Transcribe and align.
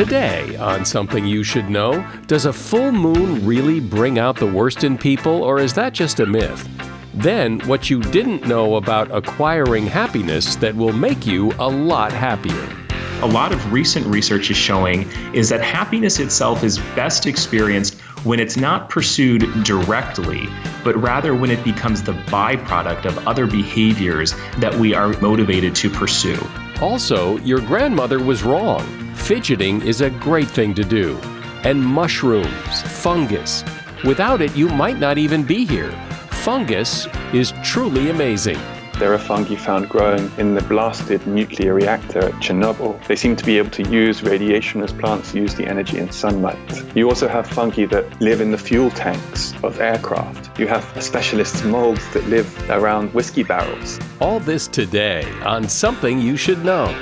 Today, 0.00 0.56
on 0.56 0.86
Something 0.86 1.26
You 1.26 1.44
Should 1.44 1.68
Know, 1.68 2.02
does 2.26 2.46
a 2.46 2.54
full 2.54 2.90
moon 2.90 3.44
really 3.44 3.80
bring 3.80 4.18
out 4.18 4.34
the 4.34 4.46
worst 4.46 4.82
in 4.82 4.96
people, 4.96 5.42
or 5.42 5.58
is 5.58 5.74
that 5.74 5.92
just 5.92 6.20
a 6.20 6.26
myth? 6.26 6.66
Then, 7.12 7.60
what 7.68 7.90
you 7.90 8.00
didn't 8.00 8.48
know 8.48 8.76
about 8.76 9.14
acquiring 9.14 9.86
happiness 9.86 10.56
that 10.56 10.74
will 10.74 10.94
make 10.94 11.26
you 11.26 11.52
a 11.58 11.68
lot 11.68 12.12
happier. 12.12 12.66
A 13.20 13.26
lot 13.26 13.52
of 13.52 13.70
recent 13.70 14.06
research 14.06 14.50
is 14.50 14.56
showing 14.56 15.02
is 15.34 15.50
that 15.50 15.60
happiness 15.60 16.18
itself 16.18 16.64
is 16.64 16.78
best 16.96 17.26
experienced 17.26 18.00
when 18.24 18.40
it's 18.40 18.56
not 18.56 18.88
pursued 18.88 19.42
directly, 19.64 20.48
but 20.82 20.96
rather 20.96 21.34
when 21.34 21.50
it 21.50 21.62
becomes 21.62 22.02
the 22.02 22.14
byproduct 22.32 23.04
of 23.04 23.28
other 23.28 23.46
behaviors 23.46 24.32
that 24.60 24.74
we 24.74 24.94
are 24.94 25.08
motivated 25.20 25.74
to 25.76 25.90
pursue. 25.90 26.42
Also, 26.80 27.36
your 27.38 27.60
grandmother 27.60 28.18
was 28.22 28.42
wrong. 28.42 28.80
Fidgeting 29.14 29.82
is 29.82 30.00
a 30.00 30.08
great 30.08 30.48
thing 30.48 30.74
to 30.74 30.82
do. 30.82 31.18
And 31.62 31.84
mushrooms, 31.84 32.82
fungus. 33.02 33.62
Without 34.02 34.40
it, 34.40 34.56
you 34.56 34.66
might 34.68 34.98
not 34.98 35.18
even 35.18 35.42
be 35.42 35.66
here. 35.66 35.92
Fungus 36.30 37.06
is 37.34 37.52
truly 37.62 38.08
amazing. 38.08 38.58
There 39.00 39.14
are 39.14 39.18
fungi 39.18 39.56
found 39.56 39.88
growing 39.88 40.30
in 40.36 40.54
the 40.54 40.60
blasted 40.60 41.26
nuclear 41.26 41.72
reactor 41.72 42.18
at 42.18 42.34
Chernobyl. 42.34 43.02
They 43.06 43.16
seem 43.16 43.34
to 43.34 43.44
be 43.46 43.56
able 43.56 43.70
to 43.70 43.82
use 43.88 44.22
radiation 44.22 44.82
as 44.82 44.92
plants 44.92 45.34
use 45.34 45.54
the 45.54 45.66
energy 45.66 45.96
in 45.96 46.12
sunlight. 46.12 46.58
You 46.94 47.08
also 47.08 47.26
have 47.26 47.46
fungi 47.46 47.86
that 47.86 48.20
live 48.20 48.42
in 48.42 48.50
the 48.50 48.58
fuel 48.58 48.90
tanks 48.90 49.54
of 49.62 49.80
aircraft. 49.80 50.60
You 50.60 50.66
have 50.66 50.84
specialist 51.02 51.64
molds 51.64 52.06
that 52.12 52.28
live 52.28 52.46
around 52.68 53.14
whiskey 53.14 53.42
barrels. 53.42 53.98
All 54.20 54.38
this 54.38 54.68
today 54.68 55.24
on 55.46 55.66
Something 55.66 56.20
You 56.20 56.36
Should 56.36 56.62
Know. 56.62 56.94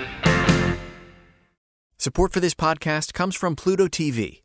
Support 1.97 2.33
for 2.33 2.39
this 2.39 2.55
podcast 2.55 3.13
comes 3.13 3.35
from 3.35 3.57
Pluto 3.57 3.89
TV. 3.89 4.43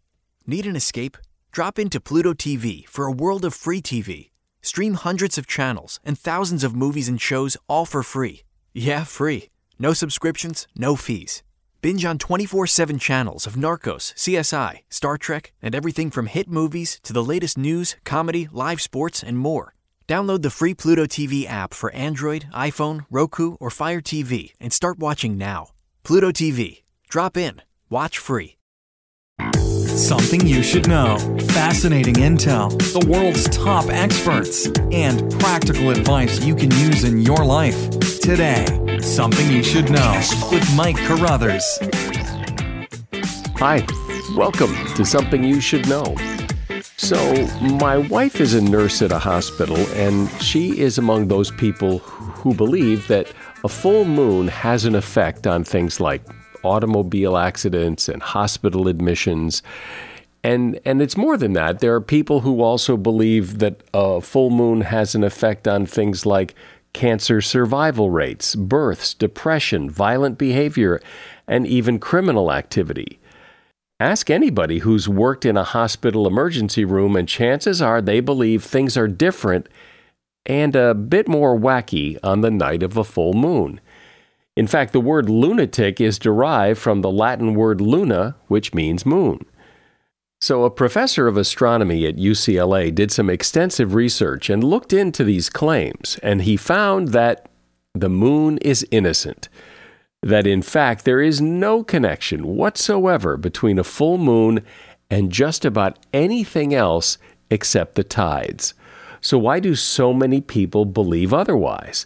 Need 0.47 0.65
an 0.65 0.75
escape? 0.75 1.17
Drop 1.51 1.77
into 1.77 2.01
Pluto 2.01 2.33
TV 2.33 2.87
for 2.87 3.05
a 3.05 3.11
world 3.11 3.45
of 3.45 3.53
free 3.53 3.79
TV. 3.79 4.32
Stream 4.65 4.93
hundreds 4.93 5.37
of 5.37 5.45
channels 5.45 5.99
and 6.05 6.17
thousands 6.17 6.63
of 6.63 6.73
movies 6.73 7.09
and 7.09 7.19
shows 7.19 7.57
all 7.67 7.85
for 7.85 8.01
free. 8.01 8.43
Yeah, 8.73 9.03
free. 9.03 9.49
No 9.77 9.91
subscriptions, 9.91 10.67
no 10.73 10.95
fees. 10.95 11.43
Binge 11.81 12.05
on 12.05 12.17
24 12.17 12.65
7 12.67 12.97
channels 12.97 13.45
of 13.45 13.55
Narcos, 13.55 14.13
CSI, 14.15 14.79
Star 14.89 15.17
Trek, 15.17 15.51
and 15.61 15.75
everything 15.75 16.09
from 16.09 16.27
hit 16.27 16.47
movies 16.47 17.01
to 17.03 17.11
the 17.11 17.23
latest 17.23 17.57
news, 17.57 17.97
comedy, 18.05 18.47
live 18.53 18.79
sports, 18.79 19.21
and 19.21 19.37
more. 19.37 19.75
Download 20.07 20.41
the 20.41 20.49
free 20.49 20.73
Pluto 20.73 21.05
TV 21.07 21.45
app 21.45 21.73
for 21.73 21.91
Android, 21.91 22.45
iPhone, 22.53 23.05
Roku, 23.11 23.55
or 23.59 23.69
Fire 23.69 24.01
TV 24.01 24.53
and 24.61 24.71
start 24.71 24.97
watching 24.97 25.37
now. 25.37 25.71
Pluto 26.03 26.31
TV. 26.31 26.83
Drop 27.09 27.35
in. 27.35 27.61
Watch 27.89 28.17
free. 28.17 28.55
Something 29.95 30.47
you 30.47 30.63
should 30.63 30.87
know. 30.87 31.19
Fascinating 31.49 32.15
intel, 32.15 32.71
the 32.99 33.07
world's 33.07 33.47
top 33.49 33.89
experts, 33.89 34.65
and 34.91 35.31
practical 35.39 35.91
advice 35.91 36.43
you 36.43 36.55
can 36.55 36.71
use 36.71 37.03
in 37.03 37.21
your 37.21 37.45
life. 37.45 37.91
Today, 38.19 38.65
Something 39.01 39.51
You 39.51 39.63
Should 39.63 39.91
Know 39.91 40.19
with 40.51 40.67
Mike 40.75 40.97
Carruthers. 40.97 41.63
Hi, 43.57 43.85
welcome 44.35 44.73
to 44.95 45.05
Something 45.05 45.43
You 45.43 45.61
Should 45.61 45.87
Know. 45.87 46.15
So, 46.97 47.47
my 47.61 47.97
wife 47.97 48.41
is 48.41 48.55
a 48.55 48.61
nurse 48.61 49.03
at 49.03 49.11
a 49.11 49.19
hospital, 49.19 49.77
and 49.93 50.27
she 50.41 50.79
is 50.79 50.97
among 50.97 51.27
those 51.27 51.51
people 51.51 51.99
who 51.99 52.55
believe 52.55 53.07
that 53.09 53.31
a 53.63 53.69
full 53.69 54.05
moon 54.05 54.47
has 54.47 54.85
an 54.85 54.95
effect 54.95 55.45
on 55.45 55.63
things 55.63 55.99
like 55.99 56.23
automobile 56.63 57.37
accidents 57.37 58.09
and 58.09 58.21
hospital 58.21 58.87
admissions. 58.87 59.61
And, 60.43 60.79
and 60.85 61.01
it's 61.01 61.15
more 61.15 61.37
than 61.37 61.53
that. 61.53 61.79
There 61.79 61.93
are 61.95 62.01
people 62.01 62.41
who 62.41 62.61
also 62.61 62.97
believe 62.97 63.59
that 63.59 63.81
a 63.93 64.19
full 64.19 64.49
moon 64.49 64.81
has 64.81 65.15
an 65.15 65.23
effect 65.23 65.67
on 65.67 65.85
things 65.85 66.25
like 66.25 66.55
cancer 66.93 67.41
survival 67.41 68.09
rates, 68.09 68.55
births, 68.55 69.13
depression, 69.13 69.89
violent 69.89 70.37
behavior, 70.37 71.01
and 71.47 71.65
even 71.65 71.99
criminal 71.99 72.51
activity. 72.51 73.19
Ask 73.99 74.29
anybody 74.29 74.79
who's 74.79 75.07
worked 75.07 75.45
in 75.45 75.55
a 75.55 75.63
hospital 75.63 76.27
emergency 76.27 76.83
room, 76.83 77.15
and 77.15 77.27
chances 77.27 77.81
are 77.81 78.01
they 78.01 78.19
believe 78.19 78.63
things 78.63 78.97
are 78.97 79.07
different 79.07 79.67
and 80.45 80.75
a 80.75 80.93
bit 80.93 81.27
more 81.27 81.57
wacky 81.57 82.17
on 82.21 82.41
the 82.41 82.51
night 82.51 82.83
of 82.83 82.97
a 82.97 83.03
full 83.03 83.33
moon. 83.33 83.79
In 84.55 84.67
fact, 84.67 84.93
the 84.93 84.99
word 84.99 85.29
lunatic 85.29 85.99
is 85.99 86.19
derived 86.19 86.79
from 86.79 87.01
the 87.01 87.11
Latin 87.11 87.55
word 87.55 87.81
luna, 87.81 88.35
which 88.47 88.73
means 88.73 89.05
moon. 89.05 89.45
So, 90.41 90.65
a 90.65 90.69
professor 90.69 91.27
of 91.27 91.37
astronomy 91.37 92.05
at 92.05 92.17
UCLA 92.17 92.93
did 92.93 93.11
some 93.11 93.29
extensive 93.29 93.93
research 93.93 94.49
and 94.49 94.63
looked 94.63 94.91
into 94.91 95.23
these 95.23 95.49
claims, 95.49 96.19
and 96.21 96.41
he 96.41 96.57
found 96.57 97.09
that 97.09 97.49
the 97.93 98.09
moon 98.09 98.57
is 98.57 98.85
innocent. 98.91 99.47
That 100.21 100.45
in 100.45 100.61
fact, 100.61 101.05
there 101.05 101.21
is 101.21 101.41
no 101.41 101.83
connection 101.83 102.45
whatsoever 102.45 103.37
between 103.37 103.79
a 103.79 103.83
full 103.83 104.17
moon 104.17 104.63
and 105.09 105.31
just 105.31 105.63
about 105.63 105.99
anything 106.13 106.73
else 106.73 107.17
except 107.49 107.95
the 107.95 108.03
tides. 108.03 108.73
So, 109.21 109.37
why 109.37 109.61
do 109.61 109.75
so 109.75 110.13
many 110.13 110.41
people 110.41 110.83
believe 110.85 111.33
otherwise? 111.33 112.05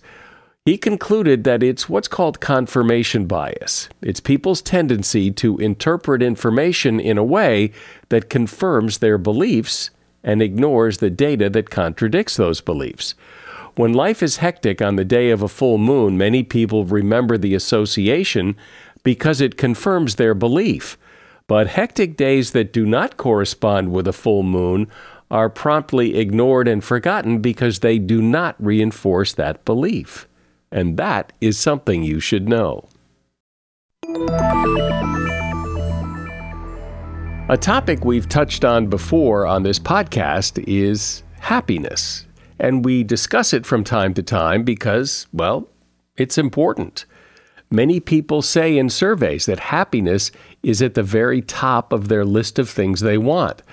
He 0.67 0.77
concluded 0.77 1.45
that 1.45 1.63
it's 1.63 1.87
what's 1.87 2.09
called 2.09 2.41
confirmation 2.41 3.25
bias. 3.25 3.87
It's 4.01 4.19
people's 4.19 4.61
tendency 4.61 5.31
to 5.31 5.57
interpret 5.59 6.21
information 6.21 6.99
in 6.99 7.17
a 7.17 7.23
way 7.23 7.71
that 8.09 8.29
confirms 8.29 8.97
their 8.97 9.17
beliefs 9.17 9.91
and 10.25 10.41
ignores 10.41 10.97
the 10.97 11.09
data 11.09 11.49
that 11.51 11.69
contradicts 11.69 12.35
those 12.35 12.59
beliefs. 12.59 13.15
When 13.77 13.93
life 13.93 14.21
is 14.21 14.43
hectic 14.43 14.81
on 14.81 14.97
the 14.97 15.05
day 15.05 15.29
of 15.29 15.41
a 15.41 15.47
full 15.47 15.77
moon, 15.77 16.17
many 16.17 16.43
people 16.43 16.83
remember 16.83 17.37
the 17.37 17.55
association 17.55 18.57
because 19.03 19.39
it 19.39 19.55
confirms 19.55 20.15
their 20.15 20.33
belief. 20.33 20.97
But 21.47 21.67
hectic 21.67 22.17
days 22.17 22.51
that 22.51 22.73
do 22.73 22.85
not 22.85 23.15
correspond 23.15 23.93
with 23.93 24.05
a 24.05 24.11
full 24.11 24.43
moon 24.43 24.91
are 25.31 25.49
promptly 25.49 26.17
ignored 26.17 26.67
and 26.67 26.83
forgotten 26.83 27.39
because 27.39 27.79
they 27.79 27.97
do 27.97 28.21
not 28.21 28.57
reinforce 28.59 29.31
that 29.31 29.63
belief. 29.63 30.27
And 30.77 30.95
that 30.97 31.33
is 31.41 31.57
something 31.57 32.03
you 32.03 32.19
should 32.19 32.47
know. 32.47 32.87
A 37.49 37.57
topic 37.59 38.05
we've 38.05 38.29
touched 38.29 38.63
on 38.63 38.85
before 38.85 39.47
on 39.47 39.63
this 39.63 39.79
podcast 39.79 40.63
is 40.67 41.23
happiness. 41.39 42.27
And 42.59 42.85
we 42.85 43.03
discuss 43.03 43.53
it 43.53 43.65
from 43.65 43.83
time 43.83 44.13
to 44.13 44.21
time 44.21 44.61
because, 44.61 45.25
well, 45.33 45.67
it's 46.15 46.37
important. 46.37 47.05
Many 47.71 47.99
people 47.99 48.43
say 48.43 48.77
in 48.77 48.91
surveys 48.91 49.47
that 49.47 49.59
happiness 49.59 50.29
is 50.61 50.83
at 50.83 50.93
the 50.93 51.01
very 51.01 51.41
top 51.41 51.91
of 51.91 52.07
their 52.07 52.23
list 52.23 52.59
of 52.59 52.69
things 52.69 52.99
they 52.99 53.17
want. 53.17 53.63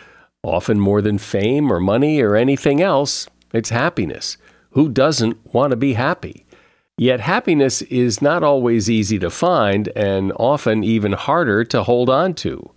Often 0.42 0.80
more 0.80 1.02
than 1.02 1.18
fame 1.18 1.70
or 1.70 1.80
money 1.80 2.22
or 2.22 2.34
anything 2.34 2.80
else, 2.80 3.28
it's 3.52 3.68
happiness. 3.68 4.38
Who 4.70 4.88
doesn't 4.88 5.52
want 5.52 5.72
to 5.72 5.76
be 5.76 5.92
happy? 5.92 6.43
Yet 6.96 7.20
happiness 7.20 7.82
is 7.82 8.22
not 8.22 8.44
always 8.44 8.88
easy 8.88 9.18
to 9.18 9.30
find 9.30 9.88
and 9.96 10.32
often 10.36 10.84
even 10.84 11.12
harder 11.12 11.64
to 11.64 11.82
hold 11.82 12.08
on 12.08 12.34
to. 12.34 12.70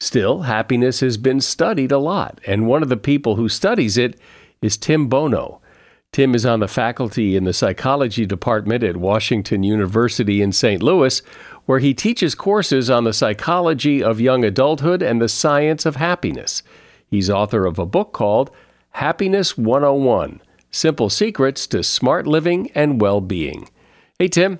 Still, 0.00 0.42
happiness 0.42 1.00
has 1.00 1.16
been 1.16 1.40
studied 1.40 1.92
a 1.92 1.98
lot, 1.98 2.40
and 2.46 2.66
one 2.66 2.82
of 2.82 2.88
the 2.88 2.96
people 2.96 3.36
who 3.36 3.48
studies 3.48 3.96
it 3.96 4.18
is 4.60 4.76
Tim 4.76 5.08
Bono. 5.08 5.60
Tim 6.12 6.34
is 6.34 6.44
on 6.44 6.60
the 6.60 6.68
faculty 6.68 7.36
in 7.36 7.44
the 7.44 7.52
psychology 7.52 8.26
department 8.26 8.82
at 8.82 8.96
Washington 8.96 9.62
University 9.62 10.42
in 10.42 10.50
St. 10.50 10.82
Louis, 10.82 11.22
where 11.66 11.78
he 11.78 11.94
teaches 11.94 12.34
courses 12.34 12.90
on 12.90 13.04
the 13.04 13.12
psychology 13.12 14.02
of 14.02 14.20
young 14.20 14.44
adulthood 14.44 15.02
and 15.02 15.20
the 15.20 15.28
science 15.28 15.86
of 15.86 15.96
happiness. 15.96 16.62
He's 17.08 17.30
author 17.30 17.64
of 17.64 17.78
a 17.78 17.86
book 17.86 18.12
called 18.12 18.50
Happiness 18.90 19.56
101 19.56 20.40
Simple 20.76 21.08
Secrets 21.08 21.66
to 21.68 21.82
Smart 21.82 22.26
Living 22.26 22.70
and 22.74 23.00
Well 23.00 23.22
Being. 23.22 23.70
Hey, 24.18 24.28
Tim. 24.28 24.58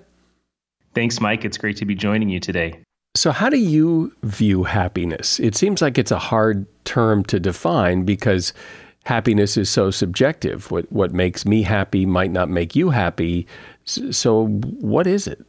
Thanks, 0.94 1.20
Mike. 1.20 1.44
It's 1.44 1.58
great 1.58 1.76
to 1.76 1.84
be 1.84 1.94
joining 1.94 2.30
you 2.30 2.40
today. 2.40 2.80
So, 3.14 3.32
how 3.32 3.50
do 3.50 3.58
you 3.58 4.14
view 4.22 4.62
happiness? 4.62 5.38
It 5.38 5.54
seems 5.54 5.82
like 5.82 5.98
it's 5.98 6.10
a 6.10 6.18
hard 6.18 6.66
term 6.86 7.22
to 7.24 7.38
define 7.38 8.04
because 8.04 8.54
happiness 9.04 9.58
is 9.58 9.68
so 9.68 9.90
subjective. 9.90 10.70
What, 10.70 10.90
what 10.90 11.12
makes 11.12 11.44
me 11.44 11.62
happy 11.62 12.06
might 12.06 12.30
not 12.30 12.48
make 12.48 12.74
you 12.74 12.88
happy. 12.88 13.46
So, 13.84 14.46
what 14.46 15.06
is 15.06 15.26
it? 15.26 15.44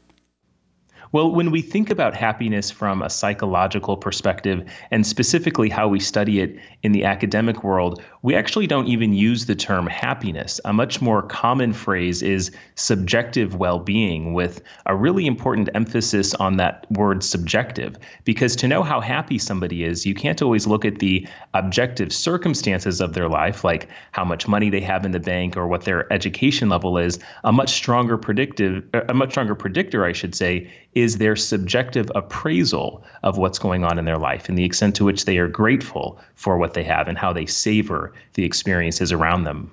Well, 1.13 1.31
when 1.31 1.51
we 1.51 1.61
think 1.61 1.89
about 1.89 2.13
happiness 2.13 2.69
from 2.69 3.01
a 3.01 3.09
psychological 3.09 3.95
perspective, 3.95 4.69
and 4.91 5.07
specifically 5.07 5.69
how 5.69 5.87
we 5.87 5.99
study 5.99 6.41
it 6.41 6.59
in 6.83 6.91
the 6.91 7.05
academic 7.05 7.63
world, 7.63 8.03
we 8.27 8.35
actually 8.35 8.67
don't 8.67 8.89
even 8.89 9.13
use 9.13 9.45
the 9.45 9.55
term 9.55 9.87
happiness. 9.87 10.59
A 10.65 10.73
much 10.73 11.01
more 11.01 11.21
common 11.21 11.71
phrase 11.71 12.21
is 12.21 12.51
subjective 12.75 13.55
well 13.55 13.79
being, 13.79 14.33
with 14.33 14.61
a 14.85 14.97
really 14.97 15.25
important 15.25 15.69
emphasis 15.73 16.33
on 16.33 16.57
that 16.57 16.85
word 16.91 17.23
subjective. 17.23 17.95
Because 18.25 18.53
to 18.57 18.67
know 18.67 18.83
how 18.83 18.99
happy 18.99 19.37
somebody 19.37 19.85
is, 19.85 20.05
you 20.05 20.13
can't 20.13 20.41
always 20.41 20.67
look 20.67 20.83
at 20.83 20.99
the 20.99 21.25
objective 21.53 22.11
circumstances 22.11 22.99
of 22.99 23.13
their 23.13 23.29
life, 23.29 23.63
like 23.63 23.87
how 24.11 24.25
much 24.25 24.45
money 24.45 24.69
they 24.69 24.81
have 24.81 25.05
in 25.05 25.11
the 25.11 25.21
bank 25.21 25.55
or 25.55 25.65
what 25.65 25.85
their 25.85 26.11
education 26.11 26.67
level 26.67 26.97
is. 26.97 27.19
A 27.45 27.53
much 27.53 27.69
stronger 27.69 28.17
predictive, 28.17 28.83
a 29.07 29.13
much 29.13 29.31
stronger 29.31 29.55
predictor, 29.55 30.03
I 30.03 30.11
should 30.11 30.35
say, 30.35 30.69
is 30.95 31.17
their 31.19 31.37
subjective 31.37 32.11
appraisal 32.13 33.05
of 33.23 33.37
what's 33.37 33.59
going 33.59 33.85
on 33.85 33.97
in 33.97 34.03
their 34.03 34.17
life 34.17 34.49
and 34.49 34.57
the 34.57 34.65
extent 34.65 34.95
to 34.95 35.05
which 35.05 35.23
they 35.23 35.37
are 35.37 35.47
grateful 35.47 36.19
for 36.35 36.57
what 36.57 36.73
they 36.73 36.83
have 36.83 37.07
and 37.07 37.17
how 37.17 37.31
they 37.31 37.45
savor 37.45 38.13
the 38.33 38.43
experiences 38.43 39.11
around 39.11 39.43
them. 39.43 39.71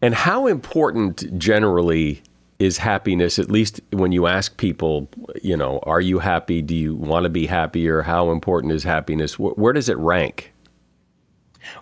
And 0.00 0.14
how 0.14 0.46
important 0.46 1.38
generally 1.38 2.22
is 2.58 2.78
happiness, 2.78 3.38
at 3.38 3.50
least 3.50 3.80
when 3.92 4.10
you 4.10 4.26
ask 4.26 4.56
people, 4.56 5.08
you 5.42 5.56
know, 5.56 5.78
are 5.84 6.00
you 6.00 6.18
happy? 6.18 6.60
Do 6.60 6.74
you 6.74 6.94
want 6.94 7.24
to 7.24 7.30
be 7.30 7.46
happier? 7.46 8.02
How 8.02 8.30
important 8.30 8.72
is 8.72 8.82
happiness? 8.82 9.38
Where 9.38 9.72
does 9.72 9.88
it 9.88 9.96
rank? 9.98 10.52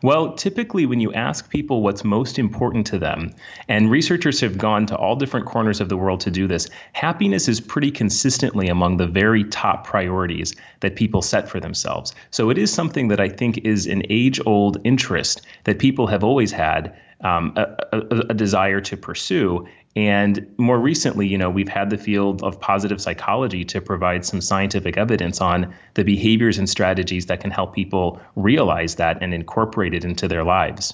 Well, 0.02 0.34
typically, 0.34 0.86
when 0.86 1.00
you 1.00 1.12
ask 1.12 1.50
people 1.50 1.82
what's 1.82 2.04
most 2.04 2.38
important 2.38 2.86
to 2.88 2.98
them, 2.98 3.32
and 3.68 3.90
researchers 3.90 4.40
have 4.40 4.58
gone 4.58 4.86
to 4.86 4.96
all 4.96 5.16
different 5.16 5.46
corners 5.46 5.80
of 5.80 5.88
the 5.88 5.96
world 5.96 6.20
to 6.20 6.30
do 6.30 6.46
this, 6.46 6.68
happiness 6.92 7.48
is 7.48 7.60
pretty 7.60 7.90
consistently 7.90 8.68
among 8.68 8.96
the 8.96 9.06
very 9.06 9.44
top 9.44 9.86
priorities 9.86 10.54
that 10.80 10.96
people 10.96 11.22
set 11.22 11.48
for 11.48 11.60
themselves. 11.60 12.14
So 12.30 12.50
it 12.50 12.58
is 12.58 12.72
something 12.72 13.08
that 13.08 13.20
I 13.20 13.28
think 13.28 13.58
is 13.58 13.86
an 13.86 14.02
age 14.10 14.40
old 14.46 14.78
interest 14.84 15.42
that 15.64 15.78
people 15.78 16.06
have 16.06 16.24
always 16.24 16.52
had 16.52 16.96
um, 17.22 17.52
a, 17.56 17.62
a, 17.92 18.00
a, 18.30 18.34
desire 18.34 18.80
to 18.82 18.96
pursue. 18.96 19.66
And 19.96 20.46
more 20.58 20.78
recently, 20.78 21.26
you 21.26 21.38
know, 21.38 21.48
we've 21.48 21.68
had 21.68 21.88
the 21.88 21.96
field 21.96 22.44
of 22.44 22.60
positive 22.60 23.00
psychology 23.00 23.64
to 23.64 23.80
provide 23.80 24.26
some 24.26 24.42
scientific 24.42 24.98
evidence 24.98 25.40
on 25.40 25.74
the 25.94 26.04
behaviors 26.04 26.58
and 26.58 26.68
strategies 26.68 27.26
that 27.26 27.40
can 27.40 27.50
help 27.50 27.74
people 27.74 28.20
realize 28.36 28.96
that 28.96 29.22
and 29.22 29.32
incorporate 29.32 29.94
it 29.94 30.04
into 30.04 30.28
their 30.28 30.44
lives. 30.44 30.92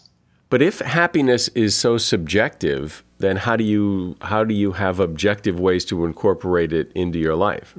But 0.51 0.63
if 0.63 0.79
happiness 0.79 1.49
is 1.49 1.75
so 1.75 1.99
subjective, 1.99 3.03
then 3.19 3.37
how 3.37 3.57
do 3.57 3.65
you 3.65 4.17
how 4.21 4.45
do 4.45 4.55
you 4.55 4.73
have 4.73 5.01
objective 5.01 5.59
ways 5.59 5.85
to 5.87 6.05
incorporate 6.05 6.73
it 6.73 6.93
into 6.95 7.19
your 7.19 7.35
life? 7.35 7.75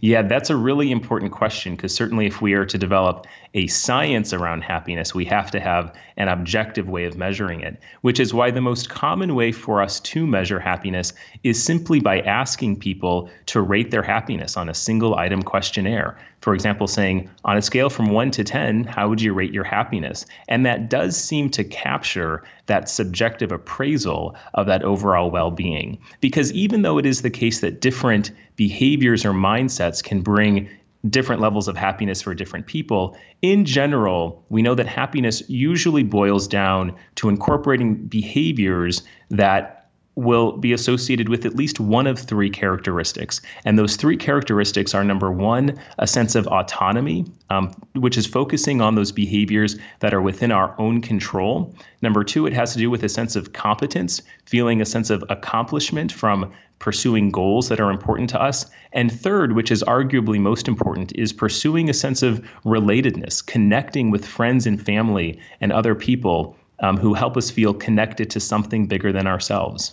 Yeah, 0.00 0.22
that's 0.22 0.50
a 0.50 0.56
really 0.56 0.90
important 0.90 1.32
question 1.32 1.74
because 1.74 1.94
certainly 1.94 2.26
if 2.26 2.40
we 2.40 2.52
are 2.54 2.66
to 2.66 2.78
develop 2.78 3.26
a 3.54 3.66
science 3.66 4.32
around 4.32 4.62
happiness, 4.62 5.14
we 5.14 5.24
have 5.26 5.50
to 5.52 5.60
have 5.60 5.94
an 6.16 6.28
objective 6.28 6.88
way 6.88 7.04
of 7.04 7.16
measuring 7.16 7.60
it, 7.60 7.80
which 8.02 8.20
is 8.20 8.34
why 8.34 8.50
the 8.50 8.60
most 8.60 8.90
common 8.90 9.34
way 9.34 9.52
for 9.52 9.80
us 9.80 10.00
to 10.00 10.26
measure 10.26 10.58
happiness 10.58 11.12
is 11.42 11.62
simply 11.62 12.00
by 12.00 12.20
asking 12.20 12.78
people 12.78 13.30
to 13.46 13.60
rate 13.60 13.90
their 13.90 14.02
happiness 14.02 14.56
on 14.56 14.68
a 14.68 14.74
single 14.74 15.14
item 15.14 15.42
questionnaire. 15.42 16.18
For 16.40 16.54
example, 16.54 16.86
saying, 16.86 17.28
on 17.44 17.56
a 17.56 17.62
scale 17.62 17.90
from 17.90 18.10
1 18.10 18.30
to 18.32 18.44
10, 18.44 18.84
how 18.84 19.08
would 19.08 19.20
you 19.20 19.32
rate 19.32 19.52
your 19.52 19.64
happiness? 19.64 20.24
And 20.48 20.64
that 20.66 20.88
does 20.88 21.16
seem 21.16 21.50
to 21.50 21.64
capture 21.64 22.44
that 22.66 22.88
subjective 22.88 23.50
appraisal 23.50 24.36
of 24.54 24.66
that 24.66 24.84
overall 24.84 25.30
well 25.30 25.50
being. 25.50 25.98
Because 26.20 26.52
even 26.52 26.82
though 26.82 26.98
it 26.98 27.06
is 27.06 27.22
the 27.22 27.30
case 27.30 27.60
that 27.60 27.80
different 27.80 28.30
behaviors 28.56 29.24
or 29.24 29.32
mindsets 29.32 30.02
can 30.02 30.20
bring 30.20 30.68
different 31.08 31.40
levels 31.40 31.68
of 31.68 31.76
happiness 31.76 32.20
for 32.22 32.34
different 32.34 32.66
people. 32.66 33.16
In 33.40 33.64
general, 33.64 34.44
we 34.48 34.62
know 34.62 34.74
that 34.74 34.86
happiness 34.86 35.42
usually 35.48 36.02
boils 36.02 36.48
down 36.48 36.94
to 37.16 37.28
incorporating 37.28 37.94
behaviors 37.94 39.02
that 39.30 39.77
will 40.18 40.56
be 40.56 40.72
associated 40.72 41.28
with 41.28 41.46
at 41.46 41.54
least 41.54 41.78
one 41.78 42.08
of 42.08 42.18
three 42.18 42.50
characteristics. 42.50 43.40
And 43.64 43.78
those 43.78 43.94
three 43.94 44.16
characteristics 44.16 44.92
are 44.92 45.04
number 45.04 45.30
one, 45.30 45.78
a 45.98 46.08
sense 46.08 46.34
of 46.34 46.48
autonomy, 46.48 47.24
um, 47.50 47.70
which 47.94 48.18
is 48.18 48.26
focusing 48.26 48.80
on 48.80 48.96
those 48.96 49.12
behaviors 49.12 49.76
that 50.00 50.12
are 50.12 50.20
within 50.20 50.50
our 50.50 50.74
own 50.76 51.00
control. 51.00 51.72
Number 52.02 52.24
two, 52.24 52.46
it 52.46 52.52
has 52.52 52.72
to 52.72 52.80
do 52.80 52.90
with 52.90 53.04
a 53.04 53.08
sense 53.08 53.36
of 53.36 53.52
competence, 53.52 54.20
feeling 54.44 54.80
a 54.80 54.84
sense 54.84 55.08
of 55.08 55.22
accomplishment 55.30 56.10
from 56.10 56.52
pursuing 56.80 57.30
goals 57.30 57.68
that 57.68 57.78
are 57.78 57.90
important 57.90 58.28
to 58.30 58.42
us. 58.42 58.66
And 58.92 59.12
third, 59.12 59.52
which 59.52 59.70
is 59.70 59.84
arguably 59.84 60.40
most 60.40 60.66
important, 60.66 61.12
is 61.14 61.32
pursuing 61.32 61.88
a 61.88 61.94
sense 61.94 62.24
of 62.24 62.44
relatedness, 62.64 63.46
connecting 63.46 64.10
with 64.10 64.26
friends 64.26 64.66
and 64.66 64.84
family 64.84 65.38
and 65.60 65.70
other 65.70 65.94
people 65.94 66.56
um, 66.80 66.96
who 66.96 67.14
help 67.14 67.36
us 67.36 67.52
feel 67.52 67.72
connected 67.72 68.30
to 68.30 68.40
something 68.40 68.86
bigger 68.86 69.12
than 69.12 69.28
ourselves. 69.28 69.92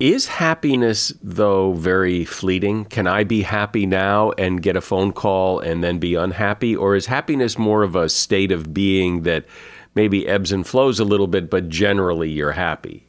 Is 0.00 0.26
happiness, 0.26 1.12
though, 1.22 1.72
very 1.72 2.24
fleeting? 2.24 2.84
Can 2.86 3.06
I 3.06 3.22
be 3.22 3.42
happy 3.42 3.86
now 3.86 4.32
and 4.32 4.60
get 4.60 4.76
a 4.76 4.80
phone 4.80 5.12
call 5.12 5.60
and 5.60 5.84
then 5.84 5.98
be 5.98 6.16
unhappy? 6.16 6.74
Or 6.74 6.96
is 6.96 7.06
happiness 7.06 7.56
more 7.56 7.84
of 7.84 7.94
a 7.94 8.08
state 8.08 8.50
of 8.50 8.74
being 8.74 9.22
that 9.22 9.46
maybe 9.94 10.26
ebbs 10.26 10.50
and 10.50 10.66
flows 10.66 10.98
a 10.98 11.04
little 11.04 11.28
bit, 11.28 11.48
but 11.48 11.68
generally 11.68 12.28
you're 12.28 12.52
happy? 12.52 13.06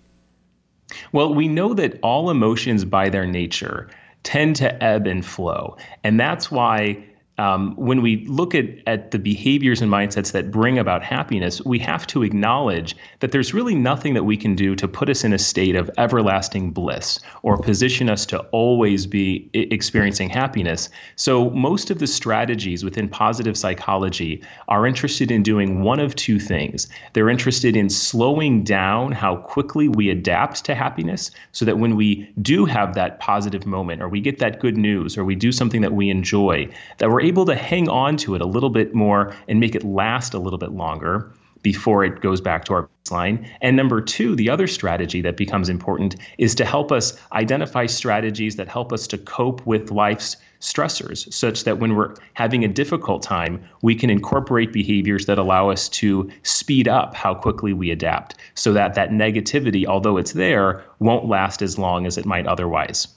Well, 1.12 1.34
we 1.34 1.48
know 1.48 1.74
that 1.74 2.00
all 2.04 2.30
emotions, 2.30 2.86
by 2.86 3.10
their 3.10 3.26
nature, 3.26 3.90
tend 4.22 4.56
to 4.58 4.84
ebb 4.84 5.08
and 5.08 5.26
flow. 5.26 5.78
And 6.04 6.20
that's 6.20 6.52
why 6.52 7.04
um, 7.38 7.76
when 7.76 8.02
we 8.02 8.26
look 8.28 8.56
at, 8.56 8.66
at 8.88 9.12
the 9.12 9.20
behaviors 9.20 9.82
and 9.82 9.92
mindsets 9.92 10.32
that 10.32 10.52
bring 10.52 10.80
about 10.80 11.04
happiness, 11.04 11.62
we 11.66 11.78
have 11.80 12.08
to 12.08 12.24
acknowledge 12.24 12.96
that 13.20 13.32
there's 13.32 13.54
really 13.54 13.76
nothing 13.76 14.14
that 14.14 14.24
we 14.24 14.38
can 14.38 14.56
do 14.56 14.76
to 14.76 14.88
put 14.88 15.10
us 15.10 15.24
in 15.24 15.34
a 15.34 15.38
state 15.38 15.76
of 15.76 15.92
everlasting 15.98 16.72
bliss 16.72 17.20
or 17.44 17.58
position 17.58 18.10
us 18.10 18.26
to 18.28 18.40
always 18.52 19.06
be 19.06 19.50
experiencing 19.54 20.30
happiness. 20.30 20.90
So, 21.18 21.50
most 21.50 21.92
of 21.92 22.00
the 22.00 22.08
strategies 22.08 22.84
within 22.84 23.10
positive 23.10 23.58
psychology 23.58 24.42
are 24.70 24.88
interested 24.88 25.30
in 25.30 25.44
doing 25.44 25.82
one 25.82 26.00
of 26.00 26.16
two 26.16 26.40
things. 26.40 26.88
They're 27.14 27.30
interested 27.30 27.76
in 27.76 27.90
slowing 27.90 28.64
down 28.64 29.12
how 29.12 29.38
quickly 29.38 29.90
we 29.90 30.10
adapt 30.10 30.64
to 30.66 30.76
happiness 30.76 31.32
so 31.52 31.66
that 31.66 31.80
when 31.80 31.96
we 31.96 32.30
do 32.42 32.66
have 32.66 32.96
that 32.96 33.20
positive 33.20 33.66
moment 33.66 34.02
or 34.02 34.08
we 34.08 34.22
get 34.22 34.40
that 34.40 34.60
good 34.60 34.78
news 34.78 35.18
or 35.18 35.26
we 35.26 35.36
do 35.36 35.52
something 35.52 35.82
that 35.82 35.94
we 35.94 36.10
enjoy, 36.10 36.70
that 37.00 37.10
we're 37.10 37.25
able 37.26 37.46
to 37.46 37.56
hang 37.56 37.90
on 37.90 38.18
to 38.18 38.36
it 38.36 38.42
a 38.42 38.46
little 38.46 38.70
bit 38.70 38.94
more 38.94 39.36
and 39.48 39.60
make 39.60 39.76
it 39.76 39.84
last 39.84 40.34
a 40.34 40.40
little 40.40 40.60
bit 40.60 40.72
longer 40.72 41.32
before 41.66 42.04
it 42.04 42.22
goes 42.22 42.40
back 42.40 42.64
to 42.64 42.74
our 42.74 42.88
baseline. 43.04 43.50
And 43.60 43.76
number 43.76 44.00
two, 44.00 44.36
the 44.36 44.52
other 44.52 44.68
strategy 44.68 45.20
that 45.22 45.36
becomes 45.36 45.68
important 45.68 46.16
is 46.38 46.54
to 46.56 46.64
help 46.64 46.92
us 46.92 47.20
identify 47.32 47.88
strategies 47.88 48.56
that 48.58 48.68
help 48.68 48.94
us 48.94 49.08
to 49.08 49.18
cope 49.18 49.66
with 49.66 49.90
life's 49.90 50.38
stressors, 50.62 51.32
such 51.34 51.64
that 51.64 51.80
when 51.80 51.96
we're 51.96 52.14
having 52.34 52.64
a 52.64 52.68
difficult 52.68 53.24
time, 53.24 53.64
we 53.82 53.96
can 53.96 54.12
incorporate 54.12 54.74
behaviors 54.74 55.26
that 55.26 55.40
allow 55.40 55.70
us 55.70 55.90
to 55.90 56.30
speed 56.44 56.88
up 56.88 57.16
how 57.16 57.34
quickly 57.34 57.74
we 57.74 57.90
adapt 57.90 58.36
so 58.54 58.72
that 58.72 58.94
that 58.94 59.10
negativity, 59.10 59.88
although 59.88 60.18
it's 60.18 60.34
there, 60.34 60.84
won't 61.00 61.26
last 61.28 61.64
as 61.64 61.80
long 61.80 62.06
as 62.06 62.16
it 62.16 62.28
might 62.28 62.46
otherwise. 62.46 63.08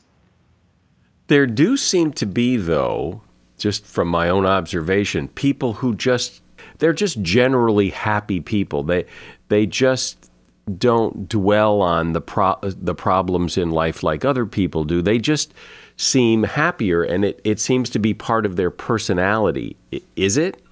There 1.26 1.46
do 1.46 1.76
seem 1.76 2.12
to 2.14 2.24
be, 2.24 2.56
though, 2.56 3.20
just 3.58 3.84
from 3.84 4.08
my 4.08 4.28
own 4.28 4.46
observation, 4.46 5.28
people 5.28 5.74
who 5.74 5.94
just 5.94 6.42
they're 6.78 6.92
just 6.92 7.20
generally 7.22 7.90
happy 7.90 8.40
people. 8.40 8.82
They 8.82 9.04
they 9.48 9.66
just 9.66 10.30
don't 10.76 11.28
dwell 11.28 11.80
on 11.80 12.12
the 12.12 12.20
pro- 12.20 12.58
the 12.62 12.94
problems 12.94 13.56
in 13.56 13.70
life 13.70 14.02
like 14.02 14.24
other 14.24 14.46
people 14.46 14.84
do. 14.84 15.02
They 15.02 15.18
just 15.18 15.54
seem 15.96 16.44
happier, 16.44 17.02
and 17.02 17.24
it, 17.24 17.40
it 17.44 17.60
seems 17.60 17.90
to 17.90 17.98
be 17.98 18.14
part 18.14 18.46
of 18.46 18.56
their 18.56 18.70
personality. 18.70 19.76
Is 20.16 20.36
it? 20.36 20.62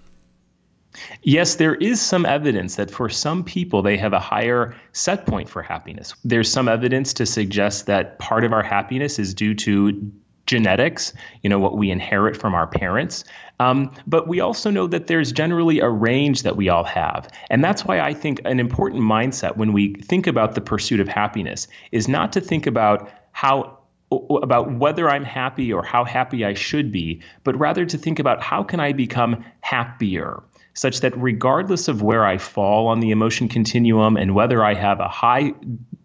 Yes, 1.22 1.56
there 1.56 1.74
is 1.74 2.00
some 2.00 2.24
evidence 2.24 2.76
that 2.76 2.90
for 2.90 3.08
some 3.08 3.44
people 3.44 3.82
they 3.82 3.98
have 3.98 4.14
a 4.14 4.18
higher 4.18 4.74
set 4.92 5.26
point 5.26 5.48
for 5.48 5.62
happiness. 5.62 6.14
There's 6.24 6.50
some 6.50 6.68
evidence 6.68 7.12
to 7.14 7.26
suggest 7.26 7.86
that 7.86 8.18
part 8.18 8.44
of 8.44 8.52
our 8.52 8.62
happiness 8.62 9.18
is 9.18 9.34
due 9.34 9.54
to 9.56 10.10
genetics, 10.46 11.12
you 11.42 11.50
know, 11.50 11.58
what 11.58 11.76
we 11.76 11.90
inherit 11.90 12.36
from 12.36 12.54
our 12.54 12.66
parents. 12.66 13.24
Um, 13.58 13.92
but 14.06 14.28
we 14.28 14.40
also 14.40 14.70
know 14.70 14.86
that 14.86 15.06
there's 15.06 15.32
generally 15.32 15.80
a 15.80 15.88
range 15.88 16.42
that 16.42 16.56
we 16.56 16.68
all 16.68 16.84
have. 16.84 17.28
And 17.50 17.64
that's 17.64 17.84
why 17.84 18.00
I 18.00 18.14
think 18.14 18.40
an 18.44 18.60
important 18.60 19.02
mindset 19.02 19.56
when 19.56 19.72
we 19.72 19.94
think 19.94 20.26
about 20.26 20.54
the 20.54 20.60
pursuit 20.60 21.00
of 21.00 21.08
happiness 21.08 21.68
is 21.92 22.08
not 22.08 22.32
to 22.32 22.40
think 22.40 22.66
about 22.66 23.10
how 23.32 23.78
about 24.12 24.72
whether 24.78 25.10
I'm 25.10 25.24
happy 25.24 25.72
or 25.72 25.82
how 25.82 26.04
happy 26.04 26.44
I 26.44 26.54
should 26.54 26.92
be, 26.92 27.20
but 27.42 27.58
rather 27.58 27.84
to 27.84 27.98
think 27.98 28.20
about 28.20 28.40
how 28.40 28.62
can 28.62 28.78
I 28.78 28.92
become 28.92 29.44
happier 29.62 30.44
such 30.76 31.00
that 31.00 31.16
regardless 31.16 31.88
of 31.88 32.02
where 32.02 32.24
I 32.24 32.38
fall 32.38 32.86
on 32.86 33.00
the 33.00 33.10
emotion 33.10 33.48
continuum 33.48 34.16
and 34.16 34.34
whether 34.34 34.62
I 34.62 34.74
have 34.74 35.00
a 35.00 35.08
high 35.08 35.52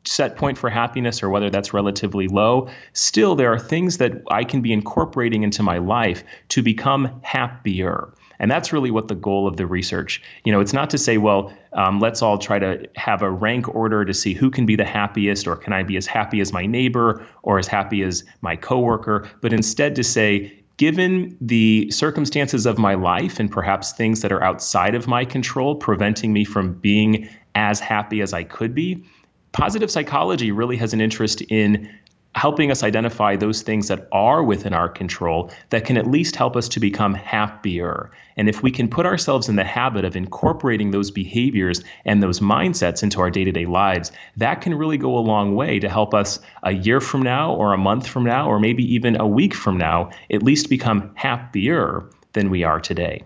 set 0.05 0.35
point 0.35 0.57
for 0.57 0.69
happiness 0.69 1.21
or 1.21 1.29
whether 1.29 1.49
that's 1.49 1.73
relatively 1.73 2.27
low, 2.27 2.67
still 2.93 3.35
there 3.35 3.53
are 3.53 3.59
things 3.59 3.97
that 3.97 4.13
I 4.31 4.43
can 4.43 4.61
be 4.61 4.73
incorporating 4.73 5.43
into 5.43 5.61
my 5.61 5.77
life 5.77 6.23
to 6.49 6.63
become 6.63 7.21
happier. 7.21 8.13
And 8.39 8.49
that's 8.49 8.73
really 8.73 8.89
what 8.89 9.07
the 9.07 9.13
goal 9.13 9.47
of 9.47 9.57
the 9.57 9.67
research. 9.67 10.19
You 10.45 10.51
know, 10.51 10.61
it's 10.61 10.73
not 10.73 10.89
to 10.89 10.97
say, 10.97 11.19
well, 11.19 11.53
um, 11.73 11.99
let's 11.99 12.23
all 12.23 12.39
try 12.39 12.57
to 12.57 12.89
have 12.95 13.21
a 13.21 13.29
rank 13.29 13.75
order 13.75 14.03
to 14.03 14.15
see 14.15 14.33
who 14.33 14.49
can 14.49 14.65
be 14.65 14.75
the 14.75 14.85
happiest, 14.85 15.47
or 15.47 15.55
can 15.55 15.73
I 15.73 15.83
be 15.83 15.95
as 15.95 16.07
happy 16.07 16.41
as 16.41 16.51
my 16.51 16.65
neighbor 16.65 17.23
or 17.43 17.59
as 17.59 17.67
happy 17.67 18.01
as 18.01 18.23
my 18.41 18.55
coworker, 18.55 19.29
but 19.41 19.53
instead 19.53 19.95
to 19.95 20.03
say, 20.03 20.60
given 20.81 21.37
the 21.39 21.91
circumstances 21.91 22.65
of 22.65 22.79
my 22.79 22.95
life 22.95 23.39
and 23.39 23.51
perhaps 23.51 23.91
things 23.91 24.21
that 24.21 24.31
are 24.31 24.43
outside 24.43 24.95
of 24.95 25.05
my 25.05 25.23
control, 25.23 25.75
preventing 25.75 26.33
me 26.33 26.43
from 26.43 26.73
being 26.73 27.29
as 27.53 27.79
happy 27.79 28.19
as 28.19 28.33
I 28.33 28.43
could 28.43 28.73
be, 28.73 29.03
positive 29.51 29.91
psychology 29.91 30.51
really 30.51 30.77
has 30.77 30.91
an 30.91 30.99
interest 30.99 31.43
in 31.49 31.87
helping 32.35 32.71
us 32.71 32.83
identify 32.83 33.35
those 33.35 33.61
things 33.61 33.87
that 33.89 34.07
are 34.11 34.43
within 34.43 34.73
our 34.73 34.87
control 34.87 35.51
that 35.69 35.85
can 35.85 35.97
at 35.97 36.07
least 36.07 36.35
help 36.35 36.55
us 36.55 36.69
to 36.69 36.79
become 36.79 37.13
happier. 37.13 38.09
And 38.37 38.47
if 38.47 38.63
we 38.63 38.71
can 38.71 38.87
put 38.87 39.05
ourselves 39.05 39.49
in 39.49 39.57
the 39.57 39.63
habit 39.63 40.05
of 40.05 40.15
incorporating 40.15 40.91
those 40.91 41.11
behaviors 41.11 41.83
and 42.05 42.23
those 42.23 42.39
mindsets 42.39 43.03
into 43.03 43.19
our 43.19 43.29
day 43.29 43.43
to 43.43 43.51
day 43.51 43.65
lives, 43.65 44.11
that 44.37 44.61
can 44.61 44.73
really 44.73 44.97
go 44.97 45.17
a 45.17 45.19
long 45.19 45.55
way 45.55 45.79
to 45.79 45.89
help 45.89 46.13
us 46.13 46.39
a 46.63 46.71
year 46.71 47.01
from 47.01 47.21
now, 47.21 47.53
or 47.53 47.73
a 47.73 47.77
month 47.77 48.07
from 48.07 48.23
now, 48.23 48.47
or 48.47 48.59
maybe 48.59 48.83
even 48.93 49.19
a 49.19 49.27
week 49.27 49.53
from 49.53 49.77
now, 49.77 50.09
at 50.31 50.43
least 50.43 50.69
become 50.69 51.11
happier 51.15 52.09
than 52.33 52.49
we 52.49 52.63
are 52.63 52.79
today. 52.79 53.23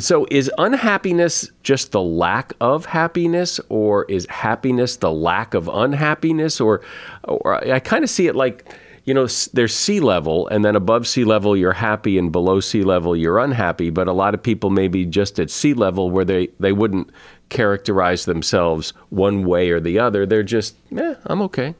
So, 0.00 0.26
is 0.30 0.50
unhappiness 0.58 1.50
just 1.62 1.92
the 1.92 2.02
lack 2.02 2.52
of 2.60 2.86
happiness, 2.86 3.60
or 3.68 4.04
is 4.06 4.26
happiness 4.26 4.96
the 4.96 5.12
lack 5.12 5.54
of 5.54 5.68
unhappiness? 5.68 6.60
Or, 6.60 6.80
or 7.24 7.72
I 7.72 7.80
kind 7.80 8.02
of 8.02 8.10
see 8.10 8.26
it 8.26 8.34
like, 8.34 8.74
you 9.04 9.14
know, 9.14 9.26
there's 9.52 9.74
sea 9.74 10.00
level, 10.00 10.48
and 10.48 10.64
then 10.64 10.76
above 10.76 11.06
sea 11.06 11.24
level 11.24 11.56
you're 11.56 11.72
happy, 11.72 12.18
and 12.18 12.32
below 12.32 12.60
sea 12.60 12.82
level 12.82 13.16
you're 13.16 13.38
unhappy. 13.38 13.90
But 13.90 14.08
a 14.08 14.12
lot 14.12 14.34
of 14.34 14.42
people 14.42 14.70
may 14.70 14.88
be 14.88 15.04
just 15.04 15.38
at 15.38 15.50
sea 15.50 15.74
level 15.74 16.10
where 16.10 16.24
they, 16.24 16.48
they 16.58 16.72
wouldn't 16.72 17.10
characterize 17.48 18.24
themselves 18.24 18.92
one 19.10 19.44
way 19.44 19.70
or 19.70 19.80
the 19.80 19.98
other. 19.98 20.24
They're 20.24 20.42
just, 20.42 20.76
eh, 20.96 21.14
I'm 21.26 21.42
okay. 21.42 21.74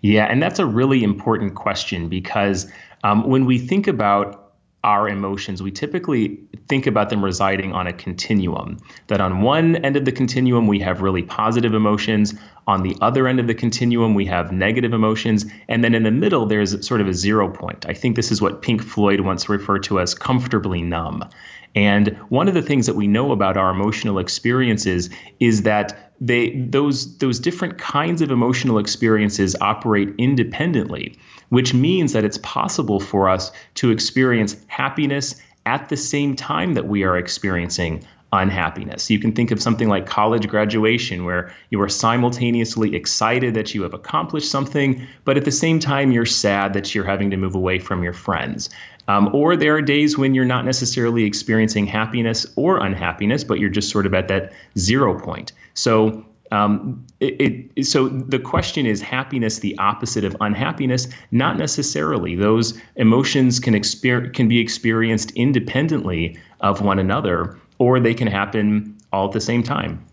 Yeah, 0.00 0.26
and 0.26 0.42
that's 0.42 0.58
a 0.58 0.66
really 0.66 1.02
important 1.02 1.54
question 1.54 2.08
because 2.08 2.70
um, 3.04 3.28
when 3.28 3.44
we 3.46 3.58
think 3.58 3.86
about 3.86 4.47
our 4.84 5.08
emotions, 5.08 5.62
we 5.62 5.70
typically 5.70 6.38
think 6.68 6.86
about 6.86 7.10
them 7.10 7.24
residing 7.24 7.72
on 7.72 7.86
a 7.86 7.92
continuum. 7.92 8.78
That 9.08 9.20
on 9.20 9.42
one 9.42 9.76
end 9.76 9.96
of 9.96 10.04
the 10.04 10.12
continuum, 10.12 10.66
we 10.68 10.78
have 10.80 11.02
really 11.02 11.22
positive 11.22 11.74
emotions. 11.74 12.34
On 12.68 12.82
the 12.82 12.96
other 13.00 13.26
end 13.26 13.40
of 13.40 13.48
the 13.48 13.54
continuum, 13.54 14.14
we 14.14 14.24
have 14.26 14.52
negative 14.52 14.92
emotions. 14.92 15.46
And 15.68 15.82
then 15.82 15.94
in 15.94 16.04
the 16.04 16.10
middle, 16.10 16.46
there's 16.46 16.86
sort 16.86 17.00
of 17.00 17.08
a 17.08 17.14
zero 17.14 17.48
point. 17.48 17.86
I 17.88 17.94
think 17.94 18.14
this 18.14 18.30
is 18.30 18.40
what 18.40 18.62
Pink 18.62 18.82
Floyd 18.82 19.20
once 19.20 19.48
referred 19.48 19.82
to 19.84 19.98
as 19.98 20.14
comfortably 20.14 20.82
numb. 20.82 21.28
And 21.74 22.16
one 22.28 22.48
of 22.48 22.54
the 22.54 22.62
things 22.62 22.86
that 22.86 22.94
we 22.94 23.06
know 23.06 23.32
about 23.32 23.56
our 23.56 23.70
emotional 23.70 24.18
experiences 24.18 25.10
is 25.40 25.62
that 25.62 26.07
they 26.20 26.50
those 26.68 27.16
those 27.18 27.38
different 27.38 27.78
kinds 27.78 28.20
of 28.22 28.30
emotional 28.30 28.78
experiences 28.78 29.54
operate 29.60 30.12
independently 30.18 31.16
which 31.50 31.72
means 31.72 32.12
that 32.12 32.24
it's 32.24 32.38
possible 32.38 33.00
for 33.00 33.28
us 33.28 33.50
to 33.74 33.90
experience 33.90 34.56
happiness 34.66 35.34
at 35.66 35.88
the 35.88 35.96
same 35.96 36.34
time 36.36 36.74
that 36.74 36.88
we 36.88 37.04
are 37.04 37.16
experiencing 37.16 38.04
unhappiness. 38.32 39.10
You 39.10 39.18
can 39.18 39.32
think 39.32 39.50
of 39.50 39.62
something 39.62 39.88
like 39.88 40.06
college 40.06 40.48
graduation, 40.48 41.24
where 41.24 41.54
you 41.70 41.80
are 41.80 41.88
simultaneously 41.88 42.94
excited 42.94 43.54
that 43.54 43.74
you 43.74 43.82
have 43.82 43.94
accomplished 43.94 44.50
something, 44.50 45.06
but 45.24 45.36
at 45.36 45.44
the 45.44 45.50
same 45.50 45.78
time, 45.78 46.12
you're 46.12 46.26
sad 46.26 46.74
that 46.74 46.94
you're 46.94 47.04
having 47.04 47.30
to 47.30 47.36
move 47.36 47.54
away 47.54 47.78
from 47.78 48.02
your 48.02 48.12
friends. 48.12 48.68
Um, 49.08 49.34
or 49.34 49.56
there 49.56 49.74
are 49.74 49.82
days 49.82 50.16
when 50.16 50.34
you're 50.34 50.44
not 50.44 50.64
necessarily 50.64 51.24
experiencing 51.24 51.86
happiness 51.86 52.46
or 52.56 52.78
unhappiness, 52.84 53.42
but 53.42 53.58
you're 53.58 53.70
just 53.70 53.90
sort 53.90 54.06
of 54.06 54.14
at 54.14 54.28
that 54.28 54.52
zero 54.76 55.18
point. 55.18 55.52
So 55.74 56.24
um, 56.50 57.04
it, 57.20 57.70
it, 57.74 57.84
so 57.84 58.08
the 58.08 58.38
question 58.38 58.86
is 58.86 59.00
happiness 59.00 59.58
the 59.58 59.76
opposite 59.78 60.24
of 60.24 60.36
unhappiness? 60.40 61.08
Not 61.30 61.56
necessarily. 61.58 62.36
Those 62.36 62.80
emotions 62.96 63.60
can 63.60 63.74
exper- 63.74 64.32
can 64.32 64.48
be 64.48 64.58
experienced 64.58 65.30
independently 65.32 66.38
of 66.60 66.80
one 66.82 66.98
another, 66.98 67.58
or 67.78 68.00
they 68.00 68.14
can 68.14 68.28
happen 68.28 68.96
all 69.12 69.26
at 69.26 69.32
the 69.32 69.40
same 69.40 69.62
time. 69.62 70.04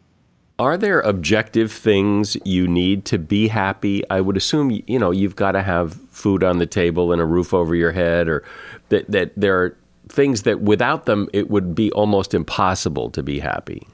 Are 0.57 0.77
there 0.77 1.01
objective 1.01 1.71
things 1.71 2.37
you 2.45 2.65
need 2.67 3.03
to 3.05 3.17
be 3.17 3.49
happy? 3.49 4.09
I 4.09 4.21
would 4.21 4.37
assume 4.37 4.81
you 4.87 4.97
know 4.97 5.11
you've 5.11 5.35
got 5.35 5.51
to 5.51 5.61
have 5.61 5.93
food 6.11 6.43
on 6.43 6.59
the 6.59 6.65
table 6.65 7.11
and 7.11 7.21
a 7.21 7.25
roof 7.25 7.53
over 7.53 7.75
your 7.75 7.91
head, 7.91 8.29
or 8.29 8.43
that 8.89 9.11
that 9.11 9.33
there 9.35 9.61
are 9.61 9.77
things 10.07 10.43
that 10.43 10.61
without 10.61 11.05
them 11.05 11.27
it 11.33 11.49
would 11.49 11.75
be 11.75 11.91
almost 11.91 12.33
impossible 12.33 13.09
to 13.09 13.21
be 13.21 13.39
happy. 13.39 13.85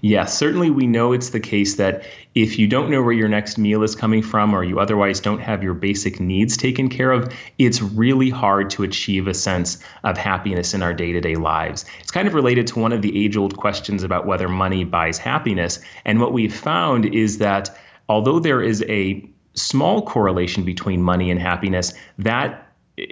Yes, 0.00 0.36
certainly 0.36 0.70
we 0.70 0.86
know 0.86 1.12
it's 1.12 1.30
the 1.30 1.40
case 1.40 1.76
that 1.76 2.04
if 2.34 2.58
you 2.58 2.66
don't 2.66 2.90
know 2.90 3.02
where 3.02 3.12
your 3.12 3.28
next 3.28 3.58
meal 3.58 3.82
is 3.82 3.94
coming 3.94 4.22
from 4.22 4.54
or 4.54 4.64
you 4.64 4.80
otherwise 4.80 5.20
don't 5.20 5.40
have 5.40 5.62
your 5.62 5.74
basic 5.74 6.18
needs 6.18 6.56
taken 6.56 6.88
care 6.88 7.12
of, 7.12 7.32
it's 7.58 7.82
really 7.82 8.30
hard 8.30 8.70
to 8.70 8.82
achieve 8.82 9.26
a 9.26 9.34
sense 9.34 9.78
of 10.04 10.16
happiness 10.16 10.72
in 10.72 10.82
our 10.82 10.94
day 10.94 11.12
to 11.12 11.20
day 11.20 11.34
lives. 11.34 11.84
It's 12.00 12.10
kind 12.10 12.26
of 12.26 12.34
related 12.34 12.66
to 12.68 12.78
one 12.78 12.92
of 12.92 13.02
the 13.02 13.24
age 13.24 13.36
old 13.36 13.56
questions 13.56 14.02
about 14.02 14.26
whether 14.26 14.48
money 14.48 14.84
buys 14.84 15.18
happiness. 15.18 15.78
And 16.04 16.20
what 16.20 16.32
we've 16.32 16.54
found 16.54 17.06
is 17.06 17.38
that 17.38 17.76
although 18.08 18.38
there 18.38 18.62
is 18.62 18.82
a 18.88 19.28
small 19.54 20.06
correlation 20.06 20.64
between 20.64 21.02
money 21.02 21.30
and 21.30 21.40
happiness, 21.40 21.92
that 22.18 22.66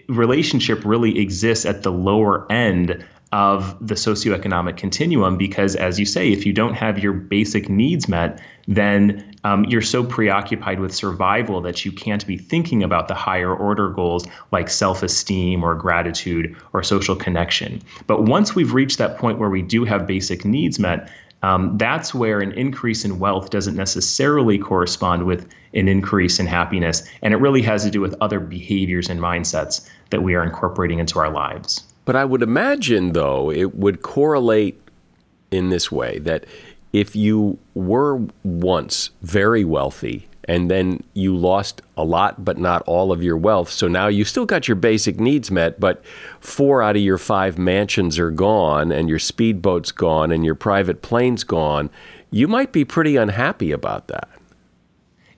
relationship 0.08 0.84
really 0.84 1.18
exists 1.18 1.66
at 1.66 1.82
the 1.82 1.92
lower 1.92 2.50
end 2.50 3.04
of 3.32 3.76
the 3.87 3.94
socioeconomic 3.94 4.76
continuum 4.76 5.37
because, 5.37 5.76
as 5.76 6.00
you 6.00 6.06
say, 6.06 6.32
if 6.32 6.44
you 6.44 6.52
don't 6.52 6.75
have 6.75 6.99
your 6.99 7.12
basic 7.12 7.68
needs 7.68 8.08
met, 8.08 8.40
then 8.66 9.37
um, 9.44 9.64
you're 9.64 9.82
so 9.82 10.02
preoccupied 10.02 10.80
with 10.80 10.92
survival 10.92 11.60
that 11.60 11.84
you 11.84 11.92
can't 11.92 12.26
be 12.26 12.37
thinking 12.37 12.82
about 12.82 13.08
the 13.08 13.14
higher 13.14 13.54
order 13.54 13.90
goals 13.90 14.26
like 14.50 14.68
self 14.68 15.02
esteem 15.02 15.62
or 15.62 15.75
gratitude 15.75 16.56
or 16.72 16.82
social 16.82 17.14
connection. 17.14 17.80
But 18.06 18.25
once 18.25 18.54
we've 18.54 18.75
reached 18.75 18.99
that 18.99 19.16
point 19.18 19.38
where 19.38 19.50
we 19.50 19.62
do 19.62 19.84
have 19.84 20.06
basic 20.06 20.44
needs 20.44 20.78
met, 20.78 21.10
um, 21.42 21.78
that's 21.78 22.12
where 22.12 22.40
an 22.40 22.52
increase 22.52 23.04
in 23.04 23.18
wealth 23.18 23.50
doesn't 23.50 23.76
necessarily 23.76 24.58
correspond 24.58 25.25
with 25.25 25.49
an 25.72 25.88
increase 25.88 26.38
in 26.38 26.46
happiness. 26.46 27.08
And 27.22 27.32
it 27.32 27.38
really 27.38 27.62
has 27.62 27.84
to 27.84 27.90
do 27.90 28.00
with 28.00 28.14
other 28.20 28.40
behaviors 28.40 29.08
and 29.08 29.20
mindsets 29.20 29.88
that 30.10 30.22
we 30.22 30.34
are 30.34 30.42
incorporating 30.42 30.99
into 30.99 31.18
our 31.18 31.30
lives. 31.30 31.89
But 32.11 32.17
I 32.17 32.25
would 32.25 32.43
imagine, 32.43 33.12
though, 33.12 33.52
it 33.52 33.76
would 33.76 34.02
correlate 34.02 34.83
in 35.52 35.69
this 35.69 35.93
way 35.93 36.19
that 36.19 36.45
if 36.93 37.14
you 37.14 37.57
were 37.75 38.26
once 38.43 39.11
very 39.23 39.64
wealthy 39.64 40.26
and 40.43 40.69
then 40.69 41.05
you 41.14 41.37
lost 41.37 41.83
a 41.97 42.02
lot 42.02 42.45
but 42.45 42.59
not 42.59 42.83
all 42.83 43.12
of 43.12 43.23
your 43.23 43.37
wealth, 43.37 43.71
so 43.71 43.87
now 43.87 44.09
you 44.09 44.25
still 44.25 44.45
got 44.45 44.67
your 44.67 44.75
basic 44.75 45.21
needs 45.21 45.52
met, 45.52 45.79
but 45.79 46.02
four 46.40 46.83
out 46.83 46.97
of 46.97 47.02
your 47.02 47.17
five 47.17 47.59
mansions 47.59 48.19
are 48.19 48.33
gone 48.33 48.90
and 48.90 49.09
your 49.09 49.21
speedboat's 49.21 49.93
gone 49.93 50.33
and 50.33 50.45
your 50.45 50.57
private 50.57 51.02
plane's 51.02 51.45
gone, 51.45 51.90
you 52.33 52.49
might 52.49 52.73
be 52.73 52.85
pretty 52.85 53.14
unhappy 53.14 53.71
about 53.71 54.09
that. 54.09 54.29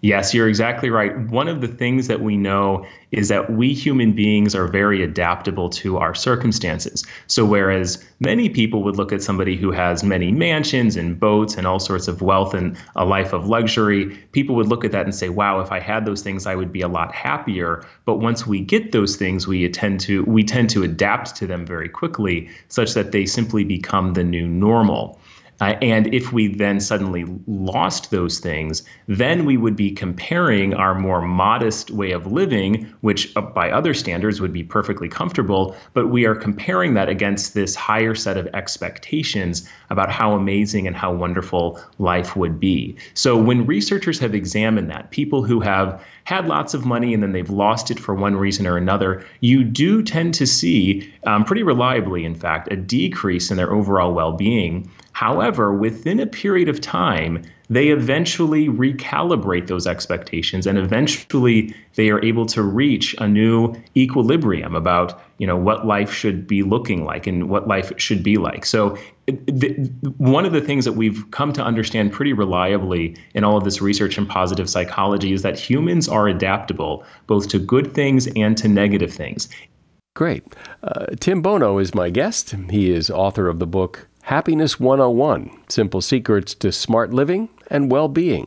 Yes, 0.05 0.35
you're 0.35 0.49
exactly 0.49 0.91
right. 0.91 1.17
One 1.31 1.47
of 1.47 1.61
the 1.61 1.69
things 1.69 2.09
that 2.09 2.21
we 2.21 2.37
know 2.37 2.85
is 3.13 3.29
that 3.29 3.53
we 3.53 3.73
human 3.73 4.15
beings 4.15 4.53
are 4.53 4.67
very 4.67 5.01
adaptable 5.01 5.71
to 5.71 5.97
our 5.99 6.13
circumstances. 6.13 7.07
So, 7.29 7.45
whereas 7.45 8.05
many 8.19 8.49
people 8.49 8.83
would 8.83 8.97
look 8.97 9.13
at 9.13 9.23
somebody 9.23 9.57
who 9.57 9.71
has 9.71 10.03
many 10.03 10.33
mansions 10.33 10.97
and 10.97 11.21
boats 11.21 11.55
and 11.55 11.69
all 11.69 11.79
sorts 11.79 12.09
of 12.09 12.21
wealth 12.21 12.53
and 12.53 12.77
a 12.97 13.05
life 13.05 13.33
of 13.33 13.47
luxury, 13.47 14.07
people 14.33 14.57
would 14.57 14.67
look 14.67 14.85
at 14.85 14.91
that 14.91 15.05
and 15.05 15.15
say, 15.15 15.29
wow, 15.29 15.61
if 15.61 15.71
I 15.71 15.79
had 15.79 16.05
those 16.05 16.21
things, 16.21 16.47
I 16.49 16.57
would 16.57 16.73
be 16.73 16.81
a 16.81 16.89
lot 16.89 17.15
happier. 17.15 17.87
But 18.05 18.17
once 18.17 18.45
we 18.45 18.59
get 18.61 18.91
those 18.91 19.15
things, 19.15 19.47
we 19.47 19.69
tend 19.69 20.01
to 20.01 20.25
we 20.25 20.43
tend 20.43 20.69
to 20.71 20.83
adapt 20.83 21.37
to 21.37 21.47
them 21.47 21.65
very 21.65 21.89
quickly, 21.89 22.51
such 22.67 22.95
that 22.95 23.13
they 23.13 23.25
simply 23.25 23.63
become 23.63 24.15
the 24.15 24.25
new 24.25 24.49
normal. 24.49 25.21
Uh, 25.63 25.79
and 25.81 26.13
if 26.13 26.33
we 26.33 26.49
then 26.49 26.81
suddenly 26.81 27.25
lost 27.47 28.11
those 28.11 28.41
things, 28.41 28.83
then 29.07 29.45
we 29.45 29.57
would 29.57 29.77
be 29.77 29.93
comparing 29.93 30.75
our 30.75 30.93
more 30.93 31.23
modest 31.23 31.93
way 31.93 32.11
of 32.11 32.27
living, 32.27 32.93
which 33.03 33.33
uh, 33.37 33.41
by 33.41 33.71
other 33.71 33.95
standards 33.95 34.41
would 34.41 34.53
be 34.53 34.65
perfectly 34.65 35.09
comfortable, 35.09 35.77
but 35.95 36.09
we 36.09 36.27
are 36.27 36.35
comparing 36.35 36.95
that 36.95 37.09
against 37.09 37.55
this 37.55 37.77
higher 37.77 38.13
set 38.13 38.37
of 38.37 38.49
expectations 38.55 39.69
about 39.89 40.11
how 40.11 40.35
amazing 40.35 40.89
and 40.89 40.97
how 40.97 41.15
wonderful 41.15 41.81
life 42.01 42.35
would 42.35 42.59
be. 42.59 42.97
So 43.15 43.37
when 43.37 43.65
researchers 43.65 44.19
have 44.19 44.35
examined 44.35 44.91
that, 44.91 45.13
people 45.13 45.45
who 45.45 45.61
have 45.61 46.05
had 46.25 46.49
lots 46.49 46.75
of 46.75 46.85
money 46.85 47.15
and 47.15 47.23
then 47.23 47.31
they've 47.31 47.49
lost 47.51 47.93
it 47.93 48.01
for 48.01 48.17
one 48.17 48.35
reason 48.35 48.67
or 48.67 48.77
another, 48.77 49.25
you 49.39 49.63
do 49.63 50.03
tend 50.03 50.35
to 50.35 50.47
see, 50.47 51.13
um, 51.25 51.45
pretty 51.45 51.63
reliably, 51.63 52.25
in 52.25 52.35
fact, 52.35 52.73
a 52.73 52.77
decrease 52.77 53.53
in 53.53 53.57
their 53.57 53.73
overall 53.73 54.13
well 54.13 54.33
being. 54.33 54.91
However, 55.13 55.73
within 55.73 56.21
a 56.21 56.27
period 56.27 56.69
of 56.69 56.81
time, 56.81 57.43
they 57.73 57.89
eventually 57.89 58.69
recalibrate 58.69 59.67
those 59.67 59.87
expectations 59.87 60.67
and 60.67 60.77
eventually 60.77 61.75
they 61.95 62.11
are 62.11 62.23
able 62.23 62.45
to 62.45 62.63
reach 62.63 63.15
a 63.19 63.27
new 63.27 63.75
equilibrium 63.97 64.75
about 64.75 65.23
you 65.39 65.47
know 65.47 65.57
what 65.57 65.87
life 65.87 66.13
should 66.13 66.47
be 66.47 66.63
looking 66.63 67.05
like 67.05 67.27
and 67.27 67.49
what 67.49 67.67
life 67.67 67.91
should 67.97 68.23
be 68.23 68.37
like 68.37 68.67
so 68.67 68.99
the, 69.27 69.91
one 70.19 70.45
of 70.45 70.53
the 70.53 70.61
things 70.61 70.85
that 70.85 70.93
we've 70.93 71.31
come 71.31 71.53
to 71.53 71.63
understand 71.63 72.13
pretty 72.13 72.35
reliably 72.35 73.17
in 73.35 73.43
all 73.43 73.57
of 73.57 73.65
this 73.65 73.81
research 73.81 74.19
in 74.19 74.27
positive 74.27 74.69
psychology 74.69 75.33
is 75.33 75.41
that 75.41 75.59
humans 75.59 76.09
are 76.09 76.29
adaptable 76.29 77.05
both 77.27 77.49
to 77.49 77.59
good 77.59 77.95
things 77.95 78.29
and 78.37 78.57
to 78.59 78.69
negative 78.69 79.13
things 79.13 79.49
Great. 80.15 80.45
Uh, 80.83 81.07
Tim 81.21 81.41
Bono 81.41 81.79
is 81.79 81.95
my 81.95 82.11
guest. 82.11 82.55
He 82.69 82.91
is 82.91 83.09
author 83.09 83.49
of 83.49 83.61
the 83.61 83.67
book 83.67 84.09
Happiness 84.27 84.79
101 84.79 85.51
Simple 85.69 86.01
Secrets 86.01 86.55
to 86.55 86.71
Smart 86.71 87.13
Living 87.13 87.49
and 87.69 87.91
Well 87.91 88.07
Being. 88.07 88.47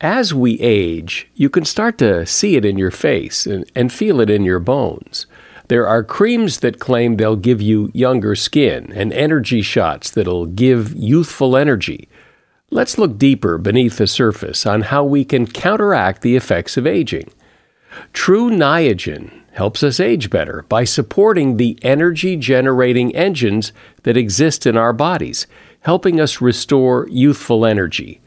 As 0.00 0.32
we 0.32 0.60
age, 0.60 1.28
you 1.34 1.50
can 1.50 1.64
start 1.64 1.98
to 1.98 2.24
see 2.24 2.54
it 2.54 2.64
in 2.64 2.78
your 2.78 2.92
face 2.92 3.46
and, 3.46 3.68
and 3.74 3.92
feel 3.92 4.20
it 4.20 4.30
in 4.30 4.44
your 4.44 4.60
bones. 4.60 5.26
There 5.66 5.88
are 5.88 6.04
creams 6.04 6.60
that 6.60 6.78
claim 6.78 7.16
they'll 7.16 7.34
give 7.34 7.60
you 7.60 7.90
younger 7.94 8.36
skin 8.36 8.92
and 8.94 9.12
energy 9.12 9.60
shots 9.60 10.08
that'll 10.08 10.46
give 10.46 10.94
youthful 10.94 11.56
energy. 11.56 12.08
Let's 12.70 12.96
look 12.96 13.18
deeper 13.18 13.58
beneath 13.58 13.96
the 13.96 14.06
surface 14.06 14.66
on 14.66 14.82
how 14.82 15.02
we 15.02 15.24
can 15.24 15.48
counteract 15.48 16.22
the 16.22 16.36
effects 16.36 16.76
of 16.76 16.86
aging. 16.86 17.28
True 18.12 18.50
Niagen 18.50 19.42
helps 19.56 19.82
us 19.82 19.98
age 19.98 20.28
better 20.28 20.64
by 20.68 20.84
supporting 20.84 21.56
the 21.56 21.78
energy 21.80 22.36
generating 22.36 23.14
engines 23.16 23.72
that 24.02 24.16
exist 24.16 24.66
in 24.66 24.76
our 24.76 24.92
bodies, 24.92 25.46
helping 25.80 26.20
us 26.20 26.42
restore 26.42 27.08
youthful 27.10 27.64
energy. 27.64 28.20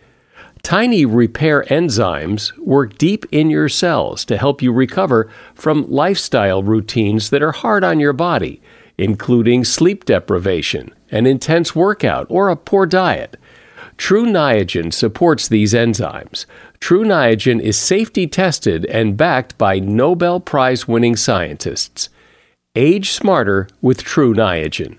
Tiny 0.63 1.05
repair 1.05 1.63
enzymes 1.69 2.57
work 2.57 2.97
deep 2.97 3.25
in 3.31 3.51
your 3.51 3.69
cells 3.69 4.25
to 4.25 4.37
help 4.37 4.61
you 4.61 4.73
recover 4.73 5.29
from 5.53 5.89
lifestyle 5.89 6.63
routines 6.63 7.29
that 7.29 7.43
are 7.43 7.51
hard 7.51 7.83
on 7.83 7.99
your 7.99 8.13
body, 8.13 8.59
including 8.97 9.63
sleep 9.63 10.05
deprivation, 10.05 10.93
an 11.11 11.27
intense 11.27 11.75
workout, 11.75 12.25
or 12.29 12.49
a 12.49 12.55
poor 12.55 12.87
diet. 12.87 13.37
True 13.97 14.25
Niagen 14.25 14.91
supports 14.93 15.47
these 15.47 15.73
enzymes. 15.73 16.45
True 16.79 17.03
Niagen 17.03 17.61
is 17.61 17.77
safety 17.77 18.25
tested 18.25 18.85
and 18.85 19.17
backed 19.17 19.57
by 19.57 19.79
Nobel 19.79 20.39
Prize 20.39 20.87
winning 20.87 21.15
scientists. 21.15 22.09
Age 22.75 23.11
smarter 23.11 23.67
with 23.81 24.03
True 24.03 24.33
Niagen. 24.33 24.97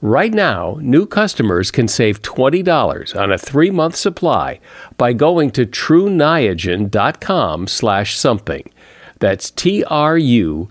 Right 0.00 0.32
now, 0.32 0.78
new 0.80 1.04
customers 1.06 1.70
can 1.70 1.88
save 1.88 2.22
$20 2.22 3.18
on 3.18 3.32
a 3.32 3.38
three-month 3.38 3.96
supply 3.96 4.60
by 4.96 5.12
going 5.14 5.50
to 5.52 5.66
trueniagen.com 5.66 7.66
slash 7.66 8.16
something. 8.16 8.70
That's 9.18 9.50
T-R-U-N-I-A-G-E-N 9.50 10.68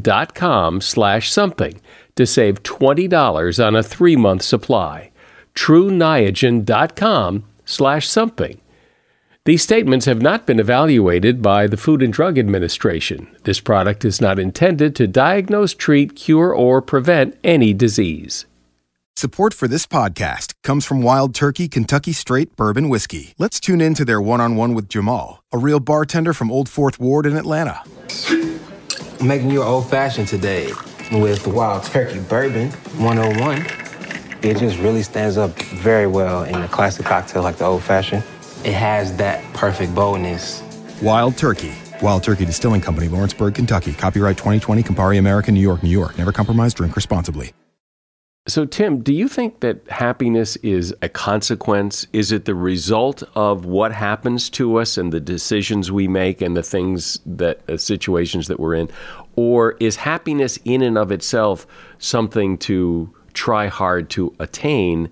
dot 0.00 0.34
com 0.34 0.80
slash 0.80 1.32
something 1.32 1.80
to 2.14 2.26
save 2.26 2.62
$20 2.62 3.66
on 3.66 3.76
a 3.76 3.82
three-month 3.82 4.42
supply. 4.42 5.10
trueniagen.com 5.54 7.44
slash 7.68 8.08
something. 8.08 8.60
These 9.44 9.62
statements 9.62 10.06
have 10.06 10.20
not 10.20 10.46
been 10.46 10.60
evaluated 10.60 11.40
by 11.40 11.66
the 11.66 11.78
Food 11.78 12.02
and 12.02 12.12
Drug 12.12 12.38
Administration. 12.38 13.34
This 13.44 13.60
product 13.60 14.04
is 14.04 14.20
not 14.20 14.38
intended 14.38 14.94
to 14.96 15.06
diagnose, 15.06 15.72
treat, 15.72 16.14
cure, 16.14 16.52
or 16.52 16.82
prevent 16.82 17.38
any 17.42 17.72
disease. 17.72 18.44
Support 19.16 19.54
for 19.54 19.66
this 19.66 19.86
podcast 19.86 20.54
comes 20.62 20.84
from 20.84 21.02
Wild 21.02 21.34
Turkey 21.34 21.66
Kentucky 21.66 22.12
Straight 22.12 22.54
Bourbon 22.56 22.88
Whiskey. 22.88 23.34
Let's 23.38 23.58
tune 23.58 23.80
in 23.80 23.94
to 23.94 24.04
their 24.04 24.20
one 24.20 24.40
on 24.40 24.54
one 24.54 24.74
with 24.74 24.88
Jamal, 24.88 25.42
a 25.50 25.58
real 25.58 25.80
bartender 25.80 26.32
from 26.32 26.52
Old 26.52 26.68
Fourth 26.68 27.00
Ward 27.00 27.26
in 27.26 27.36
Atlanta. 27.36 27.82
I'm 28.28 29.26
making 29.26 29.50
you 29.50 29.62
an 29.62 29.68
old 29.68 29.90
fashioned 29.90 30.28
today 30.28 30.72
with 31.10 31.46
Wild 31.46 31.84
Turkey 31.84 32.20
Bourbon 32.20 32.70
101. 32.70 33.87
It 34.42 34.58
just 34.58 34.78
really 34.78 35.02
stands 35.02 35.36
up 35.36 35.50
very 35.58 36.06
well 36.06 36.44
in 36.44 36.56
a 36.56 36.68
classic 36.68 37.04
cocktail 37.04 37.42
like 37.42 37.56
the 37.56 37.64
old 37.64 37.82
fashioned 37.82 38.22
it 38.64 38.74
has 38.74 39.16
that 39.16 39.42
perfect 39.54 39.94
boldness. 39.94 40.62
Wild 41.02 41.36
Turkey. 41.36 41.72
Wild 42.02 42.22
Turkey 42.22 42.44
Distilling 42.44 42.80
Company, 42.80 43.08
Lawrenceburg, 43.08 43.54
Kentucky. 43.54 43.92
Copyright 43.92 44.36
2020, 44.36 44.82
Campari 44.82 45.18
American, 45.18 45.54
New 45.54 45.60
York, 45.60 45.82
New 45.82 45.90
York. 45.90 46.16
Never 46.18 46.32
compromise, 46.32 46.74
drink 46.74 46.94
responsibly. 46.96 47.52
So, 48.46 48.64
Tim, 48.64 49.02
do 49.02 49.12
you 49.12 49.28
think 49.28 49.60
that 49.60 49.86
happiness 49.90 50.56
is 50.56 50.94
a 51.02 51.08
consequence? 51.08 52.06
Is 52.12 52.32
it 52.32 52.46
the 52.46 52.54
result 52.54 53.22
of 53.34 53.66
what 53.66 53.92
happens 53.92 54.48
to 54.50 54.78
us 54.78 54.96
and 54.96 55.12
the 55.12 55.20
decisions 55.20 55.92
we 55.92 56.08
make 56.08 56.40
and 56.40 56.56
the 56.56 56.62
things 56.62 57.20
that, 57.26 57.60
uh, 57.68 57.76
situations 57.76 58.48
that 58.48 58.58
we're 58.58 58.74
in? 58.74 58.88
Or 59.36 59.76
is 59.80 59.96
happiness 59.96 60.58
in 60.64 60.82
and 60.82 60.96
of 60.96 61.12
itself 61.12 61.66
something 61.98 62.56
to 62.58 63.14
try 63.32 63.66
hard 63.66 64.10
to 64.10 64.34
attain 64.38 65.08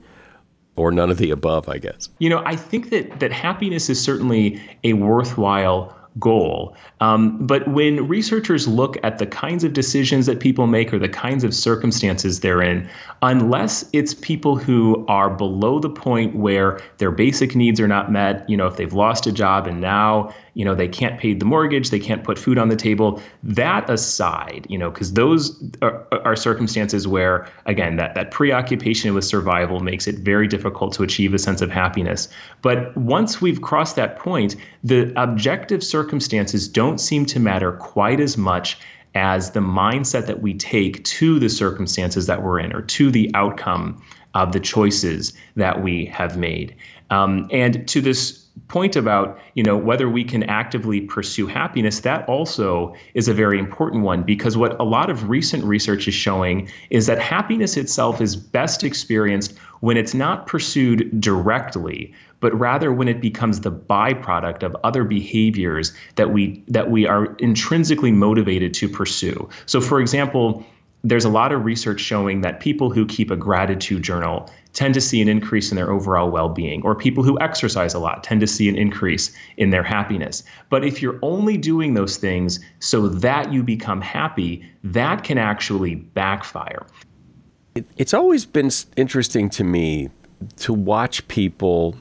or 0.76 0.92
none 0.92 1.10
of 1.10 1.18
the 1.18 1.30
above, 1.30 1.68
I 1.68 1.78
guess. 1.78 2.08
You 2.18 2.28
know, 2.28 2.42
I 2.44 2.54
think 2.54 2.90
that 2.90 3.20
that 3.20 3.32
happiness 3.32 3.88
is 3.88 4.00
certainly 4.00 4.60
a 4.84 4.92
worthwhile 4.92 5.96
goal. 6.18 6.74
Um, 7.00 7.46
but 7.46 7.68
when 7.68 8.08
researchers 8.08 8.66
look 8.66 8.96
at 9.02 9.18
the 9.18 9.26
kinds 9.26 9.64
of 9.64 9.72
decisions 9.72 10.26
that 10.26 10.40
people 10.40 10.66
make 10.66 10.92
or 10.92 10.98
the 10.98 11.08
kinds 11.08 11.44
of 11.44 11.54
circumstances 11.54 12.40
they're 12.40 12.62
in, 12.62 12.88
unless 13.22 13.88
it's 13.92 14.14
people 14.14 14.56
who 14.56 15.04
are 15.08 15.28
below 15.28 15.78
the 15.78 15.90
point 15.90 16.34
where 16.34 16.80
their 16.98 17.10
basic 17.10 17.54
needs 17.54 17.80
are 17.80 17.88
not 17.88 18.10
met, 18.10 18.48
you 18.48 18.56
know, 18.56 18.66
if 18.66 18.76
they've 18.76 18.94
lost 18.94 19.26
a 19.26 19.32
job 19.32 19.66
and 19.66 19.80
now, 19.80 20.32
you 20.56 20.64
know, 20.64 20.74
they 20.74 20.88
can't 20.88 21.20
pay 21.20 21.34
the 21.34 21.44
mortgage, 21.44 21.90
they 21.90 21.98
can't 21.98 22.24
put 22.24 22.38
food 22.38 22.56
on 22.56 22.70
the 22.70 22.76
table, 22.76 23.20
that 23.42 23.90
aside, 23.90 24.66
you 24.70 24.78
know, 24.78 24.90
because 24.90 25.12
those 25.12 25.54
are, 25.82 26.06
are 26.24 26.34
circumstances 26.34 27.06
where, 27.06 27.46
again, 27.66 27.96
that, 27.96 28.14
that 28.14 28.30
preoccupation 28.30 29.12
with 29.12 29.22
survival 29.22 29.80
makes 29.80 30.06
it 30.06 30.14
very 30.14 30.48
difficult 30.48 30.94
to 30.94 31.02
achieve 31.02 31.34
a 31.34 31.38
sense 31.38 31.60
of 31.60 31.70
happiness. 31.70 32.28
But 32.62 32.96
once 32.96 33.38
we've 33.38 33.60
crossed 33.60 33.96
that 33.96 34.18
point, 34.18 34.56
the 34.82 35.12
objective 35.20 35.84
circumstances 35.84 36.68
don't 36.68 36.98
seem 36.98 37.26
to 37.26 37.38
matter 37.38 37.72
quite 37.72 38.18
as 38.18 38.38
much 38.38 38.78
as 39.14 39.50
the 39.50 39.60
mindset 39.60 40.24
that 40.24 40.40
we 40.40 40.54
take 40.54 41.04
to 41.04 41.38
the 41.38 41.50
circumstances 41.50 42.26
that 42.28 42.42
we're 42.42 42.60
in 42.60 42.72
or 42.72 42.80
to 42.80 43.10
the 43.10 43.30
outcome 43.34 44.02
of 44.32 44.52
the 44.52 44.60
choices 44.60 45.34
that 45.56 45.82
we 45.82 46.06
have 46.06 46.38
made. 46.38 46.74
Um, 47.10 47.46
and 47.50 47.86
to 47.88 48.00
this 48.00 48.45
point 48.68 48.96
about 48.96 49.38
you 49.54 49.62
know 49.62 49.76
whether 49.76 50.08
we 50.08 50.24
can 50.24 50.42
actively 50.44 51.00
pursue 51.00 51.46
happiness 51.46 52.00
that 52.00 52.26
also 52.28 52.94
is 53.14 53.28
a 53.28 53.34
very 53.34 53.58
important 53.58 54.02
one 54.02 54.22
because 54.22 54.56
what 54.56 54.78
a 54.80 54.84
lot 54.84 55.10
of 55.10 55.28
recent 55.28 55.62
research 55.64 56.08
is 56.08 56.14
showing 56.14 56.68
is 56.90 57.06
that 57.06 57.18
happiness 57.18 57.76
itself 57.76 58.20
is 58.20 58.34
best 58.34 58.82
experienced 58.82 59.56
when 59.80 59.96
it's 59.96 60.14
not 60.14 60.46
pursued 60.46 61.20
directly 61.20 62.14
but 62.40 62.58
rather 62.58 62.92
when 62.92 63.08
it 63.08 63.20
becomes 63.20 63.60
the 63.60 63.72
byproduct 63.72 64.62
of 64.62 64.76
other 64.84 65.04
behaviors 65.04 65.92
that 66.16 66.30
we 66.30 66.62
that 66.68 66.90
we 66.90 67.06
are 67.06 67.34
intrinsically 67.36 68.12
motivated 68.12 68.74
to 68.74 68.88
pursue. 68.88 69.48
So 69.66 69.80
for 69.80 70.00
example, 70.00 70.64
there's 71.04 71.24
a 71.24 71.28
lot 71.28 71.52
of 71.52 71.64
research 71.64 72.00
showing 72.00 72.40
that 72.40 72.60
people 72.60 72.90
who 72.90 73.06
keep 73.06 73.30
a 73.30 73.36
gratitude 73.36 74.02
journal 74.02 74.50
tend 74.72 74.92
to 74.94 75.00
see 75.00 75.22
an 75.22 75.28
increase 75.28 75.70
in 75.70 75.76
their 75.76 75.90
overall 75.90 76.30
well-being 76.30 76.82
or 76.82 76.94
people 76.94 77.22
who 77.22 77.38
exercise 77.40 77.94
a 77.94 77.98
lot 77.98 78.24
tend 78.24 78.40
to 78.40 78.46
see 78.46 78.68
an 78.68 78.76
increase 78.76 79.34
in 79.56 79.70
their 79.70 79.82
happiness. 79.82 80.42
But 80.68 80.84
if 80.84 81.00
you're 81.00 81.18
only 81.22 81.56
doing 81.56 81.94
those 81.94 82.16
things 82.16 82.60
so 82.80 83.08
that 83.08 83.52
you 83.52 83.62
become 83.62 84.00
happy 84.00 84.64
that 84.84 85.24
can 85.24 85.38
actually 85.38 85.94
backfire. 85.94 86.86
It's 87.96 88.14
always 88.14 88.46
been 88.46 88.70
interesting 88.96 89.50
to 89.50 89.64
me 89.64 90.10
to 90.56 90.72
watch 90.72 91.26
people 91.28 91.96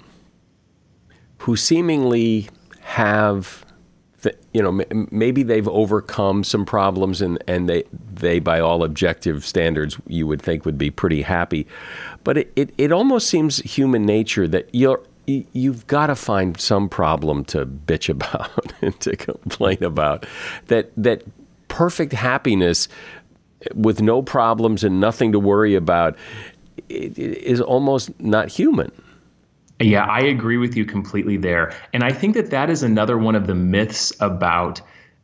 who 1.40 1.56
seemingly 1.56 2.50
have 2.82 3.65
you 4.54 4.62
know 4.62 4.84
maybe 5.12 5.44
they've 5.44 5.68
overcome 5.68 6.44
some 6.44 6.66
problems 6.66 7.22
and 7.22 7.42
and 7.48 7.70
they 7.70 7.84
they 8.14 8.40
by 8.40 8.60
all 8.60 8.84
objective 8.84 9.46
standards 9.46 9.98
you 10.08 10.28
would 10.28 10.42
think 10.42 10.66
would 10.66 10.78
be 10.78 10.92
pretty 10.92 11.22
happy. 11.22 11.68
But 12.24 12.38
it 12.38 12.54
it, 12.56 12.74
it 12.78 12.92
almost 12.92 13.30
seems 13.30 13.58
human 13.60 14.06
nature 14.06 14.48
that 14.48 14.70
you're 14.74 15.02
you've 15.28 15.88
got 15.88 16.08
to 16.08 16.16
find 16.16 16.60
some 16.60 16.88
problem 16.88 17.46
to 17.46 17.66
bitch 17.66 18.10
about 18.10 18.74
and 18.82 19.00
to 19.02 19.16
complain 19.16 19.84
about. 19.84 20.26
That 20.68 20.92
that 20.98 21.24
perfect 21.68 22.14
happiness 22.14 22.88
with 23.74 24.02
no 24.02 24.22
problems 24.22 24.84
and 24.84 25.00
nothing 25.00 25.32
to 25.32 25.40
worry 25.40 25.76
about 25.76 26.16
is 26.90 27.62
almost 27.62 28.12
not 28.20 28.50
human 28.50 28.92
yeah, 29.80 30.06
I 30.06 30.22
agree 30.22 30.58
with 30.58 30.76
you 30.78 30.86
completely 30.86 31.38
there. 31.38 31.74
And 31.94 32.04
I 32.04 32.12
think 32.12 32.36
that 32.36 32.52
that 32.52 32.70
is 32.70 32.84
another 32.84 33.18
one 33.18 33.36
of 33.36 33.48
the 33.48 33.56
myths 33.56 34.14
about 34.20 34.82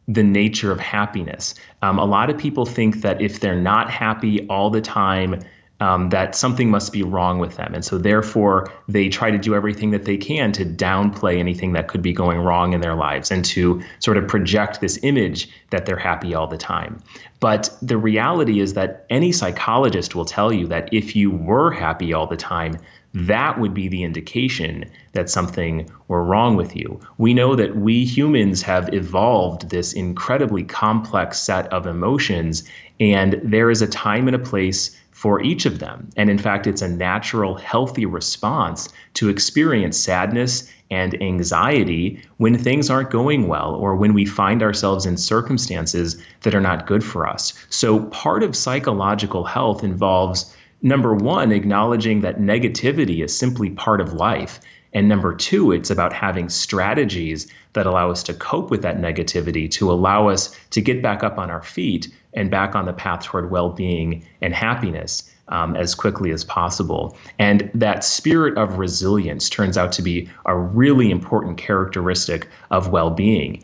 the 0.07 0.23
nature 0.23 0.71
of 0.71 0.79
happiness. 0.79 1.55
Um, 1.81 1.97
a 1.97 2.05
lot 2.05 2.29
of 2.29 2.37
people 2.37 2.65
think 2.65 3.01
that 3.01 3.21
if 3.21 3.39
they're 3.39 3.59
not 3.59 3.89
happy 3.89 4.45
all 4.47 4.69
the 4.69 4.81
time, 4.81 5.39
um, 5.79 6.09
that 6.09 6.35
something 6.35 6.69
must 6.69 6.93
be 6.93 7.01
wrong 7.01 7.39
with 7.39 7.57
them. 7.57 7.73
And 7.73 7.83
so, 7.83 7.97
therefore, 7.97 8.71
they 8.87 9.09
try 9.09 9.31
to 9.31 9.37
do 9.39 9.55
everything 9.55 9.89
that 9.91 10.05
they 10.05 10.15
can 10.15 10.51
to 10.51 10.63
downplay 10.63 11.39
anything 11.39 11.73
that 11.73 11.87
could 11.87 12.03
be 12.03 12.13
going 12.13 12.37
wrong 12.37 12.73
in 12.73 12.81
their 12.81 12.93
lives 12.93 13.31
and 13.31 13.43
to 13.45 13.81
sort 13.97 14.17
of 14.17 14.27
project 14.27 14.79
this 14.79 14.99
image 15.01 15.49
that 15.71 15.87
they're 15.87 15.97
happy 15.97 16.35
all 16.35 16.45
the 16.45 16.57
time. 16.57 17.01
But 17.39 17.75
the 17.81 17.97
reality 17.97 18.59
is 18.59 18.75
that 18.75 19.07
any 19.09 19.31
psychologist 19.31 20.13
will 20.13 20.25
tell 20.25 20.53
you 20.53 20.67
that 20.67 20.93
if 20.93 21.15
you 21.15 21.31
were 21.31 21.71
happy 21.71 22.13
all 22.13 22.27
the 22.27 22.37
time, 22.37 22.77
that 23.13 23.59
would 23.59 23.73
be 23.73 23.87
the 23.87 24.03
indication 24.03 24.85
that 25.13 25.29
something 25.29 25.89
were 26.07 26.23
wrong 26.23 26.55
with 26.55 26.75
you. 26.75 26.99
We 27.17 27.33
know 27.33 27.55
that 27.55 27.75
we 27.75 28.05
humans 28.05 28.61
have 28.61 28.93
evolved 28.93 29.69
this 29.69 29.93
incredibly 29.93 30.63
complex 30.63 31.39
set 31.39 31.67
of 31.73 31.87
emotions, 31.87 32.63
and 32.99 33.39
there 33.43 33.69
is 33.69 33.81
a 33.81 33.87
time 33.87 34.27
and 34.27 34.35
a 34.35 34.39
place 34.39 34.97
for 35.11 35.41
each 35.41 35.65
of 35.65 35.79
them. 35.79 36.09
And 36.15 36.29
in 36.29 36.37
fact, 36.37 36.65
it's 36.65 36.81
a 36.81 36.87
natural, 36.87 37.55
healthy 37.55 38.05
response 38.05 38.89
to 39.15 39.29
experience 39.29 39.97
sadness 39.97 40.71
and 40.89 41.21
anxiety 41.21 42.21
when 42.37 42.57
things 42.57 42.89
aren't 42.89 43.11
going 43.11 43.47
well 43.47 43.75
or 43.75 43.95
when 43.95 44.13
we 44.13 44.25
find 44.25 44.63
ourselves 44.63 45.05
in 45.05 45.17
circumstances 45.17 46.21
that 46.41 46.55
are 46.55 46.61
not 46.61 46.87
good 46.87 47.03
for 47.03 47.27
us. 47.27 47.53
So, 47.69 48.05
part 48.05 48.41
of 48.41 48.55
psychological 48.55 49.43
health 49.43 49.83
involves 49.83 50.55
number 50.81 51.13
one, 51.13 51.51
acknowledging 51.51 52.21
that 52.21 52.39
negativity 52.39 53.23
is 53.23 53.37
simply 53.37 53.69
part 53.69 54.01
of 54.01 54.13
life. 54.13 54.59
And 54.93 55.07
number 55.07 55.33
two, 55.33 55.71
it's 55.71 55.89
about 55.89 56.11
having 56.11 56.49
strategies 56.49 57.47
that 57.73 57.85
allow 57.85 58.11
us 58.11 58.23
to 58.23 58.33
cope 58.33 58.69
with 58.69 58.81
that 58.81 58.97
negativity, 58.97 59.71
to 59.71 59.89
allow 59.89 60.27
us 60.27 60.57
to 60.71 60.81
get 60.81 61.01
back 61.01 61.23
up 61.23 61.37
on 61.37 61.49
our 61.49 61.61
feet 61.61 62.13
and 62.33 62.51
back 62.51 62.75
on 62.75 62.85
the 62.85 62.93
path 62.93 63.23
toward 63.23 63.51
well 63.51 63.69
being 63.69 64.25
and 64.41 64.53
happiness. 64.53 65.27
Um, 65.47 65.75
as 65.75 65.95
quickly 65.95 66.31
as 66.31 66.45
possible. 66.45 67.17
And 67.37 67.69
that 67.73 68.05
spirit 68.05 68.57
of 68.57 68.77
resilience 68.77 69.49
turns 69.49 69.77
out 69.77 69.91
to 69.93 70.01
be 70.01 70.29
a 70.45 70.55
really 70.55 71.11
important 71.11 71.57
characteristic 71.57 72.47
of 72.69 72.87
well 72.87 73.09
being 73.09 73.61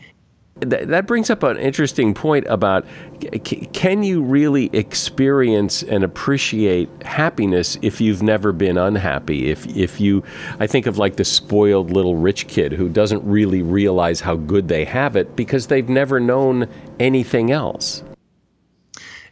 that 0.60 1.06
brings 1.06 1.30
up 1.30 1.42
an 1.42 1.56
interesting 1.58 2.14
point 2.14 2.46
about 2.48 2.84
can 3.72 4.02
you 4.02 4.22
really 4.22 4.70
experience 4.72 5.82
and 5.84 6.02
appreciate 6.04 6.88
happiness 7.02 7.78
if 7.82 8.00
you've 8.00 8.22
never 8.22 8.52
been 8.52 8.76
unhappy? 8.76 9.50
If 9.50 9.66
if 9.76 10.00
you 10.00 10.22
I 10.58 10.66
think 10.66 10.86
of 10.86 10.98
like 10.98 11.16
the 11.16 11.24
spoiled 11.24 11.90
little 11.90 12.16
rich 12.16 12.48
kid 12.48 12.72
who 12.72 12.88
doesn't 12.88 13.24
really 13.24 13.62
realize 13.62 14.20
how 14.20 14.36
good 14.36 14.68
they 14.68 14.84
have 14.84 15.16
it 15.16 15.36
because 15.36 15.68
they've 15.68 15.88
never 15.88 16.18
known 16.18 16.68
anything 16.98 17.52
else. 17.52 18.02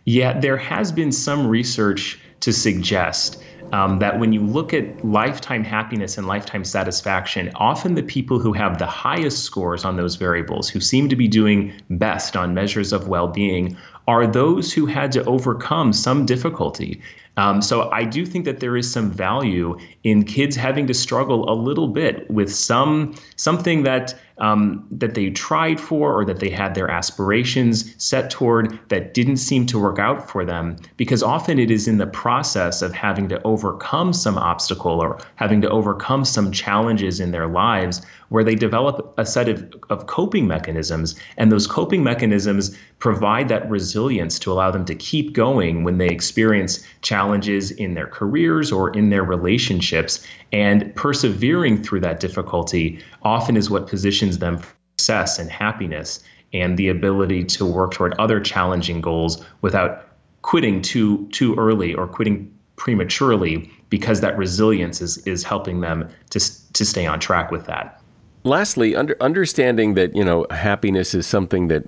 Yeah 0.05 0.39
there 0.39 0.57
has 0.57 0.93
been 0.93 1.13
some 1.13 1.47
research 1.47 2.21
to 2.41 2.53
suggest 2.53 3.43
um, 3.73 3.99
that 3.99 4.19
when 4.19 4.33
you 4.33 4.41
look 4.41 4.73
at 4.73 5.05
lifetime 5.05 5.65
happiness 5.65 6.19
and 6.19 6.27
lifetime 6.27 6.65
satisfaction, 6.65 7.51
often 7.57 7.95
the 7.95 8.03
people 8.03 8.39
who 8.39 8.53
have 8.53 8.79
the 8.79 8.87
highest 8.87 9.45
scores 9.45 9.85
on 9.85 9.97
those 9.97 10.17
variables, 10.17 10.69
who 10.69 10.81
seem 10.81 11.09
to 11.09 11.17
be 11.17 11.29
doing 11.29 11.73
best 11.91 12.37
on 12.37 12.55
measures 12.55 12.93
of 12.93 13.09
well 13.09 13.29
being, 13.29 13.77
are 14.09 14.27
those 14.27 14.73
who 14.73 14.87
had 14.87 15.13
to 15.13 15.25
overcome 15.25 15.93
some 15.93 16.25
difficulty. 16.27 17.01
Um, 17.37 17.61
so 17.61 17.91
I 17.91 18.05
do 18.05 18.25
think 18.25 18.45
that 18.47 18.61
there 18.61 18.77
is 18.77 18.91
some 18.91 19.11
value 19.11 19.77
in 20.05 20.25
kids 20.25 20.57
having 20.57 20.87
to 20.87 20.95
struggle 20.95 21.51
a 21.51 21.55
little 21.55 21.89
bit 21.89 22.31
with 22.31 22.55
some 22.55 23.15
something 23.37 23.83
that 23.83 24.15
um, 24.39 24.87
that 24.91 25.15
they 25.15 25.31
tried 25.31 25.81
for 25.81 26.13
or 26.13 26.25
that 26.25 26.41
they 26.41 26.51
had 26.51 26.75
their 26.75 26.91
aspirations 26.91 27.95
set 28.03 28.31
toward 28.31 28.79
that 28.89 29.15
didn't 29.15 29.39
seem 29.39 29.67
to 29.67 29.79
work 29.79 29.99
out 29.99 30.29
for 30.31 30.45
them. 30.45 30.77
Because 30.97 31.23
often 31.23 31.59
it 31.59 31.71
is 31.71 31.89
in 31.89 31.99
the 31.99 32.07
process 32.07 32.83
of 32.83 32.93
having 32.93 33.29
to 33.29 33.43
overcome 33.43 34.13
some 34.13 34.37
obstacle 34.37 35.01
or 35.01 35.19
having 35.37 35.61
to 35.63 35.71
overcome 35.71 36.25
some 36.25 36.53
challenges 36.53 37.21
in 37.21 37.31
their 37.31 37.47
lives 37.47 38.03
where 38.29 38.45
they 38.45 38.55
develop 38.55 39.15
a 39.19 39.27
set 39.27 39.49
of, 39.49 39.75
of 39.91 40.07
coping 40.07 40.47
mechanisms. 40.47 41.15
And 41.37 41.51
those 41.51 41.67
coping 41.67 42.03
mechanisms 42.03 42.77
provide 42.99 43.49
that 43.49 43.69
resilience 43.71 44.39
to 44.41 44.53
allow 44.53 44.71
them 44.71 44.85
to 44.87 44.95
keep 44.95 45.33
going 45.33 45.85
when 45.85 45.99
they 45.99 46.09
experience 46.09 46.85
challenges 47.03 47.71
in 47.71 47.95
their 47.95 48.07
careers 48.07 48.73
or 48.73 48.91
in 48.97 49.11
their 49.11 49.25
relationships. 49.25 50.27
And 50.53 50.95
persevering 50.95 51.83
through 51.83 52.01
that 52.01 52.21
difficulty 52.21 53.01
often 53.23 53.57
is 53.57 53.71
what 53.71 53.87
positions 53.87 54.39
them 54.39 54.59
for 54.59 54.77
success 54.99 55.39
and 55.39 55.51
happiness 55.51 56.21
and 56.53 56.79
the 56.79 56.89
ability 56.89 57.45
to 57.45 57.67
work 57.67 57.93
toward 57.93 58.15
other 58.19 58.41
challenging 58.41 59.01
goals 59.01 59.45
without 59.61 60.09
quitting 60.43 60.81
too 60.81 61.29
too 61.33 61.55
early 61.57 61.95
or 61.95 62.07
quitting 62.07 62.51
prematurely 62.77 63.71
because 63.91 64.21
that 64.21 64.37
resilience 64.39 65.01
is 65.01 65.19
is 65.27 65.45
helping 65.45 65.81
them 65.81 66.09
to 66.31 66.41
to 66.73 66.85
stay 66.85 67.07
on 67.07 67.21
track 67.21 67.51
with 67.51 67.67
that. 67.67 68.01
Lastly, 68.47 68.95
under, 68.95 69.21
understanding 69.21 69.95
that 69.95 70.15
you 70.15 70.25
know 70.25 70.47
happiness 70.51 71.17
is 71.17 71.27
something 71.27 71.67
that 71.67 71.83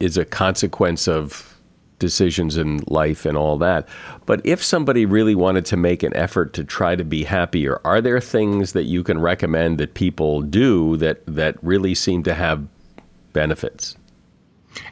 is 0.00 0.18
a 0.18 0.24
consequence 0.26 1.08
of 1.08 1.56
decisions 1.98 2.58
in 2.58 2.80
life 2.88 3.24
and 3.24 3.38
all 3.38 3.56
that. 3.56 3.88
But 4.26 4.44
if 4.44 4.62
somebody 4.62 5.06
really 5.06 5.34
wanted 5.34 5.64
to 5.66 5.78
make 5.78 6.02
an 6.02 6.14
effort 6.14 6.52
to 6.54 6.64
try 6.64 6.94
to 6.94 7.04
be 7.04 7.24
happier, 7.24 7.80
are 7.86 8.02
there 8.02 8.20
things 8.20 8.74
that 8.74 8.82
you 8.82 9.02
can 9.02 9.18
recommend 9.18 9.78
that 9.78 9.94
people 9.94 10.42
do 10.42 10.98
that 10.98 11.22
that 11.26 11.56
really 11.64 11.94
seem 11.94 12.22
to 12.24 12.34
have 12.34 12.66
benefits? 13.32 13.96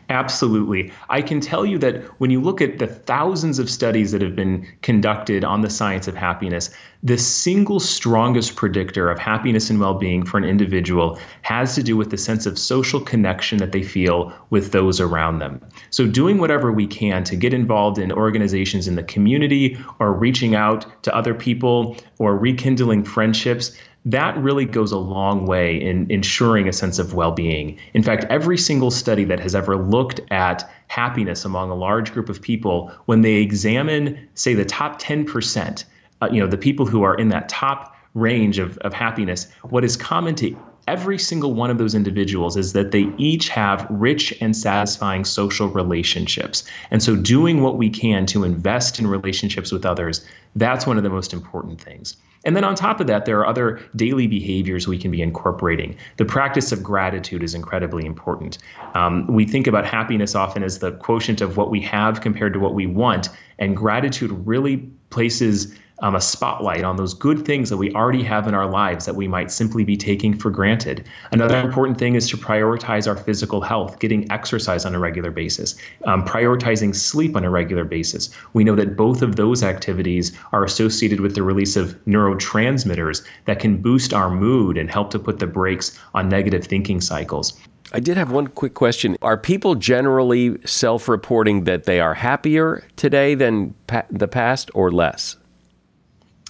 Absolutely. 0.08 0.92
I 1.08 1.22
can 1.22 1.40
tell 1.40 1.64
you 1.64 1.78
that 1.78 2.02
when 2.20 2.30
you 2.30 2.40
look 2.40 2.60
at 2.60 2.78
the 2.78 2.86
thousands 2.86 3.58
of 3.58 3.70
studies 3.70 4.12
that 4.12 4.20
have 4.22 4.34
been 4.34 4.66
conducted 4.82 5.44
on 5.44 5.60
the 5.60 5.70
science 5.70 6.08
of 6.08 6.16
happiness, 6.16 6.70
the 7.02 7.16
single 7.16 7.80
strongest 7.80 8.56
predictor 8.56 9.08
of 9.08 9.18
happiness 9.18 9.70
and 9.70 9.80
well 9.80 9.94
being 9.94 10.24
for 10.24 10.36
an 10.36 10.44
individual 10.44 11.18
has 11.42 11.74
to 11.76 11.82
do 11.82 11.96
with 11.96 12.10
the 12.10 12.18
sense 12.18 12.44
of 12.44 12.58
social 12.58 13.00
connection 13.00 13.58
that 13.58 13.72
they 13.72 13.82
feel 13.82 14.32
with 14.50 14.72
those 14.72 15.00
around 15.00 15.38
them. 15.38 15.60
So, 15.90 16.06
doing 16.06 16.38
whatever 16.38 16.72
we 16.72 16.86
can 16.86 17.24
to 17.24 17.36
get 17.36 17.54
involved 17.54 17.98
in 17.98 18.12
organizations 18.12 18.86
in 18.86 18.96
the 18.96 19.02
community 19.02 19.78
or 19.98 20.12
reaching 20.12 20.54
out 20.54 21.02
to 21.04 21.14
other 21.14 21.34
people 21.34 21.96
or 22.18 22.36
rekindling 22.36 23.04
friendships 23.04 23.72
that 24.06 24.36
really 24.38 24.64
goes 24.64 24.92
a 24.92 24.98
long 24.98 25.46
way 25.46 25.80
in 25.80 26.10
ensuring 26.10 26.68
a 26.68 26.72
sense 26.72 26.98
of 26.98 27.12
well 27.12 27.32
being. 27.32 27.78
In 27.92 28.02
fact, 28.02 28.24
every 28.30 28.56
single 28.56 28.90
study 28.90 29.24
that 29.24 29.40
has 29.40 29.54
ever 29.54 29.76
looked 29.76 30.20
at 30.30 30.68
happiness 30.88 31.44
among 31.44 31.70
a 31.70 31.74
large 31.74 32.12
group 32.12 32.28
of 32.28 32.40
people, 32.40 32.92
when 33.04 33.20
they 33.20 33.34
examine, 33.34 34.28
say, 34.34 34.54
the 34.54 34.64
top 34.64 35.00
10%, 35.00 35.84
uh, 36.22 36.28
you 36.32 36.40
know, 36.40 36.46
the 36.46 36.56
people 36.56 36.86
who 36.86 37.02
are 37.02 37.14
in 37.14 37.28
that 37.28 37.48
top 37.48 37.94
range 38.14 38.58
of, 38.58 38.78
of 38.78 38.92
happiness, 38.92 39.50
what 39.62 39.84
is 39.84 39.96
common 39.96 40.34
to 40.34 40.56
every 40.86 41.18
single 41.18 41.54
one 41.54 41.70
of 41.70 41.78
those 41.78 41.94
individuals 41.94 42.56
is 42.56 42.72
that 42.72 42.90
they 42.90 43.12
each 43.18 43.48
have 43.48 43.86
rich 43.90 44.34
and 44.40 44.56
satisfying 44.56 45.24
social 45.24 45.68
relationships. 45.68 46.64
And 46.90 47.02
so, 47.02 47.16
doing 47.16 47.62
what 47.62 47.76
we 47.76 47.90
can 47.90 48.26
to 48.26 48.44
invest 48.44 48.98
in 48.98 49.06
relationships 49.06 49.72
with 49.72 49.86
others, 49.86 50.24
that's 50.56 50.86
one 50.86 50.96
of 50.96 51.02
the 51.02 51.10
most 51.10 51.32
important 51.32 51.80
things. 51.80 52.16
And 52.44 52.56
then 52.56 52.64
on 52.64 52.74
top 52.74 53.00
of 53.00 53.06
that, 53.08 53.26
there 53.26 53.38
are 53.40 53.46
other 53.46 53.80
daily 53.94 54.26
behaviors 54.26 54.88
we 54.88 54.96
can 54.96 55.10
be 55.10 55.20
incorporating. 55.20 55.96
The 56.16 56.24
practice 56.24 56.72
of 56.72 56.82
gratitude 56.82 57.42
is 57.42 57.54
incredibly 57.54 58.06
important. 58.06 58.56
Um, 58.94 59.26
we 59.26 59.44
think 59.44 59.66
about 59.66 59.84
happiness 59.84 60.34
often 60.34 60.62
as 60.62 60.78
the 60.78 60.92
quotient 60.92 61.42
of 61.42 61.58
what 61.58 61.70
we 61.70 61.82
have 61.82 62.22
compared 62.22 62.54
to 62.54 62.58
what 62.58 62.74
we 62.74 62.86
want, 62.86 63.28
and 63.58 63.76
gratitude 63.76 64.30
really 64.46 64.78
places 65.10 65.74
um, 66.02 66.14
a 66.14 66.20
spotlight 66.20 66.84
on 66.84 66.96
those 66.96 67.14
good 67.14 67.44
things 67.44 67.70
that 67.70 67.76
we 67.76 67.92
already 67.94 68.22
have 68.22 68.46
in 68.46 68.54
our 68.54 68.66
lives 68.66 69.06
that 69.06 69.14
we 69.14 69.28
might 69.28 69.50
simply 69.50 69.84
be 69.84 69.96
taking 69.96 70.36
for 70.36 70.50
granted. 70.50 71.04
Another 71.32 71.58
important 71.58 71.98
thing 71.98 72.14
is 72.14 72.28
to 72.30 72.36
prioritize 72.36 73.06
our 73.06 73.16
physical 73.16 73.60
health, 73.60 73.98
getting 73.98 74.30
exercise 74.30 74.84
on 74.84 74.94
a 74.94 74.98
regular 74.98 75.30
basis, 75.30 75.76
um, 76.04 76.24
prioritizing 76.24 76.94
sleep 76.94 77.36
on 77.36 77.44
a 77.44 77.50
regular 77.50 77.84
basis. 77.84 78.30
We 78.52 78.64
know 78.64 78.76
that 78.76 78.96
both 78.96 79.22
of 79.22 79.36
those 79.36 79.62
activities 79.62 80.36
are 80.52 80.64
associated 80.64 81.20
with 81.20 81.34
the 81.34 81.42
release 81.42 81.76
of 81.76 81.98
neurotransmitters 82.06 83.24
that 83.46 83.60
can 83.60 83.76
boost 83.78 84.12
our 84.14 84.30
mood 84.30 84.78
and 84.78 84.90
help 84.90 85.10
to 85.10 85.18
put 85.18 85.38
the 85.38 85.46
brakes 85.46 85.98
on 86.14 86.28
negative 86.28 86.64
thinking 86.64 87.00
cycles. 87.00 87.58
I 87.92 87.98
did 87.98 88.16
have 88.16 88.30
one 88.30 88.46
quick 88.46 88.74
question. 88.74 89.16
Are 89.20 89.36
people 89.36 89.74
generally 89.74 90.56
self 90.64 91.08
reporting 91.08 91.64
that 91.64 91.84
they 91.84 91.98
are 91.98 92.14
happier 92.14 92.84
today 92.94 93.34
than 93.34 93.74
pa- 93.88 94.04
the 94.10 94.28
past 94.28 94.70
or 94.74 94.92
less? 94.92 95.36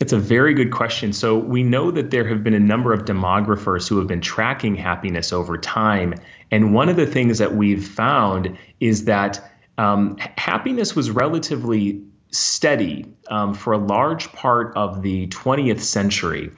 It's 0.01 0.15
a 0.15 0.19
very 0.19 0.55
good 0.55 0.71
question. 0.71 1.13
So, 1.13 1.37
we 1.37 1.63
know 1.63 1.91
that 1.91 2.11
there 2.11 2.27
have 2.27 2.43
been 2.43 2.55
a 2.55 2.61
number 2.61 2.95
of 2.95 3.05
demographers 3.05 3.87
who 3.87 3.99
have 3.99 4.07
been 4.07 4.23
tracking 4.23 4.75
happiness 4.75 5.31
over 5.31 5.59
time. 5.59 6.15
And 6.51 6.73
one 6.73 6.89
of 6.89 6.97
the 6.97 7.07
things 7.07 7.37
that 7.37 7.55
we've 7.55 7.87
found 7.87 8.57
is 8.81 9.05
that 9.05 9.53
um, 9.77 10.17
happiness 10.39 10.97
was 10.97 11.11
relatively 11.11 12.03
steady 12.31 13.05
um, 13.29 13.53
for 13.53 13.75
a 13.75 13.79
large 13.79 14.33
part 14.33 14.75
of 14.75 15.03
the 15.03 15.27
20th 15.27 15.81
century. 15.81 16.51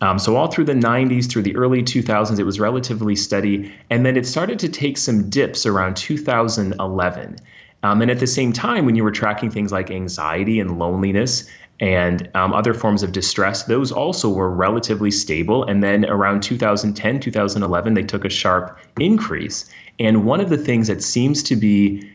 Um, 0.00 0.18
so, 0.18 0.34
all 0.36 0.48
through 0.48 0.64
the 0.64 0.72
90s, 0.72 1.28
through 1.28 1.42
the 1.42 1.54
early 1.54 1.82
2000s, 1.82 2.38
it 2.38 2.44
was 2.44 2.58
relatively 2.58 3.14
steady. 3.14 3.74
And 3.90 4.06
then 4.06 4.16
it 4.16 4.26
started 4.26 4.58
to 4.60 4.70
take 4.70 4.96
some 4.96 5.28
dips 5.28 5.66
around 5.66 5.98
2011. 5.98 7.36
Um, 7.82 8.02
and 8.02 8.10
at 8.10 8.20
the 8.20 8.26
same 8.26 8.54
time, 8.54 8.86
when 8.86 8.96
you 8.96 9.04
were 9.04 9.12
tracking 9.12 9.50
things 9.50 9.70
like 9.70 9.90
anxiety 9.90 10.60
and 10.60 10.78
loneliness 10.78 11.46
and 11.80 12.30
um, 12.34 12.52
other 12.52 12.72
forms 12.72 13.02
of 13.02 13.12
distress, 13.12 13.64
those 13.64 13.92
also 13.92 14.28
were 14.30 14.50
relatively 14.50 15.10
stable. 15.10 15.64
And 15.64 15.82
then 15.82 16.04
around 16.06 16.42
2010, 16.42 17.20
2011, 17.20 17.94
they 17.94 18.02
took 18.02 18.24
a 18.24 18.30
sharp 18.30 18.78
increase. 18.98 19.70
And 19.98 20.24
one 20.24 20.40
of 20.40 20.48
the 20.48 20.56
things 20.56 20.88
that 20.88 21.02
seems 21.02 21.42
to 21.44 21.56
be 21.56 22.10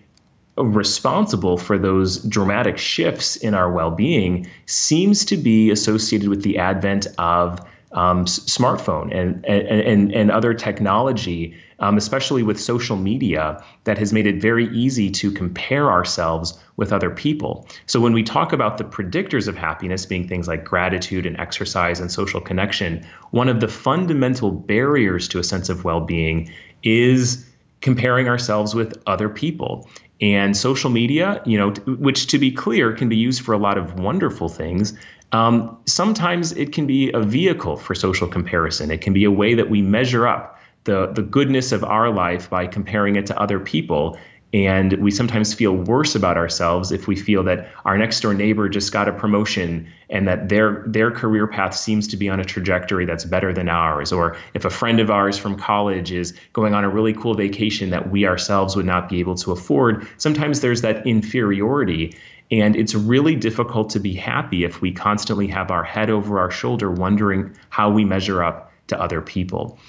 responsible 0.57 1.57
for 1.57 1.77
those 1.77 2.17
dramatic 2.23 2.77
shifts 2.77 3.35
in 3.37 3.53
our 3.53 3.71
well 3.71 3.91
being 3.91 4.47
seems 4.65 5.25
to 5.25 5.37
be 5.37 5.71
associated 5.71 6.29
with 6.29 6.43
the 6.43 6.57
advent 6.57 7.07
of 7.17 7.59
um, 7.93 8.25
smartphone 8.25 9.13
and, 9.13 9.45
and, 9.45 9.67
and, 9.67 10.13
and 10.13 10.31
other 10.31 10.53
technology, 10.53 11.55
um, 11.79 11.97
especially 11.97 12.43
with 12.43 12.59
social 12.59 12.95
media, 12.95 13.61
that 13.83 13.97
has 13.97 14.13
made 14.13 14.27
it 14.27 14.41
very 14.41 14.67
easy 14.69 15.09
to 15.11 15.31
compare 15.31 15.91
ourselves 15.91 16.57
with 16.77 16.93
other 16.93 17.09
people. 17.09 17.67
So 17.87 17.99
when 17.99 18.13
we 18.13 18.23
talk 18.23 18.53
about 18.53 18.77
the 18.77 18.83
predictors 18.83 19.47
of 19.47 19.57
happiness 19.57 20.05
being 20.05 20.27
things 20.27 20.47
like 20.47 20.63
gratitude 20.63 21.25
and 21.25 21.37
exercise 21.39 21.99
and 21.99 22.11
social 22.11 22.39
connection, 22.39 23.05
one 23.31 23.49
of 23.49 23.59
the 23.59 23.67
fundamental 23.67 24.51
barriers 24.51 25.27
to 25.29 25.39
a 25.39 25.43
sense 25.43 25.69
of 25.69 25.83
well 25.83 26.01
being 26.01 26.51
is 26.83 27.45
comparing 27.81 28.27
ourselves 28.27 28.73
with 28.73 29.01
other 29.07 29.27
people. 29.27 29.89
And 30.21 30.55
social 30.55 30.91
media, 30.91 31.41
you 31.45 31.57
know, 31.57 31.71
which 31.95 32.27
to 32.27 32.37
be 32.37 32.51
clear 32.51 32.93
can 32.93 33.09
be 33.09 33.17
used 33.17 33.41
for 33.41 33.53
a 33.53 33.57
lot 33.57 33.77
of 33.77 33.99
wonderful 33.99 34.49
things, 34.49 34.93
um, 35.31 35.77
sometimes 35.85 36.51
it 36.51 36.73
can 36.73 36.87
be 36.87 37.11
a 37.11 37.21
vehicle 37.21 37.77
for 37.77 37.95
social 37.95 38.27
comparison. 38.27 38.91
It 38.91 39.01
can 39.01 39.13
be 39.13 39.23
a 39.23 39.31
way 39.31 39.53
that 39.55 39.69
we 39.69 39.81
measure 39.81 40.27
up 40.27 40.59
the, 40.83 41.07
the 41.07 41.21
goodness 41.21 41.71
of 41.71 41.83
our 41.83 42.09
life 42.09 42.49
by 42.49 42.67
comparing 42.67 43.15
it 43.15 43.27
to 43.27 43.39
other 43.39 43.59
people. 43.59 44.17
And 44.53 44.91
we 44.93 45.11
sometimes 45.11 45.53
feel 45.53 45.73
worse 45.73 46.13
about 46.13 46.35
ourselves 46.35 46.91
if 46.91 47.07
we 47.07 47.15
feel 47.15 47.43
that 47.43 47.69
our 47.85 47.97
next 47.97 48.19
door 48.19 48.33
neighbor 48.33 48.67
just 48.67 48.91
got 48.91 49.07
a 49.07 49.13
promotion 49.13 49.87
and 50.09 50.27
that 50.27 50.49
their 50.49 50.83
their 50.87 51.09
career 51.09 51.47
path 51.47 51.73
seems 51.73 52.09
to 52.09 52.17
be 52.17 52.27
on 52.27 52.41
a 52.41 52.43
trajectory 52.43 53.05
that's 53.05 53.23
better 53.23 53.53
than 53.53 53.69
ours, 53.69 54.11
or 54.11 54.35
if 54.53 54.65
a 54.65 54.69
friend 54.69 54.99
of 54.99 55.09
ours 55.09 55.37
from 55.37 55.57
college 55.57 56.11
is 56.11 56.33
going 56.51 56.73
on 56.73 56.83
a 56.83 56.89
really 56.89 57.13
cool 57.13 57.33
vacation 57.33 57.91
that 57.91 58.11
we 58.11 58.27
ourselves 58.27 58.75
would 58.75 58.85
not 58.85 59.07
be 59.07 59.21
able 59.21 59.35
to 59.35 59.53
afford. 59.53 60.05
Sometimes 60.17 60.59
there's 60.59 60.81
that 60.81 61.07
inferiority. 61.07 62.13
And 62.51 62.75
it's 62.75 62.93
really 62.93 63.35
difficult 63.35 63.89
to 63.91 63.99
be 63.99 64.13
happy 64.13 64.65
if 64.65 64.81
we 64.81 64.91
constantly 64.91 65.47
have 65.47 65.71
our 65.71 65.83
head 65.83 66.09
over 66.09 66.37
our 66.37 66.51
shoulder 66.51 66.91
wondering 66.91 67.55
how 67.69 67.89
we 67.89 68.03
measure 68.03 68.43
up 68.43 68.71
to 68.87 69.01
other 69.01 69.21
people. 69.21 69.79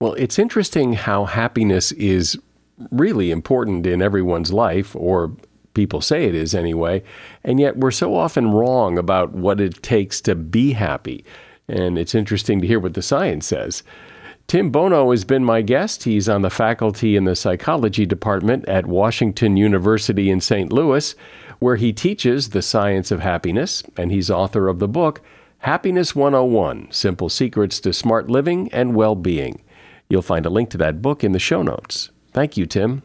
Well, 0.00 0.14
it's 0.14 0.38
interesting 0.38 0.94
how 0.94 1.24
happiness 1.24 1.92
is 1.92 2.38
really 2.90 3.30
important 3.30 3.86
in 3.86 4.02
everyone's 4.02 4.52
life, 4.52 4.94
or 4.96 5.32
people 5.74 6.00
say 6.00 6.24
it 6.24 6.34
is 6.34 6.54
anyway, 6.54 7.02
and 7.44 7.60
yet 7.60 7.76
we're 7.76 7.90
so 7.90 8.14
often 8.14 8.50
wrong 8.50 8.98
about 8.98 9.32
what 9.32 9.60
it 9.60 9.82
takes 9.82 10.20
to 10.22 10.34
be 10.34 10.72
happy. 10.72 11.24
And 11.68 11.98
it's 11.98 12.14
interesting 12.14 12.60
to 12.60 12.66
hear 12.66 12.80
what 12.80 12.94
the 12.94 13.02
science 13.02 13.46
says. 13.46 13.82
Tim 14.48 14.70
Bono 14.70 15.10
has 15.10 15.24
been 15.24 15.44
my 15.44 15.60
guest. 15.60 16.04
He's 16.04 16.28
on 16.28 16.40
the 16.40 16.48
faculty 16.48 17.16
in 17.16 17.24
the 17.24 17.36
psychology 17.36 18.06
department 18.06 18.66
at 18.66 18.86
Washington 18.86 19.58
University 19.58 20.30
in 20.30 20.40
St. 20.40 20.72
Louis 20.72 21.14
where 21.58 21.76
he 21.76 21.92
teaches 21.92 22.50
the 22.50 22.62
science 22.62 23.10
of 23.10 23.20
happiness, 23.20 23.82
and 23.96 24.12
he's 24.12 24.30
author 24.30 24.68
of 24.68 24.78
the 24.78 24.88
book 24.88 25.20
Happiness 25.62 26.14
101 26.14 26.88
Simple 26.92 27.28
Secrets 27.28 27.80
to 27.80 27.92
Smart 27.92 28.30
Living 28.30 28.72
and 28.72 28.94
Well 28.94 29.16
Being. 29.16 29.62
You'll 30.08 30.22
find 30.22 30.46
a 30.46 30.50
link 30.50 30.70
to 30.70 30.78
that 30.78 31.02
book 31.02 31.24
in 31.24 31.32
the 31.32 31.40
show 31.40 31.62
notes. 31.62 32.10
Thank 32.32 32.56
you, 32.56 32.64
Tim. 32.64 33.02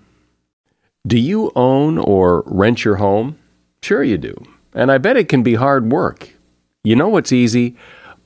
Do 1.05 1.17
you 1.17 1.51
own 1.55 1.97
or 1.97 2.43
rent 2.45 2.85
your 2.85 2.97
home? 2.97 3.39
Sure, 3.81 4.03
you 4.03 4.17
do. 4.17 4.35
And 4.73 4.91
I 4.91 4.99
bet 4.99 5.17
it 5.17 5.27
can 5.27 5.43
be 5.43 5.55
hard 5.55 5.91
work. 5.91 6.33
You 6.83 6.95
know 6.95 7.09
what's 7.09 7.31
easy? 7.31 7.75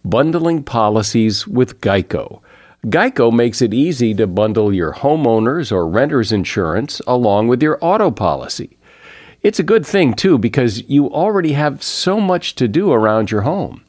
Bundling 0.04 0.64
policies 0.64 1.48
with 1.48 1.82
Geico. 1.82 2.42
Geico 2.86 3.34
makes 3.34 3.62
it 3.62 3.74
easy 3.74 4.14
to 4.14 4.28
bundle 4.28 4.74
your 4.74 4.94
homeowner's 4.94 5.72
or 5.72 5.88
renter's 5.88 6.32
insurance 6.32 7.02
along 7.08 7.48
with 7.48 7.64
your 7.64 7.78
auto 7.82 8.12
policy. 8.12 8.77
It's 9.42 9.60
a 9.60 9.64
good 9.64 9.86
thing, 9.86 10.14
too, 10.14 10.38
because 10.38 10.84
you 10.90 11.12
already 11.12 11.54
have 11.54 11.84
so 11.84 12.20
much 12.20 12.56
to 12.56 12.68
do 12.68 12.92
around 12.92 13.32
your 13.32 13.42
home. 13.42 13.84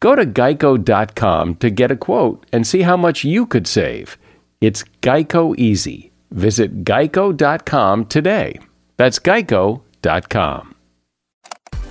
Go 0.00 0.14
to 0.14 0.26
geico.com 0.26 1.54
to 1.56 1.70
get 1.70 1.90
a 1.90 1.96
quote 1.96 2.44
and 2.52 2.66
see 2.66 2.82
how 2.82 2.96
much 2.96 3.24
you 3.24 3.46
could 3.46 3.66
save. 3.66 4.18
It's 4.60 4.84
Geico 5.00 5.56
Easy. 5.58 6.12
Visit 6.30 6.84
geico.com 6.84 8.06
today. 8.06 8.58
That's 8.96 9.18
geico.com. 9.18 10.74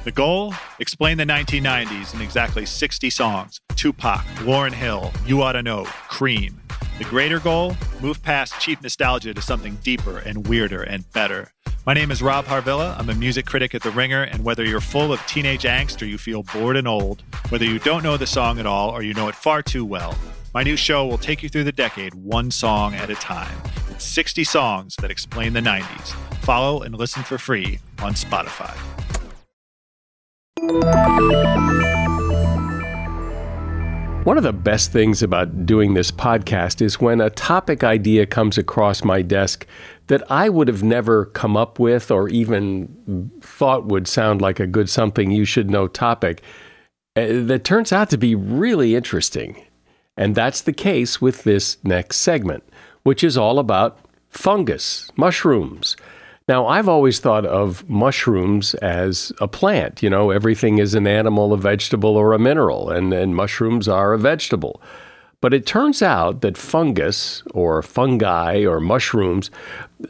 The 0.03 0.11
goal? 0.11 0.53
Explain 0.79 1.17
the 1.17 1.23
1990s 1.23 2.13
in 2.13 2.21
exactly 2.21 2.65
60 2.65 3.09
songs. 3.09 3.59
Tupac, 3.75 4.23
Lauryn 4.41 4.73
Hill, 4.73 5.11
You 5.25 5.41
Oughta 5.41 5.63
Know, 5.63 5.85
Cream. 5.85 6.61
The 6.97 7.05
greater 7.05 7.39
goal? 7.39 7.77
Move 8.01 8.21
past 8.21 8.59
cheap 8.59 8.81
nostalgia 8.81 9.33
to 9.33 9.41
something 9.41 9.75
deeper 9.83 10.19
and 10.19 10.45
weirder 10.45 10.83
and 10.83 11.09
better. 11.13 11.51
My 11.85 11.93
name 11.93 12.11
is 12.11 12.21
Rob 12.21 12.45
Harvilla. 12.45 12.97
I'm 12.97 13.09
a 13.09 13.13
music 13.13 13.45
critic 13.45 13.75
at 13.75 13.81
The 13.81 13.91
Ringer, 13.91 14.23
and 14.23 14.41
whether 14.41 14.63
you're 14.63 14.79
full 14.79 15.11
of 15.11 15.19
teenage 15.27 15.63
angst 15.63 16.01
or 16.01 16.05
you 16.05 16.17
feel 16.17 16.43
bored 16.43 16.77
and 16.77 16.87
old, 16.87 17.23
whether 17.49 17.65
you 17.65 17.77
don't 17.77 18.03
know 18.03 18.15
the 18.15 18.25
song 18.25 18.57
at 18.57 18.65
all 18.65 18.89
or 18.89 19.03
you 19.03 19.13
know 19.13 19.27
it 19.27 19.35
far 19.35 19.61
too 19.61 19.83
well, 19.83 20.17
my 20.53 20.63
new 20.63 20.77
show 20.77 21.05
will 21.05 21.17
take 21.17 21.43
you 21.43 21.49
through 21.49 21.65
the 21.65 21.73
decade 21.73 22.13
one 22.13 22.51
song 22.51 22.95
at 22.95 23.09
a 23.09 23.15
time. 23.15 23.61
It's 23.89 24.05
60 24.05 24.45
songs 24.45 24.95
that 25.01 25.11
explain 25.11 25.51
the 25.51 25.59
90s. 25.59 26.13
Follow 26.45 26.83
and 26.83 26.95
listen 26.95 27.21
for 27.21 27.37
free 27.37 27.81
on 28.01 28.13
Spotify. 28.13 28.73
One 34.23 34.37
of 34.37 34.43
the 34.43 34.53
best 34.53 34.93
things 34.93 35.21
about 35.21 35.65
doing 35.65 35.95
this 35.95 36.09
podcast 36.09 36.81
is 36.81 37.01
when 37.01 37.19
a 37.19 37.29
topic 37.29 37.83
idea 37.83 38.25
comes 38.25 38.57
across 38.57 39.03
my 39.03 39.21
desk 39.21 39.67
that 40.07 40.29
I 40.31 40.49
would 40.49 40.67
have 40.67 40.83
never 40.83 41.25
come 41.25 41.55
up 41.55 41.79
with 41.79 42.11
or 42.11 42.27
even 42.29 43.31
thought 43.41 43.85
would 43.85 44.07
sound 44.07 44.41
like 44.41 44.59
a 44.59 44.67
good 44.67 44.89
something 44.89 45.31
you 45.31 45.45
should 45.45 45.69
know 45.69 45.87
topic 45.87 46.41
uh, 47.15 47.45
that 47.45 47.63
turns 47.63 47.91
out 47.91 48.09
to 48.09 48.17
be 48.17 48.35
really 48.35 48.95
interesting. 48.95 49.63
And 50.17 50.35
that's 50.35 50.61
the 50.61 50.73
case 50.73 51.21
with 51.21 51.43
this 51.43 51.77
next 51.83 52.17
segment, 52.17 52.63
which 53.03 53.23
is 53.23 53.37
all 53.37 53.59
about 53.59 53.99
fungus, 54.29 55.11
mushrooms. 55.15 55.95
Now, 56.47 56.67
I've 56.67 56.89
always 56.89 57.19
thought 57.19 57.45
of 57.45 57.87
mushrooms 57.89 58.73
as 58.75 59.31
a 59.39 59.47
plant. 59.47 60.03
You 60.03 60.09
know, 60.09 60.29
everything 60.29 60.77
is 60.77 60.93
an 60.93 61.07
animal, 61.07 61.53
a 61.53 61.57
vegetable, 61.57 62.17
or 62.17 62.33
a 62.33 62.39
mineral, 62.39 62.89
and, 62.89 63.13
and 63.13 63.35
mushrooms 63.35 63.87
are 63.87 64.13
a 64.13 64.19
vegetable. 64.19 64.81
But 65.43 65.53
it 65.53 65.65
turns 65.65 66.01
out 66.01 66.39
that 66.39 66.55
fungus, 66.55 67.43
or 67.53 67.81
fungi, 67.81 68.63
or 68.63 68.79
mushrooms, 68.79 69.51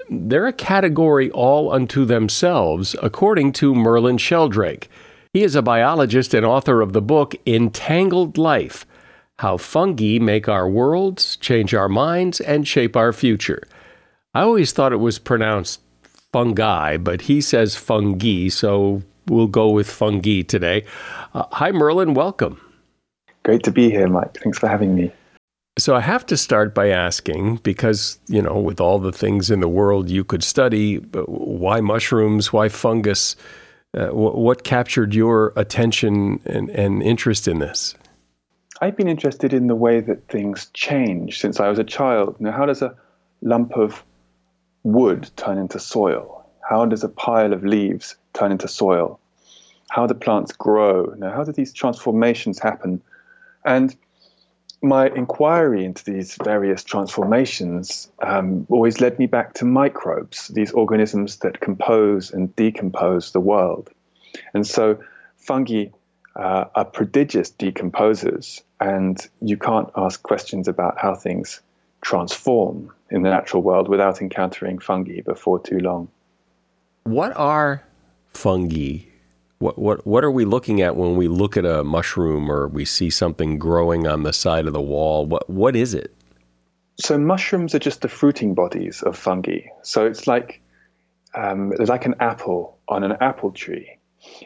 they're 0.07 0.45
a 0.45 0.53
category 0.53 1.31
all 1.31 1.71
unto 1.71 2.05
themselves, 2.05 2.95
according 3.01 3.53
to 3.53 3.73
Merlin 3.73 4.19
Sheldrake. 4.19 4.91
He 5.33 5.41
is 5.41 5.55
a 5.55 5.63
biologist 5.63 6.35
and 6.35 6.45
author 6.45 6.81
of 6.81 6.93
the 6.93 7.01
book 7.01 7.33
Entangled 7.47 8.37
Life 8.37 8.85
How 9.39 9.57
Fungi 9.57 10.19
Make 10.19 10.47
Our 10.47 10.69
Worlds, 10.69 11.35
Change 11.37 11.73
Our 11.73 11.89
Minds, 11.89 12.39
and 12.39 12.67
Shape 12.67 12.95
Our 12.95 13.11
Future. 13.11 13.63
I 14.35 14.41
always 14.41 14.71
thought 14.71 14.93
it 14.93 14.97
was 14.97 15.17
pronounced 15.17 15.81
fungi, 16.31 16.97
but 16.97 17.21
he 17.21 17.41
says 17.41 17.75
fungi, 17.75 18.49
so 18.49 19.01
we'll 19.27 19.47
go 19.47 19.69
with 19.69 19.89
fungi 19.89 20.43
today. 20.43 20.85
Uh, 21.33 21.45
hi, 21.53 21.71
Merlin. 21.71 22.13
Welcome. 22.13 22.61
Great 23.41 23.63
to 23.63 23.71
be 23.71 23.89
here, 23.89 24.07
Mike. 24.07 24.37
Thanks 24.37 24.59
for 24.59 24.67
having 24.67 24.93
me. 24.93 25.11
So 25.77 25.95
I 25.95 26.01
have 26.01 26.25
to 26.27 26.37
start 26.37 26.75
by 26.75 26.89
asking 26.89 27.57
because, 27.57 28.19
you 28.27 28.41
know, 28.41 28.59
with 28.59 28.79
all 28.79 28.99
the 28.99 29.11
things 29.11 29.49
in 29.49 29.59
the 29.59 29.67
world 29.67 30.07
you 30.09 30.23
could 30.23 30.43
study, 30.43 30.97
why 30.97 31.81
mushrooms, 31.81 32.53
why 32.53 32.69
fungus? 32.69 33.35
Uh, 33.95 34.07
what 34.07 34.63
captured 34.63 35.13
your 35.13 35.53
attention 35.55 36.39
and, 36.45 36.69
and 36.71 37.01
interest 37.01 37.47
in 37.47 37.59
this? 37.59 37.95
I've 38.81 38.97
been 38.97 39.07
interested 39.07 39.53
in 39.53 39.67
the 39.67 39.75
way 39.75 39.99
that 39.99 40.27
things 40.27 40.69
change 40.73 41.39
since 41.39 41.59
I 41.59 41.69
was 41.69 41.79
a 41.79 41.83
child. 41.83 42.39
Now, 42.39 42.51
how 42.51 42.65
does 42.65 42.81
a 42.81 42.95
lump 43.41 43.77
of 43.77 44.03
wood 44.83 45.29
turn 45.37 45.57
into 45.57 45.79
soil? 45.79 46.45
How 46.67 46.85
does 46.85 47.03
a 47.03 47.09
pile 47.09 47.53
of 47.53 47.63
leaves 47.63 48.15
turn 48.33 48.51
into 48.51 48.67
soil? 48.67 49.19
How 49.89 50.07
do 50.07 50.13
plants 50.13 50.51
grow? 50.51 51.13
Now, 51.17 51.31
how 51.31 51.43
do 51.43 51.51
these 51.51 51.73
transformations 51.73 52.59
happen? 52.59 53.01
And 53.63 53.95
my 54.83 55.07
inquiry 55.07 55.85
into 55.85 56.03
these 56.03 56.37
various 56.43 56.83
transformations 56.83 58.11
um, 58.21 58.67
always 58.69 58.99
led 58.99 59.17
me 59.17 59.25
back 59.25 59.53
to 59.53 59.65
microbes, 59.65 60.49
these 60.49 60.71
organisms 60.73 61.37
that 61.37 61.61
compose 61.61 62.31
and 62.31 62.53
decompose 62.57 63.31
the 63.31 63.39
world. 63.39 63.89
And 64.53 64.67
so 64.67 64.99
fungi 65.37 65.85
uh, 66.35 66.65
are 66.75 66.85
prodigious 66.85 67.49
decomposers, 67.49 68.61
and 68.81 69.25
you 69.41 69.55
can't 69.55 69.89
ask 69.95 70.21
questions 70.21 70.67
about 70.67 70.99
how 70.99 71.15
things 71.15 71.61
transform 72.01 72.91
in 73.09 73.21
the 73.21 73.29
natural 73.29 73.63
world 73.63 73.87
without 73.87 74.21
encountering 74.21 74.79
fungi 74.79 75.21
before 75.21 75.59
too 75.59 75.79
long. 75.79 76.09
What 77.03 77.31
are 77.37 77.83
fungi? 78.33 79.12
What, 79.63 79.79
what, 79.79 80.05
what 80.05 80.25
are 80.25 80.31
we 80.31 80.43
looking 80.43 80.81
at 80.81 80.97
when 80.97 81.15
we 81.15 81.29
look 81.29 81.55
at 81.55 81.63
a 81.63 81.85
mushroom 81.85 82.51
or 82.51 82.67
we 82.67 82.83
see 82.83 83.09
something 83.09 83.57
growing 83.57 84.05
on 84.05 84.23
the 84.23 84.33
side 84.33 84.67
of 84.67 84.73
the 84.73 84.81
wall? 84.81 85.25
What, 85.25 85.49
what 85.49 85.73
is 85.73 85.93
it? 85.93 86.13
So 86.99 87.17
mushrooms 87.17 87.73
are 87.73 87.79
just 87.79 88.01
the 88.01 88.09
fruiting 88.09 88.55
bodies 88.55 89.01
of 89.03 89.17
fungi. 89.17 89.61
So 89.81 90.05
it's 90.05 90.27
like 90.27 90.61
um, 91.33 91.71
like 91.79 92.05
an 92.05 92.15
apple 92.19 92.77
on 92.89 93.05
an 93.05 93.13
apple 93.21 93.51
tree. 93.51 93.89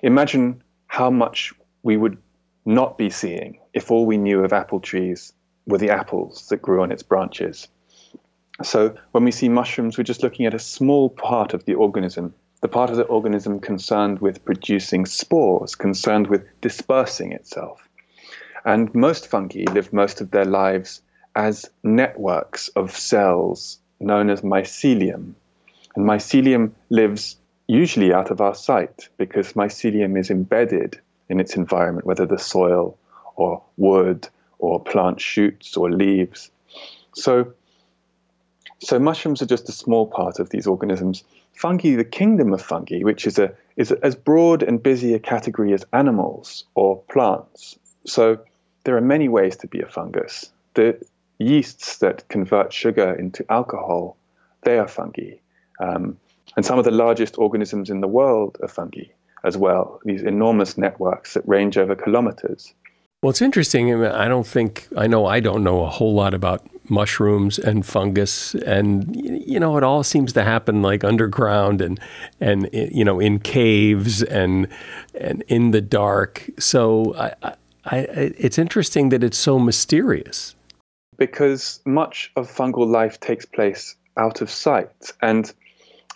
Imagine 0.03 0.61
how 0.85 1.09
much 1.09 1.51
we 1.81 1.97
would 1.97 2.19
not 2.65 2.99
be 2.99 3.09
seeing 3.09 3.59
if 3.73 3.89
all 3.89 4.05
we 4.05 4.17
knew 4.17 4.43
of 4.43 4.53
apple 4.53 4.79
trees 4.79 5.33
were 5.65 5.79
the 5.79 5.89
apples 5.89 6.47
that 6.49 6.61
grew 6.61 6.83
on 6.83 6.91
its 6.91 7.01
branches. 7.01 7.67
So 8.61 8.95
when 9.13 9.23
we 9.23 9.31
see 9.31 9.49
mushrooms, 9.49 9.97
we're 9.97 10.03
just 10.03 10.21
looking 10.21 10.45
at 10.45 10.53
a 10.53 10.59
small 10.59 11.09
part 11.09 11.55
of 11.55 11.65
the 11.65 11.73
organism, 11.73 12.35
the 12.61 12.67
part 12.67 12.89
of 12.89 12.95
the 12.95 13.03
organism 13.03 13.59
concerned 13.59 14.19
with 14.19 14.43
producing 14.43 15.05
spores, 15.05 15.75
concerned 15.75 16.27
with 16.27 16.45
dispersing 16.61 17.31
itself. 17.31 17.87
And 18.65 18.93
most 18.93 19.27
fungi 19.27 19.65
live 19.71 19.93
most 19.93 20.21
of 20.21 20.31
their 20.31 20.45
lives 20.45 21.01
as 21.35 21.69
networks 21.83 22.67
of 22.69 22.91
cells 22.91 23.79
known 23.99 24.29
as 24.29 24.41
mycelium. 24.41 25.33
And 25.95 26.05
mycelium 26.05 26.71
lives 26.89 27.37
usually 27.67 28.13
out 28.13 28.31
of 28.31 28.41
our 28.41 28.55
sight 28.55 29.09
because 29.17 29.53
mycelium 29.53 30.17
is 30.19 30.31
embedded 30.31 30.99
in 31.29 31.39
its 31.39 31.55
environment, 31.55 32.05
whether 32.05 32.25
the 32.25 32.39
soil 32.39 32.97
or 33.35 33.61
wood 33.77 34.27
or 34.59 34.83
plant 34.83 35.21
shoots 35.21 35.77
or 35.77 35.91
leaves. 35.91 36.49
So, 37.13 37.53
so 38.79 38.99
mushrooms 38.99 39.41
are 39.41 39.47
just 39.47 39.69
a 39.69 39.73
small 39.73 40.07
part 40.07 40.39
of 40.39 40.49
these 40.49 40.65
organisms. 40.65 41.23
Fungi, 41.57 41.95
the 41.95 42.03
kingdom 42.03 42.53
of 42.53 42.61
fungi, 42.61 42.99
which 43.01 43.25
is 43.25 43.39
a 43.39 43.51
is 43.77 43.91
as 43.91 44.15
broad 44.15 44.61
and 44.61 44.81
busy 44.81 45.15
a 45.15 45.19
category 45.19 45.73
as 45.73 45.85
animals 45.91 46.65
or 46.75 47.01
plants. 47.09 47.79
So 48.05 48.39
there 48.83 48.95
are 48.95 49.01
many 49.01 49.27
ways 49.27 49.57
to 49.57 49.67
be 49.67 49.81
a 49.81 49.87
fungus. 49.87 50.51
The 50.75 51.03
yeasts 51.39 51.97
that 51.97 52.27
convert 52.27 52.71
sugar 52.71 53.11
into 53.13 53.43
alcohol, 53.51 54.17
they 54.61 54.77
are 54.77 54.87
fungi. 54.87 55.37
Um, 55.79 56.17
and 56.55 56.63
some 56.63 56.77
of 56.77 56.85
the 56.85 56.91
largest 56.91 57.39
organisms 57.39 57.89
in 57.89 58.01
the 58.01 58.07
world 58.07 58.57
are 58.61 58.67
fungi 58.67 59.05
as 59.43 59.57
well, 59.57 59.99
these 60.03 60.21
enormous 60.21 60.77
networks 60.77 61.33
that 61.33 61.47
range 61.47 61.77
over 61.77 61.95
kilometers. 61.95 62.73
Well, 63.23 63.31
it's 63.31 63.41
interesting. 63.41 64.05
I 64.05 64.27
don't 64.27 64.45
think, 64.45 64.87
I 64.95 65.07
know 65.07 65.25
I 65.25 65.39
don't 65.39 65.63
know 65.63 65.83
a 65.83 65.89
whole 65.89 66.13
lot 66.13 66.33
about 66.35 66.67
mushrooms 66.89 67.59
and 67.59 67.85
fungus 67.85 68.55
and 68.55 69.15
you 69.15 69.59
know 69.59 69.77
it 69.77 69.83
all 69.83 70.03
seems 70.03 70.33
to 70.33 70.43
happen 70.43 70.81
like 70.81 71.03
underground 71.03 71.81
and 71.81 71.99
and 72.39 72.69
you 72.71 73.03
know 73.03 73.19
in 73.19 73.39
caves 73.39 74.23
and 74.23 74.67
and 75.19 75.43
in 75.47 75.71
the 75.71 75.81
dark 75.81 76.49
so 76.57 77.13
I, 77.15 77.55
I, 77.85 77.97
it's 78.37 78.57
interesting 78.57 79.09
that 79.09 79.23
it's 79.23 79.37
so 79.37 79.59
mysterious 79.59 80.55
because 81.17 81.81
much 81.85 82.31
of 82.35 82.49
fungal 82.49 82.87
life 82.87 83.19
takes 83.19 83.45
place 83.45 83.95
out 84.17 84.41
of 84.41 84.49
sight. 84.49 85.11
And 85.21 85.51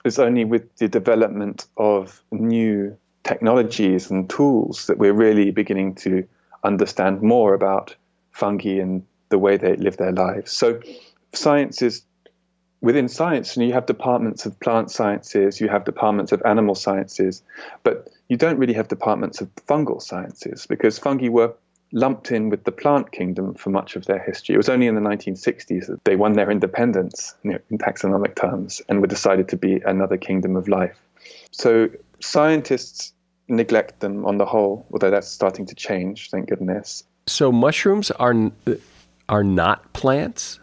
it's 0.05 0.19
only 0.19 0.45
with 0.45 0.75
the 0.77 0.88
development 0.88 1.65
of 1.77 2.21
new 2.31 2.97
technologies 3.23 4.10
and 4.10 4.29
tools 4.29 4.88
that 4.88 4.97
we're 4.97 5.13
really 5.13 5.51
beginning 5.51 5.95
to 5.95 6.27
understand 6.63 7.21
more 7.21 7.53
about 7.53 7.95
fungi 8.31 8.79
and 8.79 9.03
the 9.32 9.39
way 9.39 9.58
they 9.58 9.76
live 9.76 9.98
their 9.98 10.12
lives. 10.12 10.52
So, 10.52 10.80
science 11.34 11.82
is 11.82 12.04
within 12.82 13.08
science, 13.08 13.56
and 13.56 13.65
you 13.65 13.74
have 13.74 13.86
departments 13.86 14.46
of 14.46 14.60
plant 14.60 14.91
sciences, 14.91 15.60
you 15.60 15.70
have 15.70 15.86
departments 15.86 16.32
of 16.32 16.41
animal 16.46 16.76
sciences, 16.76 17.41
but 17.84 18.10
you 18.28 18.38
don't 18.38 18.58
really 18.58 18.74
have 18.74 18.88
departments 18.88 19.41
of 19.41 19.50
fungal 19.67 20.02
sciences 20.02 20.67
because 20.67 21.00
fungi 21.00 21.30
were 21.30 21.54
lumped 21.94 22.32
in 22.32 22.50
with 22.50 22.63
the 22.63 22.72
plant 22.72 23.12
kingdom 23.12 23.54
for 23.54 23.70
much 23.70 23.96
of 23.96 24.06
their 24.06 24.20
history. 24.20 24.56
It 24.56 24.58
was 24.58 24.70
only 24.70 24.88
in 24.88 24.96
the 24.96 25.02
1960s 25.02 25.88
that 25.88 26.04
they 26.06 26.15
won 26.15 26.34
their 26.34 26.50
independence 26.50 27.36
you 27.44 27.52
know, 27.52 27.60
in 27.70 27.78
taxonomic 27.78 28.36
terms 28.36 28.82
and 28.88 29.02
were 29.02 29.08
decided 29.08 29.50
to 29.50 29.58
be 29.58 29.82
another 29.86 30.17
kingdom 30.17 30.56
of 30.56 30.67
life. 30.67 30.98
So 31.52 31.89
scientists 32.20 33.13
neglect 33.48 34.00
them 34.00 34.26
on 34.26 34.38
the 34.38 34.46
whole, 34.46 34.86
although 34.91 35.12
that's 35.12 35.28
starting 35.28 35.65
to 35.65 35.76
change, 35.76 36.30
thank 36.30 36.50
goodness. 36.50 37.04
So 37.28 37.52
mushrooms 37.52 38.10
are 38.12 38.34
are 39.32 39.44
not 39.44 39.91
plants? 39.94 40.60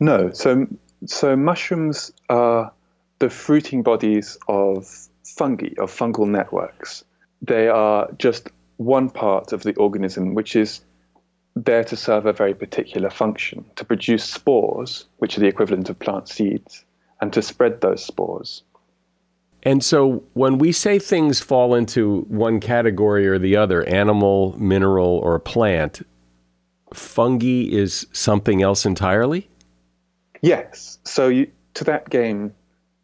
No. 0.00 0.30
So 0.32 0.66
so 1.06 1.36
mushrooms 1.36 2.12
are 2.28 2.72
the 3.20 3.30
fruiting 3.30 3.82
bodies 3.82 4.36
of 4.48 4.86
fungi, 5.24 5.70
of 5.78 5.90
fungal 5.90 6.28
networks. 6.28 7.04
They 7.40 7.68
are 7.68 8.10
just 8.18 8.48
one 8.76 9.10
part 9.10 9.52
of 9.52 9.62
the 9.62 9.74
organism 9.76 10.34
which 10.34 10.54
is 10.54 10.80
there 11.56 11.84
to 11.84 11.96
serve 11.96 12.26
a 12.26 12.32
very 12.32 12.54
particular 12.54 13.10
function 13.10 13.64
to 13.76 13.84
produce 13.84 14.24
spores, 14.24 15.06
which 15.18 15.36
are 15.36 15.40
the 15.40 15.48
equivalent 15.48 15.88
of 15.88 15.98
plant 15.98 16.28
seeds, 16.28 16.84
and 17.20 17.32
to 17.32 17.42
spread 17.42 17.80
those 17.80 18.04
spores. 18.04 18.62
And 19.64 19.82
so 19.82 20.22
when 20.34 20.58
we 20.58 20.70
say 20.70 21.00
things 21.00 21.40
fall 21.40 21.74
into 21.74 22.20
one 22.28 22.60
category 22.60 23.26
or 23.26 23.38
the 23.40 23.56
other, 23.56 23.82
animal, 23.88 24.54
mineral, 24.56 25.18
or 25.18 25.38
plant, 25.40 26.02
fungi 26.94 27.68
is 27.70 28.06
something 28.12 28.62
else 28.62 28.86
entirely? 28.86 29.48
Yes. 30.40 30.98
So 31.04 31.28
you, 31.28 31.50
to 31.74 31.84
that 31.84 32.08
game, 32.10 32.54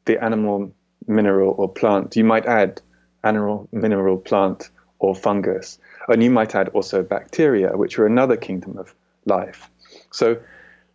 the 0.05 0.23
animal, 0.23 0.73
mineral, 1.07 1.55
or 1.59 1.69
plant, 1.69 2.17
you 2.17 2.25
might 2.25 2.47
add 2.47 2.81
animal, 3.23 3.69
mineral, 3.73 4.19
plant, 4.19 4.71
or 4.99 5.15
fungus. 5.15 5.79
And 6.09 6.23
you 6.23 6.31
might 6.31 6.55
add 6.55 6.69
also 6.71 7.03
bacteria, 7.03 7.77
which 7.77 7.99
are 7.99 8.07
another 8.07 8.37
kingdom 8.37 8.79
of 8.79 8.95
life. 9.27 9.71
So 10.11 10.39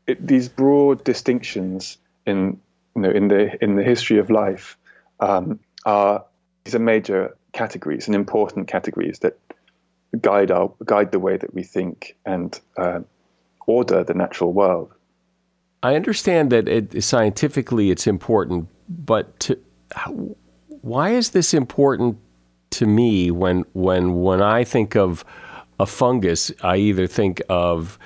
it, 0.07 0.25
these 0.25 0.49
broad 0.49 1.03
distinctions 1.03 1.97
in 2.25 2.59
you 2.95 3.01
know 3.01 3.11
in 3.11 3.27
the 3.27 3.63
in 3.63 3.75
the 3.75 3.83
history 3.83 4.19
of 4.19 4.29
life 4.29 4.77
um, 5.19 5.59
are 5.85 6.25
these 6.63 6.75
are 6.75 6.79
major 6.79 7.35
categories 7.53 8.07
and 8.07 8.15
important 8.15 8.67
categories 8.67 9.19
that 9.19 9.37
guide 10.21 10.51
our 10.51 10.71
guide 10.85 11.11
the 11.11 11.19
way 11.19 11.37
that 11.37 11.53
we 11.53 11.63
think 11.63 12.15
and 12.25 12.59
uh, 12.77 12.99
order 13.67 14.03
the 14.03 14.13
natural 14.13 14.53
world. 14.53 14.93
I 15.81 15.95
understand 15.95 16.51
that 16.51 16.67
it, 16.67 17.03
scientifically 17.03 17.89
it's 17.89 18.05
important, 18.05 18.67
but 18.89 19.39
to, 19.41 19.57
why 20.81 21.11
is 21.11 21.29
this 21.29 21.53
important 21.53 22.17
to 22.71 22.85
me 22.85 23.31
when 23.31 23.63
when 23.73 24.21
when 24.21 24.41
I 24.41 24.63
think 24.63 24.95
of 24.95 25.23
a 25.79 25.85
fungus, 25.85 26.51
I 26.61 26.77
either 26.77 27.07
think 27.07 27.41
of 27.49 27.97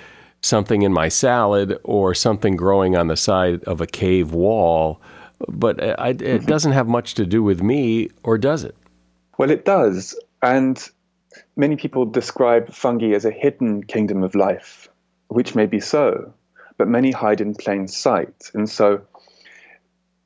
something 0.42 0.84
in 0.84 0.94
my 0.94 1.10
salad 1.10 1.80
or 1.84 2.14
something 2.14 2.56
growing 2.56 2.96
on 2.96 3.08
the 3.08 3.18
side 3.18 3.64
of 3.64 3.82
a 3.82 3.88
cave 3.88 4.34
wall. 4.34 5.02
But 5.50 5.82
I, 6.00 6.10
it 6.10 6.18
mm-hmm. 6.20 6.46
doesn't 6.46 6.74
have 6.74 6.88
much 6.88 7.16
to 7.16 7.26
do 7.26 7.42
with 7.42 7.62
me, 7.62 8.10
or 8.24 8.38
does 8.38 8.64
it? 8.64 8.76
Well, 9.38 9.50
it 9.50 9.66
does. 9.66 10.18
And 10.42 10.88
many 11.56 11.76
people 11.76 12.06
describe 12.06 12.74
fungi 12.74 13.14
as 13.14 13.26
a 13.26 13.32
hidden 13.32 13.84
kingdom 13.84 14.24
of 14.24 14.36
life, 14.36 14.90
which 15.28 15.56
may 15.56 15.66
be 15.66 15.80
so, 15.80 16.34
but 16.78 16.88
many 16.88 17.12
hide 17.12 17.42
in 17.42 17.56
plain 17.56 17.88
sight. 17.88 18.52
And 18.54 18.70
so 18.70 19.02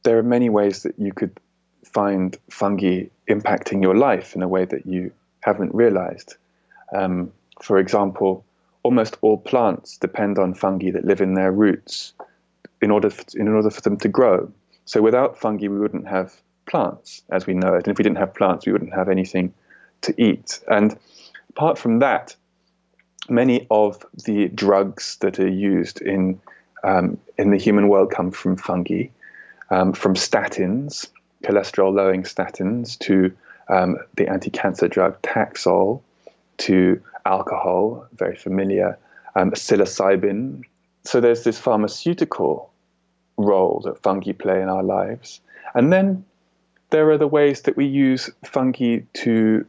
there 0.03 0.17
are 0.17 0.23
many 0.23 0.49
ways 0.49 0.83
that 0.83 0.97
you 0.97 1.13
could 1.13 1.39
find 1.83 2.37
fungi 2.49 3.05
impacting 3.29 3.81
your 3.81 3.95
life 3.95 4.35
in 4.35 4.41
a 4.41 4.47
way 4.47 4.65
that 4.65 4.85
you 4.85 5.11
haven't 5.41 5.73
realized. 5.73 6.35
Um, 6.95 7.31
for 7.61 7.77
example, 7.77 8.45
almost 8.83 9.17
all 9.21 9.37
plants 9.37 9.97
depend 9.97 10.39
on 10.39 10.53
fungi 10.53 10.91
that 10.91 11.05
live 11.05 11.21
in 11.21 11.33
their 11.33 11.51
roots 11.51 12.13
in 12.81 12.91
order 12.91 13.09
for, 13.09 13.25
in 13.35 13.47
order 13.47 13.69
for 13.69 13.81
them 13.81 13.97
to 13.97 14.07
grow. 14.07 14.51
So 14.85 15.01
without 15.01 15.37
fungi, 15.37 15.67
we 15.67 15.79
wouldn't 15.79 16.07
have 16.07 16.33
plants 16.65 17.23
as 17.29 17.47
we 17.47 17.53
know 17.53 17.73
it, 17.73 17.85
and 17.85 17.87
if 17.87 17.97
we 17.97 18.03
didn't 18.03 18.17
have 18.19 18.33
plants, 18.33 18.65
we 18.65 18.71
wouldn't 18.71 18.93
have 18.93 19.09
anything 19.09 19.53
to 20.01 20.21
eat. 20.21 20.59
And 20.67 20.97
apart 21.49 21.77
from 21.77 21.99
that, 21.99 22.35
many 23.29 23.67
of 23.69 24.05
the 24.25 24.47
drugs 24.47 25.17
that 25.21 25.39
are 25.39 25.47
used 25.47 26.01
in 26.01 26.39
um, 26.83 27.17
in 27.37 27.49
the 27.49 27.57
human 27.57 27.89
world 27.89 28.11
come 28.11 28.31
from 28.31 28.55
fungi, 28.55 29.07
um, 29.69 29.93
from 29.93 30.13
statins, 30.13 31.07
cholesterol 31.43 31.93
lowering 31.93 32.23
statins 32.23 32.97
to 32.99 33.35
um, 33.67 33.97
the 34.15 34.27
anti 34.27 34.49
cancer 34.49 34.87
drug 34.87 35.21
Taxol 35.21 36.01
to 36.57 37.01
alcohol, 37.25 38.07
very 38.13 38.35
familiar, 38.35 38.97
um, 39.35 39.51
psilocybin. 39.51 40.63
So 41.03 41.19
there's 41.19 41.43
this 41.43 41.59
pharmaceutical 41.59 42.71
role 43.37 43.81
that 43.85 44.01
fungi 44.01 44.31
play 44.31 44.61
in 44.61 44.69
our 44.69 44.83
lives. 44.83 45.41
And 45.73 45.91
then 45.91 46.25
there 46.89 47.09
are 47.11 47.17
the 47.17 47.27
ways 47.27 47.61
that 47.63 47.77
we 47.77 47.85
use 47.85 48.29
fungi 48.45 48.99
to 49.13 49.65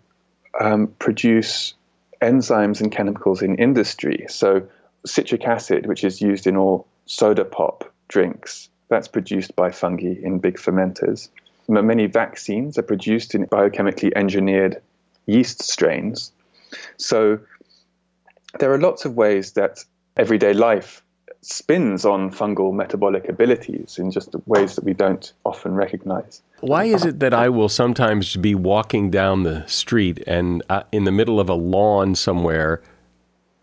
um, 0.60 0.88
produce 0.98 1.74
enzymes 2.20 2.80
and 2.80 2.90
chemicals 2.90 3.42
in 3.42 3.54
industry. 3.56 4.26
So 4.28 4.66
citric 5.06 5.44
acid, 5.44 5.86
which 5.86 6.04
is 6.04 6.20
used 6.20 6.46
in 6.46 6.56
all 6.56 6.86
soda 7.06 7.44
pop 7.44 7.92
drinks, 8.08 8.68
that's 8.88 9.08
produced 9.08 9.54
by 9.54 9.70
fungi 9.70 10.14
in 10.22 10.38
big 10.38 10.56
fermenters. 10.56 11.28
many 11.68 12.06
vaccines 12.06 12.78
are 12.78 12.82
produced 12.82 13.34
in 13.34 13.46
biochemically 13.46 14.12
engineered 14.16 14.80
yeast 15.26 15.62
strains. 15.62 16.32
So 16.96 17.38
there 18.58 18.72
are 18.72 18.78
lots 18.78 19.04
of 19.04 19.14
ways 19.14 19.52
that 19.52 19.84
everyday 20.16 20.54
life 20.54 21.02
spins 21.48 22.04
on 22.04 22.30
fungal 22.30 22.74
metabolic 22.74 23.26
abilities 23.26 23.98
in 23.98 24.10
just 24.10 24.34
ways 24.44 24.74
that 24.74 24.84
we 24.84 24.92
don't 24.92 25.32
often 25.46 25.72
recognize. 25.74 26.42
Why 26.60 26.84
is 26.84 27.06
it 27.06 27.20
that 27.20 27.32
I 27.32 27.48
will 27.48 27.70
sometimes 27.70 28.36
be 28.36 28.54
walking 28.54 29.10
down 29.10 29.44
the 29.44 29.66
street 29.66 30.22
and 30.26 30.62
uh, 30.68 30.82
in 30.92 31.04
the 31.04 31.10
middle 31.10 31.40
of 31.40 31.48
a 31.48 31.54
lawn 31.54 32.14
somewhere, 32.14 32.82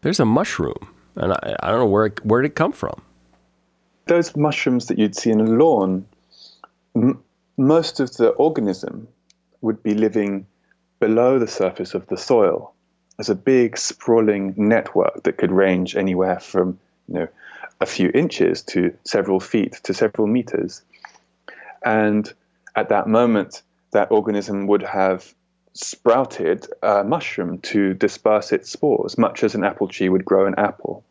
there's 0.01 0.19
a 0.19 0.25
mushroom, 0.25 0.87
and 1.15 1.33
I, 1.33 1.55
I 1.61 1.69
don't 1.69 1.79
know 1.79 1.85
where 1.85 2.07
it, 2.07 2.25
where 2.25 2.41
did 2.41 2.51
it 2.51 2.55
come 2.55 2.71
from? 2.71 3.03
Those 4.07 4.35
mushrooms 4.35 4.87
that 4.87 4.97
you'd 4.97 5.15
see 5.15 5.29
in 5.29 5.39
a 5.39 5.43
lawn, 5.43 6.05
m- 6.95 7.21
most 7.55 7.99
of 7.99 8.17
the 8.17 8.29
organism 8.29 9.07
would 9.61 9.83
be 9.83 9.93
living 9.93 10.47
below 10.99 11.37
the 11.37 11.47
surface 11.47 11.93
of 11.93 12.07
the 12.07 12.17
soil 12.17 12.73
as 13.19 13.29
a 13.29 13.35
big 13.35 13.77
sprawling 13.77 14.55
network 14.57 15.21
that 15.23 15.37
could 15.37 15.51
range 15.51 15.95
anywhere 15.95 16.39
from 16.39 16.79
you 17.07 17.15
know 17.15 17.27
a 17.81 17.85
few 17.85 18.09
inches 18.13 18.61
to 18.61 18.95
several 19.03 19.39
feet 19.39 19.73
to 19.83 19.93
several 19.93 20.27
meters. 20.27 20.81
And 21.83 22.31
at 22.75 22.89
that 22.89 23.07
moment, 23.07 23.61
that 23.91 24.11
organism 24.11 24.67
would 24.67 24.81
have 24.81 25.33
sprouted 25.73 26.67
a 26.81 27.03
mushroom 27.03 27.59
to 27.59 27.93
disperse 27.93 28.51
its 28.51 28.71
spores, 28.71 29.17
much 29.17 29.43
as 29.43 29.55
an 29.55 29.63
apple 29.63 29.87
tree 29.87 30.09
would 30.09 30.25
grow 30.25 30.45
an 30.45 30.55
apple. 30.57 31.03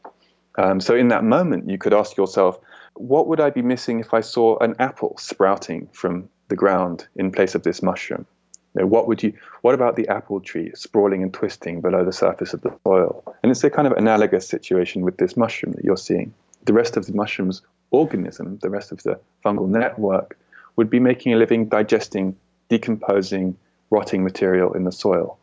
Um, 0.57 0.81
so, 0.81 0.95
in 0.95 1.09
that 1.09 1.25
moment, 1.25 1.69
you 1.69 1.79
could 1.79 1.93
ask 1.95 2.17
yourself, 2.17 2.59
what 2.95 3.27
would 3.27 3.41
I 3.41 3.51
be 3.51 3.62
missing 3.62 4.01
if 4.01 4.15
I 4.15 4.21
saw 4.21 4.59
an 4.59 4.77
apple 4.79 5.17
sprouting 5.19 5.89
from 5.93 6.29
the 6.49 6.57
ground 6.57 7.07
in 7.17 7.33
place 7.33 7.55
of 7.55 7.62
this 7.62 7.83
mushroom? 7.83 8.27
You 8.75 8.83
know, 8.83 8.87
what 8.87 9.07
would 9.09 9.23
you? 9.23 9.35
What 9.62 9.75
about 9.75 9.97
the 9.97 10.09
apple 10.09 10.41
tree 10.41 10.73
sprawling 10.75 11.23
and 11.23 11.33
twisting 11.33 11.81
below 11.81 12.05
the 12.05 12.12
surface 12.12 12.55
of 12.55 12.61
the 12.62 12.75
soil? 12.87 13.23
And 13.43 13.51
it's 13.51 13.65
a 13.65 13.71
kind 13.71 13.87
of 13.87 13.95
analogous 13.95 14.49
situation 14.49 15.03
with 15.03 15.17
this 15.17 15.37
mushroom 15.37 15.73
that 15.73 15.85
you're 15.85 15.97
seeing 15.97 16.35
the 16.65 16.73
rest 16.73 16.97
of 16.97 17.07
the 17.07 17.12
mushroom's 17.12 17.62
organism, 17.91 18.59
the 18.62 18.71
rest 18.71 18.93
of 18.93 19.03
the 19.03 19.19
fungal 19.45 19.69
network, 19.69 20.39
would 20.77 20.91
be 20.91 20.99
making 20.99 21.33
a 21.33 21.37
living 21.37 21.69
digesting, 21.69 22.37
decomposing, 22.69 23.57
rotting 23.91 24.25
material 24.25 24.73
in 24.73 24.85
the 24.85 24.93
soil. 24.93 25.39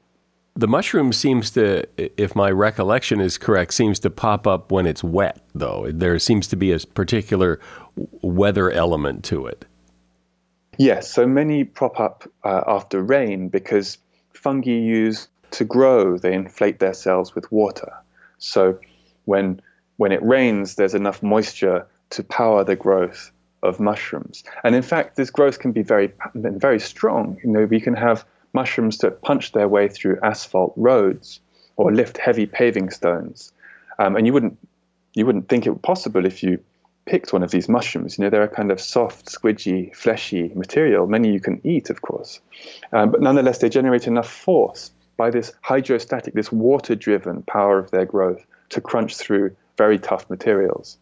The 0.55 0.67
mushroom 0.67 1.13
seems 1.13 1.51
to, 1.51 1.85
if 1.97 2.35
my 2.35 2.51
recollection 2.51 3.21
is 3.21 3.37
correct, 3.37 3.73
seems 3.73 3.99
to 3.99 4.09
pop 4.09 4.45
up 4.45 4.69
when 4.71 4.85
it's 4.85 5.03
wet, 5.03 5.39
though. 5.55 5.89
There 5.89 6.19
seems 6.19 6.47
to 6.47 6.57
be 6.57 6.73
a 6.73 6.79
particular 6.79 7.59
weather 8.21 8.69
element 8.69 9.23
to 9.25 9.47
it. 9.47 9.65
Yes, 10.77 11.09
so 11.09 11.25
many 11.25 11.63
prop 11.63 11.99
up 11.99 12.29
uh, 12.43 12.63
after 12.67 13.01
rain 13.01 13.47
because 13.47 13.97
fungi 14.33 14.71
use 14.71 15.29
to 15.51 15.63
grow, 15.63 16.17
they 16.17 16.33
inflate 16.33 16.79
their 16.79 16.93
cells 16.93 17.33
with 17.33 17.49
water. 17.51 17.93
So 18.37 18.79
when 19.25 19.61
when 20.01 20.11
it 20.11 20.23
rains, 20.23 20.73
there's 20.77 20.95
enough 20.95 21.21
moisture 21.21 21.85
to 22.09 22.23
power 22.23 22.63
the 22.63 22.75
growth 22.75 23.31
of 23.61 23.79
mushrooms. 23.79 24.43
And 24.63 24.73
in 24.73 24.81
fact, 24.81 25.15
this 25.15 25.29
growth 25.29 25.59
can 25.59 25.73
be 25.73 25.83
very, 25.83 26.11
very 26.33 26.79
strong. 26.79 27.39
You 27.43 27.51
know, 27.51 27.65
we 27.65 27.79
can 27.79 27.93
have 27.93 28.25
mushrooms 28.51 28.97
that 28.97 29.21
punch 29.21 29.51
their 29.51 29.67
way 29.67 29.87
through 29.87 30.17
asphalt 30.23 30.73
roads 30.75 31.39
or 31.75 31.93
lift 31.93 32.17
heavy 32.17 32.47
paving 32.47 32.89
stones. 32.89 33.53
Um, 33.99 34.15
and 34.15 34.25
you 34.25 34.33
wouldn't, 34.33 34.57
you 35.13 35.27
wouldn't 35.27 35.47
think 35.49 35.67
it 35.67 35.81
possible 35.83 36.25
if 36.25 36.41
you 36.41 36.57
picked 37.05 37.31
one 37.31 37.43
of 37.43 37.51
these 37.51 37.69
mushrooms. 37.69 38.17
You 38.17 38.23
know, 38.23 38.31
they're 38.31 38.41
a 38.41 38.47
kind 38.47 38.71
of 38.71 38.81
soft, 38.81 39.27
squidgy, 39.27 39.95
fleshy 39.95 40.51
material. 40.55 41.05
Many 41.05 41.31
you 41.31 41.39
can 41.39 41.61
eat, 41.63 41.91
of 41.91 42.01
course. 42.01 42.41
Um, 42.91 43.11
but 43.11 43.21
nonetheless, 43.21 43.59
they 43.59 43.69
generate 43.69 44.07
enough 44.07 44.31
force 44.31 44.89
by 45.15 45.29
this 45.29 45.53
hydrostatic, 45.61 46.33
this 46.33 46.51
water 46.51 46.95
driven 46.95 47.43
power 47.43 47.77
of 47.77 47.91
their 47.91 48.05
growth 48.05 48.43
to 48.69 48.81
crunch 48.81 49.15
through 49.15 49.55
very 49.77 49.99
tough 49.99 50.29
materials. 50.29 50.97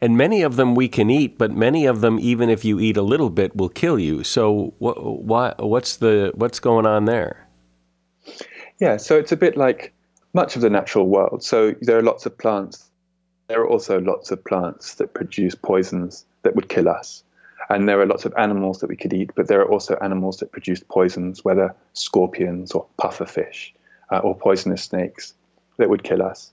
And 0.00 0.16
many 0.16 0.42
of 0.42 0.56
them 0.56 0.74
we 0.74 0.88
can 0.88 1.08
eat, 1.08 1.38
but 1.38 1.52
many 1.52 1.86
of 1.86 2.00
them, 2.00 2.18
even 2.20 2.50
if 2.50 2.64
you 2.64 2.78
eat 2.78 2.96
a 2.96 3.02
little 3.02 3.30
bit, 3.30 3.56
will 3.56 3.70
kill 3.70 3.98
you. 3.98 4.24
So, 4.24 4.74
what, 4.78 5.64
what's 5.64 5.96
the 5.96 6.32
what's 6.34 6.60
going 6.60 6.86
on 6.86 7.06
there? 7.06 7.46
Yeah, 8.78 8.98
so 8.98 9.16
it's 9.16 9.32
a 9.32 9.36
bit 9.36 9.56
like 9.56 9.94
much 10.34 10.54
of 10.54 10.62
the 10.62 10.68
natural 10.68 11.08
world. 11.08 11.42
So 11.42 11.74
there 11.80 11.96
are 11.96 12.02
lots 12.02 12.26
of 12.26 12.36
plants. 12.36 12.90
There 13.48 13.60
are 13.60 13.68
also 13.68 14.00
lots 14.00 14.30
of 14.30 14.44
plants 14.44 14.94
that 14.96 15.14
produce 15.14 15.54
poisons 15.54 16.26
that 16.42 16.54
would 16.54 16.68
kill 16.68 16.88
us. 16.88 17.22
And 17.70 17.88
there 17.88 18.00
are 18.00 18.06
lots 18.06 18.24
of 18.24 18.34
animals 18.36 18.80
that 18.80 18.88
we 18.88 18.96
could 18.96 19.12
eat, 19.12 19.30
but 19.34 19.48
there 19.48 19.60
are 19.60 19.68
also 19.68 19.96
animals 20.02 20.36
that 20.38 20.52
produce 20.52 20.80
poisons, 20.80 21.44
whether 21.44 21.74
scorpions 21.94 22.72
or 22.72 22.86
pufferfish 23.00 23.72
uh, 24.12 24.18
or 24.18 24.36
poisonous 24.36 24.84
snakes 24.84 25.34
that 25.78 25.88
would 25.88 26.04
kill 26.04 26.22
us. 26.22 26.52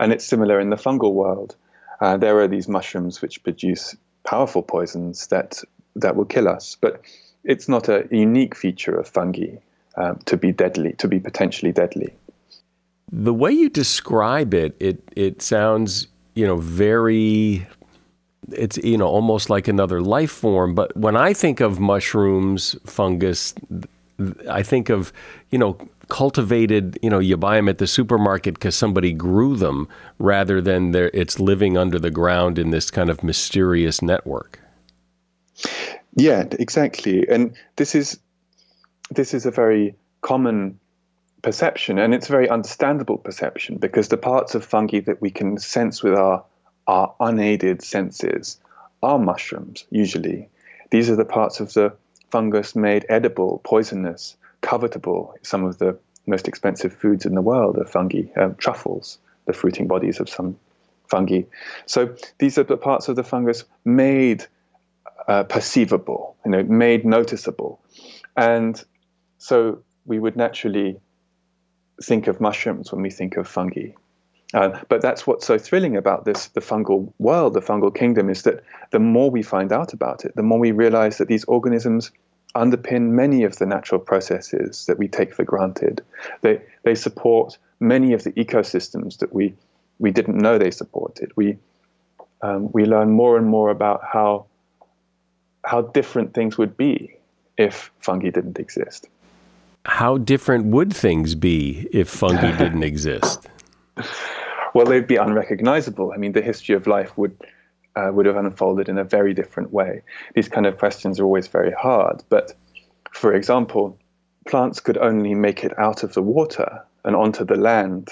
And 0.00 0.12
it's 0.12 0.24
similar 0.24 0.58
in 0.58 0.70
the 0.70 0.76
fungal 0.76 1.12
world. 1.12 1.54
Uh, 2.00 2.16
there 2.16 2.40
are 2.40 2.48
these 2.48 2.66
mushrooms 2.66 3.22
which 3.22 3.42
produce 3.44 3.94
powerful 4.24 4.62
poisons 4.62 5.28
that 5.28 5.62
that 5.96 6.16
will 6.16 6.24
kill 6.24 6.48
us, 6.48 6.76
but 6.80 7.02
it's 7.44 7.68
not 7.68 7.88
a 7.88 8.08
unique 8.10 8.56
feature 8.56 8.96
of 8.96 9.06
fungi 9.06 9.56
um, 9.96 10.18
to 10.24 10.36
be 10.36 10.52
deadly, 10.52 10.94
to 10.94 11.08
be 11.08 11.20
potentially 11.20 11.72
deadly. 11.72 12.12
The 13.12 13.34
way 13.34 13.52
you 13.52 13.68
describe 13.68 14.54
it, 14.54 14.74
it 14.80 15.02
it 15.14 15.42
sounds 15.42 16.08
you 16.34 16.46
know 16.46 16.56
very 16.56 17.66
it's 18.52 18.78
you 18.78 18.96
know 18.96 19.06
almost 19.06 19.50
like 19.50 19.68
another 19.68 20.00
life 20.00 20.30
form 20.30 20.74
but 20.74 20.96
when 20.96 21.16
i 21.16 21.32
think 21.32 21.60
of 21.60 21.78
mushrooms 21.78 22.74
fungus 22.86 23.54
i 24.48 24.62
think 24.62 24.88
of 24.88 25.12
you 25.50 25.58
know 25.58 25.76
cultivated, 26.10 26.98
you 27.02 27.08
know, 27.08 27.18
you 27.18 27.38
buy 27.38 27.56
them 27.56 27.68
at 27.70 27.78
the 27.78 27.86
supermarket 27.86 28.54
because 28.54 28.76
somebody 28.76 29.12
grew 29.14 29.56
them 29.56 29.88
rather 30.18 30.60
than 30.60 30.94
it's 30.94 31.40
living 31.40 31.78
under 31.78 31.98
the 31.98 32.10
ground 32.10 32.58
in 32.58 32.70
this 32.70 32.90
kind 32.90 33.08
of 33.08 33.22
mysterious 33.22 34.02
network. 34.02 34.60
Yeah, 36.16 36.44
exactly. 36.58 37.26
And 37.26 37.56
this 37.76 37.94
is 37.94 38.18
this 39.10 39.32
is 39.32 39.46
a 39.46 39.50
very 39.50 39.94
common 40.20 40.78
perception 41.42 41.98
and 41.98 42.12
it's 42.12 42.28
a 42.28 42.32
very 42.32 42.48
understandable 42.48 43.16
perception 43.16 43.78
because 43.78 44.08
the 44.08 44.18
parts 44.18 44.54
of 44.54 44.62
fungi 44.62 45.00
that 45.00 45.22
we 45.22 45.30
can 45.30 45.58
sense 45.58 46.02
with 46.02 46.14
our 46.14 46.44
our 46.86 47.14
unaided 47.20 47.82
senses 47.82 48.58
are 49.02 49.18
mushrooms 49.18 49.86
usually. 49.90 50.48
These 50.90 51.08
are 51.08 51.16
the 51.16 51.24
parts 51.24 51.60
of 51.60 51.72
the 51.72 51.94
fungus 52.30 52.76
made 52.76 53.06
edible, 53.08 53.60
poisonous, 53.64 54.36
covetable. 54.62 55.32
Some 55.42 55.64
of 55.64 55.78
the 55.78 55.98
most 56.26 56.48
expensive 56.48 56.92
foods 56.92 57.26
in 57.26 57.34
the 57.34 57.42
world 57.42 57.78
are 57.78 57.84
fungi, 57.84 58.22
um, 58.36 58.54
truffles, 58.56 59.18
the 59.46 59.52
fruiting 59.52 59.86
bodies 59.86 60.20
of 60.20 60.28
some 60.28 60.58
fungi. 61.08 61.42
So 61.86 62.14
these 62.38 62.58
are 62.58 62.62
the 62.64 62.76
parts 62.76 63.08
of 63.08 63.16
the 63.16 63.24
fungus 63.24 63.64
made 63.84 64.46
uh, 65.28 65.44
perceivable, 65.44 66.36
you 66.44 66.52
know, 66.52 66.62
made 66.62 67.04
noticeable. 67.04 67.80
And 68.36 68.82
so 69.38 69.82
we 70.06 70.18
would 70.18 70.36
naturally 70.36 71.00
think 72.02 72.26
of 72.26 72.40
mushrooms 72.40 72.92
when 72.92 73.02
we 73.02 73.10
think 73.10 73.36
of 73.36 73.46
fungi. 73.46 73.90
Uh, 74.52 74.80
but 74.88 75.00
that's 75.00 75.26
what's 75.26 75.46
so 75.46 75.58
thrilling 75.58 75.96
about 75.96 76.24
this, 76.24 76.48
the 76.48 76.60
fungal 76.60 77.12
world, 77.18 77.54
the 77.54 77.60
fungal 77.60 77.94
kingdom, 77.94 78.28
is 78.28 78.42
that 78.42 78.64
the 78.90 78.98
more 78.98 79.30
we 79.30 79.42
find 79.42 79.72
out 79.72 79.92
about 79.92 80.24
it, 80.24 80.34
the 80.34 80.42
more 80.42 80.58
we 80.58 80.72
realize 80.72 81.18
that 81.18 81.28
these 81.28 81.44
organisms 81.44 82.10
underpin 82.56 83.10
many 83.10 83.44
of 83.44 83.56
the 83.56 83.66
natural 83.66 84.00
processes 84.00 84.86
that 84.86 84.98
we 84.98 85.06
take 85.06 85.32
for 85.32 85.44
granted. 85.44 86.02
They, 86.40 86.60
they 86.82 86.96
support 86.96 87.58
many 87.78 88.12
of 88.12 88.24
the 88.24 88.32
ecosystems 88.32 89.18
that 89.18 89.32
we, 89.32 89.54
we 90.00 90.10
didn't 90.10 90.36
know 90.36 90.58
they 90.58 90.72
supported. 90.72 91.30
We, 91.36 91.56
um, 92.42 92.72
we 92.72 92.86
learn 92.86 93.10
more 93.10 93.36
and 93.36 93.46
more 93.46 93.70
about 93.70 94.02
how, 94.04 94.46
how 95.64 95.82
different 95.82 96.34
things 96.34 96.58
would 96.58 96.76
be 96.76 97.16
if 97.56 97.92
fungi 98.00 98.30
didn't 98.30 98.58
exist. 98.58 99.08
How 99.84 100.18
different 100.18 100.66
would 100.66 100.94
things 100.94 101.36
be 101.36 101.88
if 101.92 102.08
fungi 102.08 102.56
didn't 102.58 102.82
exist? 102.82 103.46
Well, 104.74 104.86
they'd 104.86 105.06
be 105.06 105.16
unrecognizable. 105.16 106.12
I 106.12 106.16
mean, 106.16 106.32
the 106.32 106.42
history 106.42 106.74
of 106.74 106.86
life 106.86 107.16
would 107.18 107.36
uh, 107.96 108.10
would 108.12 108.26
have 108.26 108.36
unfolded 108.36 108.88
in 108.88 108.98
a 108.98 109.04
very 109.04 109.34
different 109.34 109.72
way. 109.72 110.02
These 110.34 110.48
kind 110.48 110.66
of 110.66 110.78
questions 110.78 111.18
are 111.18 111.24
always 111.24 111.48
very 111.48 111.72
hard. 111.72 112.22
But 112.28 112.54
for 113.12 113.34
example, 113.34 113.98
plants 114.46 114.80
could 114.80 114.96
only 114.96 115.34
make 115.34 115.64
it 115.64 115.76
out 115.78 116.02
of 116.02 116.14
the 116.14 116.22
water 116.22 116.84
and 117.04 117.16
onto 117.16 117.44
the 117.44 117.56
land 117.56 118.08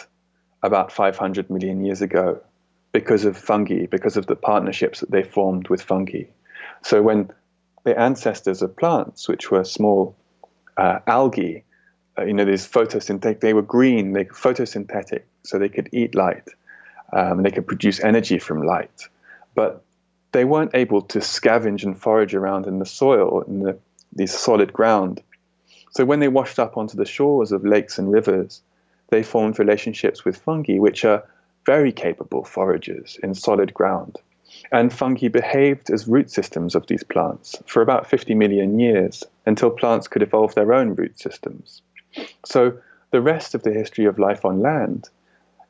about 0.62 0.90
500 0.90 1.50
million 1.50 1.84
years 1.84 2.02
ago 2.02 2.40
because 2.92 3.24
of 3.24 3.36
fungi, 3.36 3.86
because 3.86 4.16
of 4.16 4.26
the 4.26 4.34
partnerships 4.34 5.00
that 5.00 5.11
they 5.11 5.22
formed 5.22 5.68
with 5.68 5.82
fungi. 5.82 6.24
So 6.82 7.02
when 7.02 7.30
the 7.84 7.98
ancestors 7.98 8.62
of 8.62 8.76
plants, 8.76 9.28
which 9.28 9.50
were 9.50 9.64
small 9.64 10.16
uh, 10.76 10.98
algae, 11.06 11.64
uh, 12.18 12.24
you 12.24 12.32
know, 12.32 12.44
these 12.44 12.66
photosynthetic, 12.66 13.40
they 13.40 13.54
were 13.54 13.62
green, 13.62 14.12
they 14.12 14.24
photosynthetic, 14.24 15.22
so 15.43 15.59
they 15.59 15.68
could 15.68 15.89
eat 15.93 16.14
light, 16.14 16.49
um, 17.12 17.39
and 17.39 17.47
they 17.47 17.51
could 17.51 17.66
produce 17.66 18.01
energy 18.01 18.39
from 18.39 18.62
light 18.62 19.09
but 19.59 19.82
they 20.30 20.45
weren't 20.45 20.70
able 20.74 21.03
to 21.03 21.18
scavenge 21.18 21.82
and 21.82 22.01
forage 22.01 22.32
around 22.32 22.68
in 22.68 22.78
the 22.78 22.86
soil, 22.86 23.43
in 23.43 23.59
the 23.64 23.76
these 24.12 24.32
solid 24.32 24.72
ground. 24.72 25.20
So 25.91 26.05
when 26.05 26.20
they 26.20 26.28
washed 26.28 26.61
up 26.61 26.76
onto 26.76 26.97
the 26.97 27.05
shores 27.05 27.51
of 27.51 27.64
lakes 27.64 27.99
and 27.99 28.12
rivers, 28.12 28.62
they 29.09 29.24
formed 29.24 29.59
relationships 29.59 30.24
with 30.24 30.36
fungi, 30.36 30.78
which 30.78 31.05
are 31.05 31.24
very 31.66 31.91
capable 31.91 32.45
foragers 32.45 33.18
in 33.20 33.34
solid 33.34 33.74
ground. 33.74 34.16
And 34.70 34.93
fungi 34.93 35.26
behaved 35.26 35.91
as 35.91 36.07
root 36.07 36.30
systems 36.30 36.76
of 36.76 36.86
these 36.86 37.03
plants 37.03 37.61
for 37.66 37.82
about 37.82 38.07
50 38.07 38.36
million 38.36 38.78
years 38.78 39.24
until 39.45 39.70
plants 39.70 40.07
could 40.07 40.22
evolve 40.22 40.55
their 40.55 40.72
own 40.72 40.95
root 40.95 41.18
systems. 41.18 41.82
So 42.47 42.78
the 43.11 43.20
rest 43.20 43.57
of 43.57 43.64
the 43.64 43.72
history 43.72 44.05
of 44.05 44.20
life 44.20 44.45
on 44.45 44.61
land 44.61 45.11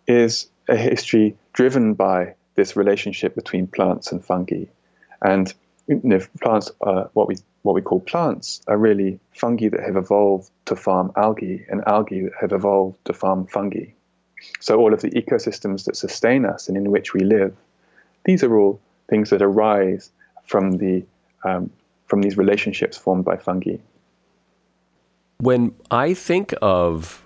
is 0.08 0.48
a 0.68 0.76
history 0.76 1.36
driven 1.52 1.94
by 1.94 2.34
this 2.54 2.74
relationship 2.74 3.34
between 3.34 3.66
plants 3.68 4.10
and 4.10 4.24
fungi. 4.24 4.64
And 5.22 5.52
you 5.86 6.00
know, 6.02 6.20
plants, 6.40 6.70
are 6.80 7.10
what 7.12 7.28
we 7.28 7.36
what 7.62 7.74
we 7.74 7.82
call 7.82 8.00
plants, 8.00 8.62
are 8.66 8.76
really 8.76 9.20
fungi 9.32 9.68
that 9.68 9.80
have 9.80 9.96
evolved 9.96 10.50
to 10.66 10.74
farm 10.76 11.12
algae, 11.16 11.64
and 11.68 11.82
algae 11.86 12.22
that 12.22 12.32
have 12.40 12.52
evolved 12.52 12.98
to 13.04 13.12
farm 13.12 13.46
fungi. 13.46 13.86
So 14.60 14.78
all 14.78 14.94
of 14.94 15.02
the 15.02 15.10
ecosystems 15.10 15.84
that 15.84 15.96
sustain 15.96 16.44
us 16.46 16.68
and 16.68 16.76
in 16.76 16.90
which 16.90 17.12
we 17.12 17.20
live, 17.20 17.54
these 18.24 18.44
are 18.44 18.56
all 18.56 18.80
things 19.08 19.30
that 19.30 19.42
arise 19.42 20.10
from 20.44 20.78
the 20.78 21.04
um, 21.44 21.70
from 22.06 22.22
these 22.22 22.36
relationships 22.36 22.96
formed 22.96 23.24
by 23.24 23.36
fungi. 23.36 23.76
When 25.38 25.74
I 25.90 26.14
think 26.14 26.54
of 26.62 27.24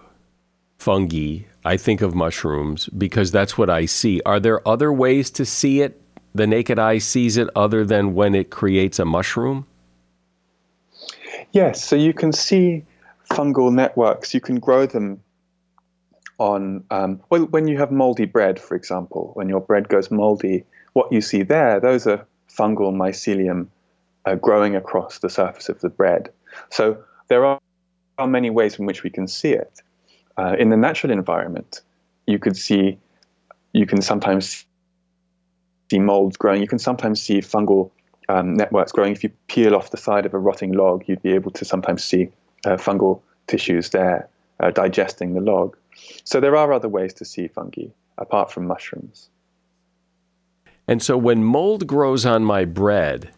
fungi, 0.79 1.45
I 1.65 1.77
think 1.77 2.01
of 2.01 2.15
mushrooms 2.15 2.89
because 2.89 3.31
that's 3.31 3.57
what 3.57 3.71
I 3.71 3.87
see. 3.87 4.21
Are 4.27 4.41
there 4.41 4.67
other 4.67 4.93
ways 4.93 5.31
to 5.33 5.45
see 5.45 5.81
it? 5.81 6.01
The 6.35 6.47
naked 6.47 6.79
eye 6.79 6.99
sees 6.99 7.37
it 7.37 7.49
other 7.55 7.85
than 7.85 8.15
when 8.15 8.35
it 8.35 8.51
creates 8.51 8.99
a 8.99 9.05
mushroom? 9.05 9.67
Yes, 11.53 11.85
so 11.85 11.95
you 11.95 12.15
can 12.15 12.33
see 12.33 12.85
fungal 13.31 13.73
networks. 13.73 14.33
You 14.33 14.41
can 14.41 14.59
grow 14.59 14.87
them 14.87 15.23
on, 16.39 16.85
um, 16.91 17.21
well, 17.31 17.43
when 17.43 17.69
you 17.69 17.79
have 17.79 17.93
moldy 17.93 18.25
bread, 18.25 18.59
for 18.59 18.75
example, 18.75 19.33
when 19.35 19.49
your 19.49 19.61
bread 19.61 19.89
goes 19.89 20.11
moldy, 20.11 20.65
what 20.95 21.13
you 21.13 21.21
see 21.21 21.43
there, 21.43 21.79
those 21.79 22.07
are 22.07 22.27
fungal 22.49 22.93
mycelium 22.93 23.69
uh, 24.25 24.35
growing 24.35 24.75
across 24.75 25.19
the 25.19 25.29
surface 25.29 25.69
of 25.69 25.81
the 25.81 25.89
bread. 25.89 26.31
So 26.71 27.03
there 27.29 27.45
are, 27.45 27.61
are 28.19 28.27
many 28.27 28.51
ways 28.51 28.79
in 28.79 28.87
which 28.87 29.03
we 29.03 29.11
can 29.11 29.29
see 29.29 29.53
it. 29.53 29.81
Uh, 30.39 30.57
in 30.59 30.71
the 30.71 30.77
natural 30.77 31.13
environment, 31.13 31.81
you 32.27 32.39
could 32.39 32.57
see, 32.57 32.99
you 33.73 33.87
can 33.87 34.01
sometimes 34.01 34.65
see 35.91 35.99
molds 35.99 36.37
growing. 36.37 36.61
You 36.61 36.69
can 36.69 36.79
sometimes 36.79 37.21
see 37.21 37.41
fungal 37.41 37.91
um, 38.29 38.55
networks 38.55 38.93
growing. 38.93 39.13
If 39.13 39.23
you 39.23 39.31
peel 39.49 39.75
off 39.75 39.91
the 39.91 39.97
side 39.97 40.27
of 40.27 40.35
a 40.35 40.39
rotting 40.39 40.73
log, 40.73 41.05
you'd 41.07 41.23
be 41.23 41.33
able 41.33 41.51
to 41.53 41.65
sometimes 41.65 42.03
see 42.03 42.31
uh, 42.65 42.77
fungal 42.77 43.21
tissues 43.47 43.91
there 43.91 44.29
uh, 44.61 44.71
digesting 44.71 45.35
the 45.35 45.41
log. 45.41 45.77
So 46.25 46.41
there 46.41 46.57
are 46.57 46.73
other 46.73 46.89
ways 46.89 47.13
to 47.15 47.25
see 47.25 47.49
fungi 47.49 47.89
apart 48.19 48.51
from 48.51 48.67
mushrooms. 48.67 49.29
And 50.89 51.03
so 51.03 51.17
when 51.17 51.45
mold 51.45 51.87
grows 51.87 52.27
on 52.27 52.45
my 52.45 52.65
bread, 52.65 53.31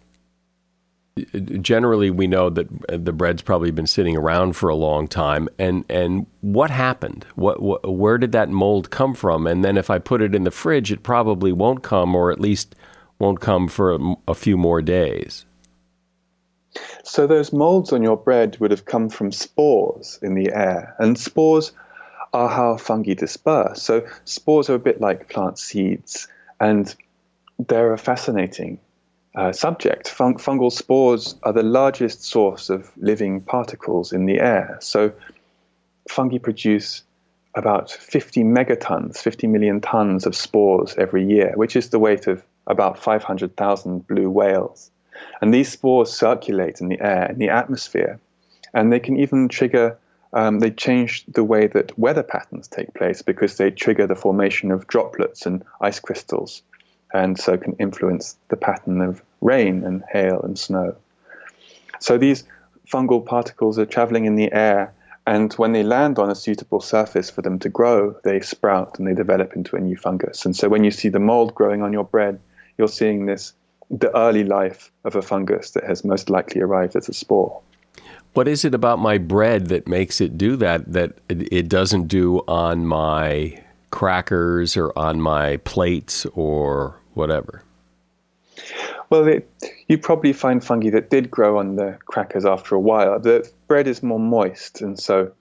generally 1.61 2.11
we 2.11 2.27
know 2.27 2.51
that 2.51 2.67
uh, 2.89 2.97
the 2.97 3.13
bread's 3.13 3.43
probably 3.43 3.71
been 3.71 3.87
sitting 3.87 4.17
around 4.17 4.55
for 4.55 4.69
a 4.69 4.75
long 4.75 5.07
time. 5.07 5.49
And 5.59 5.85
and 5.89 6.27
what 6.41 6.71
happened? 6.71 7.25
What, 7.37 7.63
what, 7.63 7.97
where 7.97 8.19
did 8.19 8.33
that 8.33 8.49
mold 8.49 8.91
come 8.91 9.15
from? 9.15 9.47
And 9.47 9.65
then 9.65 9.77
if 9.77 9.91
i 9.91 9.99
put 9.99 10.23
it 10.23 10.35
in 10.35 10.45
the 10.45 10.51
fridge 10.51 10.91
it 10.91 11.03
probably 11.03 11.53
won't 11.53 11.83
come 11.83 12.15
or 12.15 12.33
at 12.33 12.41
least 12.41 12.75
won't 13.21 13.41
come 13.41 13.69
for 13.69 13.95
a, 13.95 14.15
a 14.29 14.35
few 14.35 14.57
more 14.57 14.83
days. 14.83 15.47
So 17.05 17.29
those 17.29 17.53
molds 17.53 17.93
on 17.93 18.03
your 18.03 18.17
bread 18.17 18.57
would 18.59 18.73
have 18.73 18.85
come 18.85 19.09
from 19.09 19.31
spores 19.31 20.19
in 20.21 20.35
the 20.35 20.53
air. 20.53 20.97
And 20.99 21.17
spores 21.17 21.71
are 22.33 22.49
how 22.49 22.77
fungi 22.77 23.15
disperse. 23.15 23.81
So 23.81 24.05
spores 24.25 24.69
are 24.69 24.75
a 24.75 24.81
bit 24.81 25.01
like 25.01 25.29
plant 25.29 25.61
seeds. 25.61 26.27
And 26.59 26.93
they're 27.69 27.93
a 27.93 27.99
fascinating 27.99 28.81
uh, 29.35 29.53
subject. 29.53 30.09
Fung- 30.09 30.37
fungal 30.37 30.73
spores 30.73 31.35
are 31.43 31.53
the 31.53 31.63
largest 31.63 32.25
source 32.25 32.71
of 32.71 32.91
living 32.97 33.41
particles 33.41 34.13
in 34.13 34.27
the 34.27 34.41
air. 34.41 34.79
So 34.81 35.13
fungi 36.09 36.39
produce 36.39 37.03
about 37.55 37.91
50 37.91 38.45
megatons, 38.45 39.19
50 39.19 39.47
million 39.47 39.81
tons 39.81 40.27
of 40.27 40.35
spores 40.35 40.95
every 40.99 41.25
year, 41.25 41.53
which 41.57 41.77
is 41.77 41.91
the 41.91 41.99
weight 41.99 42.27
of 42.27 42.43
about 42.67 42.99
500,000 42.99 44.07
blue 44.07 44.31
whales. 44.31 44.91
And 45.41 45.55
these 45.55 45.71
spores 45.71 46.13
circulate 46.13 46.81
in 46.81 46.89
the 46.89 47.01
air, 47.01 47.31
in 47.31 47.39
the 47.39 47.49
atmosphere, 47.49 48.19
and 48.73 48.93
they 48.93 48.99
can 48.99 49.17
even 49.19 49.49
trigger, 49.49 49.97
um, 50.33 50.59
they 50.59 50.71
change 50.71 51.25
the 51.27 51.45
way 51.45 51.69
that 51.69 51.97
weather 51.97 52.25
patterns 52.25 52.67
take 52.67 52.93
place 52.95 53.23
because 53.23 53.57
they 53.57 53.71
trigger 53.71 54.07
the 54.07 54.17
formation 54.17 54.73
of 54.73 54.89
droplets 54.89 55.47
and 55.47 55.65
ice 55.81 56.01
crystals 56.01 56.63
and 57.15 57.39
so 57.39 57.57
can 57.57 57.75
influence 57.75 58.37
the 58.49 58.57
pattern 58.57 59.01
of 59.01 59.23
rain 59.41 59.85
and 59.85 60.03
hail 60.13 60.41
and 60.43 60.59
snow. 60.59 60.95
So 62.01 62.19
these 62.19 62.45
fungal 62.93 63.25
particles 63.25 63.79
are 63.79 63.87
traveling 63.87 64.27
in 64.27 64.35
the 64.35 64.53
air, 64.53 64.93
and 65.27 65.53
when 65.55 65.73
they 65.73 65.85
land 65.85 66.19
on 66.19 66.31
a 66.31 66.35
suitable 66.35 66.81
surface 66.81 67.31
for 67.31 67.41
them 67.41 67.59
to 67.61 67.71
grow, 67.71 68.15
they 68.25 68.41
sprout 68.41 68.99
and 68.99 69.09
they 69.09 69.15
develop 69.15 69.55
into 69.57 69.77
a 69.77 69.81
new 69.81 69.97
fungus. 69.97 70.45
And 70.45 70.55
so 70.55 70.69
when 70.69 70.85
you 70.85 70.91
see 70.91 71.09
the 71.09 71.21
mold 71.21 71.55
growing 71.55 71.83
on 71.83 71.93
your 71.93 72.05
bread, 72.05 72.39
you're 72.77 72.89
seeing 72.89 73.25
this 73.25 73.55
the 73.91 74.15
early 74.17 74.45
life 74.45 74.91
of 75.05 75.15
a 75.15 75.23
fungus 75.23 75.71
that 75.71 75.85
has 75.85 76.05
most 76.05 76.29
likely 76.29 76.61
arrived 76.61 76.97
as 76.97 77.09
a 77.09 77.13
spore. 77.15 77.61
What 78.33 78.49
is 78.49 78.65
it 78.65 78.75
about 78.75 78.99
my 78.99 79.19
bread 79.19 79.69
that 79.69 79.87
makes 79.87 80.21
it 80.21 80.37
do 80.37 80.57
that 80.57 80.93
that 80.93 81.13
it 81.29 81.69
doesn't 81.69 82.09
do 82.09 82.39
on 82.49 82.87
my 82.87 83.63
crackers 83.91 84.77
or 84.77 84.99
on 84.99 85.21
my 85.21 85.59
plates 85.59 86.27
or 86.35 86.97
whatever? 87.15 87.63
Well, 89.11 89.27
it, 89.29 89.49
you 89.89 89.99
probably 89.99 90.33
find 90.33 90.65
fungi 90.65 90.91
that 90.91 91.11
did 91.11 91.31
grow 91.31 91.59
on 91.59 91.77
the 91.77 91.99
crackers 92.05 92.45
after 92.45 92.75
a 92.75 92.81
while. 92.81 93.19
The 93.21 93.49
bread 93.67 93.87
is 93.87 94.03
more 94.03 94.19
moist, 94.19 94.81
and 94.81 94.99
so 94.99 95.33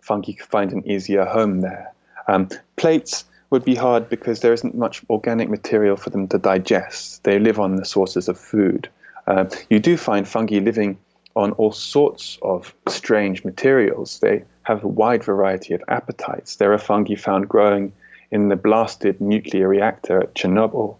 fungi 0.00 0.32
could 0.32 0.46
find 0.46 0.72
an 0.72 0.86
easier 0.88 1.24
home 1.24 1.60
there. 1.60 1.92
Um, 2.28 2.48
plates 2.76 3.24
would 3.50 3.64
be 3.64 3.74
hard 3.74 4.08
because 4.08 4.40
there 4.40 4.52
isn't 4.52 4.74
much 4.74 5.02
organic 5.08 5.48
material 5.48 5.96
for 5.96 6.10
them 6.10 6.28
to 6.28 6.38
digest. 6.38 7.22
They 7.24 7.38
live 7.38 7.58
on 7.58 7.76
the 7.76 7.84
sources 7.84 8.28
of 8.28 8.38
food. 8.38 8.88
Uh, 9.26 9.46
you 9.70 9.78
do 9.80 9.96
find 9.96 10.26
fungi 10.26 10.58
living 10.58 10.98
on 11.34 11.52
all 11.52 11.72
sorts 11.72 12.38
of 12.42 12.74
strange 12.88 13.44
materials. 13.44 14.20
They 14.20 14.44
have 14.62 14.82
a 14.82 14.88
wide 14.88 15.22
variety 15.22 15.74
of 15.74 15.82
appetites. 15.88 16.56
There 16.56 16.72
are 16.72 16.78
fungi 16.78 17.14
found 17.14 17.48
growing 17.48 17.92
in 18.30 18.48
the 18.48 18.56
blasted 18.56 19.20
nuclear 19.20 19.68
reactor 19.68 20.20
at 20.22 20.34
Chernobyl 20.34 20.96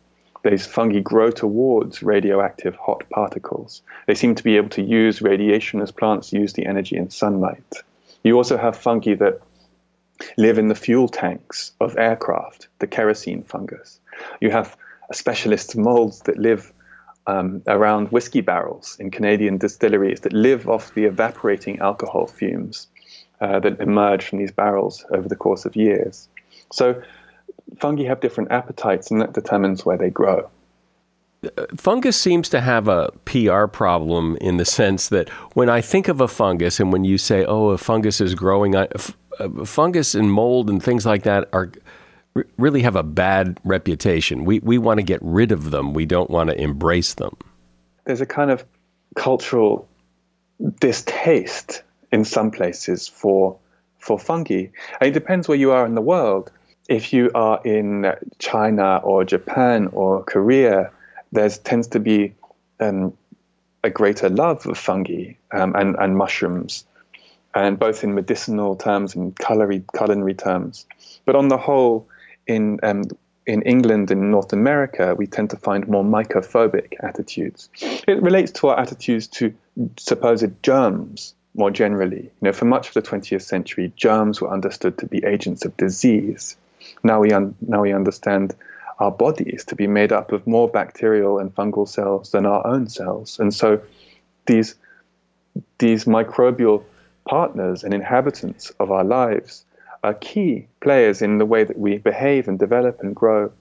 these 0.50 0.66
fungi 0.66 1.00
grow 1.00 1.30
towards 1.30 2.02
radioactive 2.02 2.76
hot 2.76 3.04
particles. 3.10 3.82
They 4.06 4.14
seem 4.14 4.34
to 4.34 4.44
be 4.44 4.56
able 4.56 4.70
to 4.70 4.82
use 4.82 5.22
radiation 5.22 5.80
as 5.80 5.90
plants 5.90 6.32
use 6.32 6.52
the 6.52 6.66
energy 6.66 6.96
in 6.96 7.10
sunlight. 7.10 7.82
You 8.22 8.36
also 8.36 8.56
have 8.56 8.76
fungi 8.76 9.14
that 9.14 9.40
live 10.36 10.58
in 10.58 10.68
the 10.68 10.74
fuel 10.74 11.08
tanks 11.08 11.72
of 11.80 11.96
aircraft, 11.98 12.68
the 12.78 12.86
kerosene 12.86 13.42
fungus. 13.42 14.00
You 14.40 14.50
have 14.50 14.76
specialist 15.12 15.76
molds 15.76 16.20
that 16.20 16.38
live 16.38 16.72
um, 17.26 17.62
around 17.66 18.08
whiskey 18.12 18.40
barrels 18.40 18.96
in 19.00 19.10
Canadian 19.10 19.58
distilleries 19.58 20.20
that 20.20 20.32
live 20.32 20.68
off 20.68 20.94
the 20.94 21.04
evaporating 21.04 21.80
alcohol 21.80 22.26
fumes 22.26 22.86
uh, 23.40 23.58
that 23.60 23.80
emerge 23.80 24.24
from 24.24 24.38
these 24.38 24.52
barrels 24.52 25.04
over 25.10 25.28
the 25.28 25.36
course 25.36 25.64
of 25.64 25.76
years. 25.76 26.28
So 26.72 27.02
fungi 27.78 28.04
have 28.04 28.20
different 28.20 28.50
appetites, 28.50 29.10
and 29.10 29.20
that 29.20 29.32
determines 29.32 29.84
where 29.84 29.96
they 29.96 30.10
grow. 30.10 30.48
Fungus 31.76 32.16
seems 32.16 32.48
to 32.48 32.60
have 32.60 32.88
a 32.88 33.10
PR 33.24 33.66
problem 33.66 34.36
in 34.40 34.56
the 34.56 34.64
sense 34.64 35.08
that 35.10 35.28
when 35.54 35.68
I 35.68 35.80
think 35.80 36.08
of 36.08 36.20
a 36.20 36.28
fungus, 36.28 36.80
and 36.80 36.92
when 36.92 37.04
you 37.04 37.18
say, 37.18 37.44
"Oh, 37.44 37.68
a 37.68 37.78
fungus 37.78 38.20
is 38.20 38.34
growing," 38.34 38.74
uh, 38.74 38.86
fungus 39.64 40.14
and 40.14 40.30
mold 40.30 40.70
and 40.70 40.82
things 40.82 41.06
like 41.06 41.22
that 41.24 41.48
are 41.52 41.70
really 42.56 42.82
have 42.82 42.96
a 42.96 43.02
bad 43.02 43.60
reputation. 43.64 44.44
We 44.44 44.60
we 44.60 44.78
want 44.78 44.98
to 44.98 45.04
get 45.04 45.20
rid 45.22 45.52
of 45.52 45.70
them. 45.70 45.94
We 45.94 46.06
don't 46.06 46.30
want 46.30 46.50
to 46.50 46.60
embrace 46.60 47.14
them. 47.14 47.36
There's 48.04 48.20
a 48.20 48.26
kind 48.26 48.50
of 48.50 48.64
cultural 49.14 49.88
distaste 50.80 51.82
in 52.12 52.24
some 52.24 52.50
places 52.50 53.08
for 53.08 53.58
for 53.98 54.18
fungi. 54.18 54.66
And 55.00 55.08
it 55.08 55.12
depends 55.12 55.48
where 55.48 55.58
you 55.58 55.72
are 55.72 55.84
in 55.84 55.94
the 55.94 56.02
world 56.02 56.50
if 56.88 57.12
you 57.12 57.30
are 57.34 57.60
in 57.64 58.12
China 58.38 58.98
or 59.02 59.24
Japan 59.24 59.88
or 59.92 60.22
Korea, 60.24 60.90
there 61.32 61.48
tends 61.48 61.88
to 61.88 62.00
be 62.00 62.34
um, 62.80 63.16
a 63.82 63.90
greater 63.90 64.28
love 64.28 64.66
of 64.66 64.78
fungi 64.78 65.34
um, 65.52 65.74
and, 65.74 65.96
and 65.96 66.16
mushrooms, 66.16 66.84
and 67.54 67.78
both 67.78 68.04
in 68.04 68.14
medicinal 68.14 68.76
terms 68.76 69.14
and 69.14 69.36
culinary, 69.38 69.82
culinary 69.96 70.34
terms. 70.34 70.86
But 71.24 71.36
on 71.36 71.48
the 71.48 71.56
whole, 71.56 72.08
in 72.46 72.80
um, 72.82 73.04
in 73.46 73.62
England 73.62 74.10
and 74.10 74.30
North 74.30 74.52
America, 74.52 75.14
we 75.14 75.26
tend 75.26 75.50
to 75.50 75.56
find 75.56 75.86
more 75.86 76.02
mycophobic 76.02 76.94
attitudes. 77.00 77.68
It 77.80 78.20
relates 78.20 78.50
to 78.52 78.68
our 78.68 78.78
attitudes 78.78 79.28
to 79.38 79.54
supposed 79.96 80.62
germs 80.62 81.34
more 81.54 81.70
generally. 81.70 82.22
You 82.22 82.42
know, 82.42 82.52
for 82.52 82.64
much 82.64 82.88
of 82.88 82.94
the 82.94 83.02
20th 83.02 83.42
century, 83.42 83.92
germs 83.96 84.40
were 84.40 84.52
understood 84.52 84.98
to 84.98 85.06
be 85.06 85.24
agents 85.24 85.64
of 85.64 85.76
disease. 85.76 86.56
Now 87.02 87.20
we, 87.20 87.32
un- 87.32 87.54
now 87.60 87.82
we 87.82 87.92
understand 87.92 88.54
our 88.98 89.10
bodies 89.10 89.64
to 89.66 89.74
be 89.74 89.86
made 89.86 90.12
up 90.12 90.32
of 90.32 90.46
more 90.46 90.68
bacterial 90.68 91.38
and 91.38 91.54
fungal 91.54 91.88
cells 91.88 92.30
than 92.30 92.46
our 92.46 92.66
own 92.66 92.88
cells. 92.88 93.38
And 93.38 93.52
so 93.54 93.80
these, 94.46 94.74
these 95.78 96.04
microbial 96.04 96.82
partners 97.28 97.84
and 97.84 97.92
inhabitants 97.92 98.70
of 98.80 98.90
our 98.90 99.04
lives 99.04 99.64
are 100.02 100.14
key 100.14 100.66
players 100.80 101.20
in 101.20 101.38
the 101.38 101.46
way 101.46 101.64
that 101.64 101.78
we 101.78 101.98
behave 101.98 102.48
and 102.48 102.58
develop 102.58 103.00
and 103.00 103.14
grow. 103.14 103.52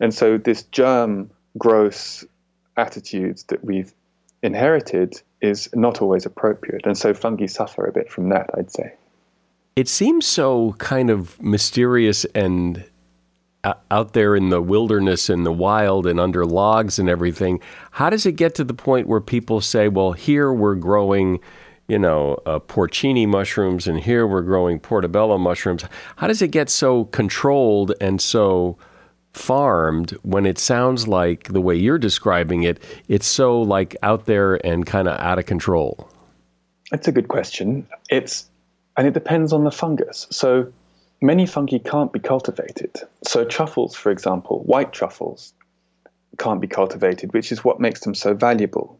And 0.00 0.14
so 0.14 0.38
this 0.38 0.62
germ 0.64 1.30
gross 1.58 2.24
attitudes 2.76 3.42
that 3.44 3.64
we've 3.64 3.92
inherited 4.42 5.20
is 5.40 5.68
not 5.74 6.00
always 6.00 6.24
appropriate. 6.24 6.86
And 6.86 6.96
so 6.96 7.12
fungi 7.14 7.46
suffer 7.46 7.84
a 7.84 7.92
bit 7.92 8.10
from 8.10 8.28
that, 8.28 8.50
I'd 8.54 8.70
say. 8.70 8.94
It 9.78 9.86
seems 9.86 10.26
so 10.26 10.72
kind 10.78 11.08
of 11.08 11.40
mysterious 11.40 12.24
and 12.34 12.84
uh, 13.62 13.74
out 13.92 14.12
there 14.12 14.34
in 14.34 14.48
the 14.48 14.60
wilderness 14.60 15.28
and 15.28 15.46
the 15.46 15.52
wild 15.52 16.04
and 16.04 16.18
under 16.18 16.44
logs 16.44 16.98
and 16.98 17.08
everything. 17.08 17.60
How 17.92 18.10
does 18.10 18.26
it 18.26 18.32
get 18.32 18.56
to 18.56 18.64
the 18.64 18.74
point 18.74 19.06
where 19.06 19.20
people 19.20 19.60
say, 19.60 19.86
well, 19.86 20.10
here 20.10 20.52
we're 20.52 20.74
growing, 20.74 21.38
you 21.86 21.96
know, 21.96 22.40
uh, 22.44 22.58
porcini 22.58 23.28
mushrooms 23.28 23.86
and 23.86 24.00
here 24.00 24.26
we're 24.26 24.42
growing 24.42 24.80
portobello 24.80 25.38
mushrooms? 25.38 25.84
How 26.16 26.26
does 26.26 26.42
it 26.42 26.48
get 26.48 26.70
so 26.70 27.04
controlled 27.04 27.92
and 28.00 28.20
so 28.20 28.76
farmed 29.32 30.10
when 30.22 30.44
it 30.44 30.58
sounds 30.58 31.06
like 31.06 31.52
the 31.52 31.60
way 31.60 31.76
you're 31.76 31.98
describing 31.98 32.64
it, 32.64 32.82
it's 33.06 33.28
so 33.28 33.62
like 33.62 33.94
out 34.02 34.26
there 34.26 34.56
and 34.66 34.84
kind 34.84 35.06
of 35.06 35.20
out 35.20 35.38
of 35.38 35.46
control? 35.46 36.10
That's 36.90 37.06
a 37.06 37.12
good 37.12 37.28
question. 37.28 37.86
It's 38.10 38.50
and 38.98 39.06
it 39.06 39.14
depends 39.14 39.52
on 39.52 39.64
the 39.64 39.70
fungus. 39.70 40.26
So 40.30 40.70
many 41.22 41.46
fungi 41.46 41.78
can't 41.78 42.12
be 42.12 42.18
cultivated. 42.18 42.94
So 43.24 43.44
truffles, 43.44 43.94
for 43.94 44.10
example, 44.10 44.62
white 44.64 44.92
truffles 44.92 45.54
can't 46.38 46.60
be 46.60 46.66
cultivated, 46.66 47.32
which 47.32 47.52
is 47.52 47.64
what 47.64 47.80
makes 47.80 48.00
them 48.00 48.14
so 48.14 48.34
valuable. 48.34 48.98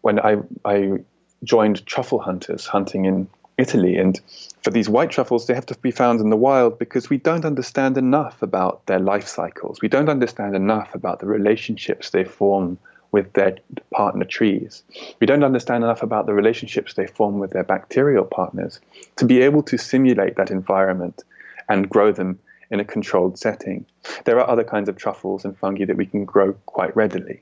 When 0.00 0.18
I 0.18 0.38
I 0.64 1.00
joined 1.44 1.86
truffle 1.86 2.18
hunters 2.18 2.66
hunting 2.66 3.04
in 3.04 3.28
Italy. 3.58 3.96
And 3.98 4.18
for 4.62 4.70
these 4.70 4.88
white 4.88 5.10
truffles, 5.10 5.46
they 5.46 5.54
have 5.54 5.66
to 5.66 5.78
be 5.78 5.90
found 5.90 6.20
in 6.20 6.30
the 6.30 6.36
wild 6.36 6.78
because 6.78 7.10
we 7.10 7.18
don't 7.18 7.44
understand 7.44 7.98
enough 7.98 8.42
about 8.42 8.86
their 8.86 8.98
life 8.98 9.28
cycles. 9.28 9.80
We 9.82 9.88
don't 9.88 10.08
understand 10.08 10.56
enough 10.56 10.94
about 10.94 11.20
the 11.20 11.26
relationships 11.26 12.10
they 12.10 12.24
form 12.24 12.78
with 13.12 13.32
their 13.32 13.58
partner 13.92 14.24
trees. 14.24 14.82
We 15.20 15.26
don't 15.26 15.44
understand 15.44 15.84
enough 15.84 16.02
about 16.02 16.26
the 16.26 16.34
relationships 16.34 16.94
they 16.94 17.06
form 17.06 17.38
with 17.38 17.50
their 17.50 17.64
bacterial 17.64 18.24
partners 18.24 18.80
to 19.16 19.24
be 19.24 19.42
able 19.42 19.62
to 19.64 19.76
simulate 19.76 20.36
that 20.36 20.50
environment 20.50 21.22
and 21.68 21.88
grow 21.88 22.12
them 22.12 22.38
in 22.70 22.80
a 22.80 22.84
controlled 22.84 23.38
setting. 23.38 23.84
There 24.24 24.38
are 24.38 24.48
other 24.48 24.64
kinds 24.64 24.88
of 24.88 24.96
truffles 24.96 25.44
and 25.44 25.58
fungi 25.58 25.84
that 25.86 25.96
we 25.96 26.06
can 26.06 26.24
grow 26.24 26.52
quite 26.66 26.94
readily. 26.94 27.40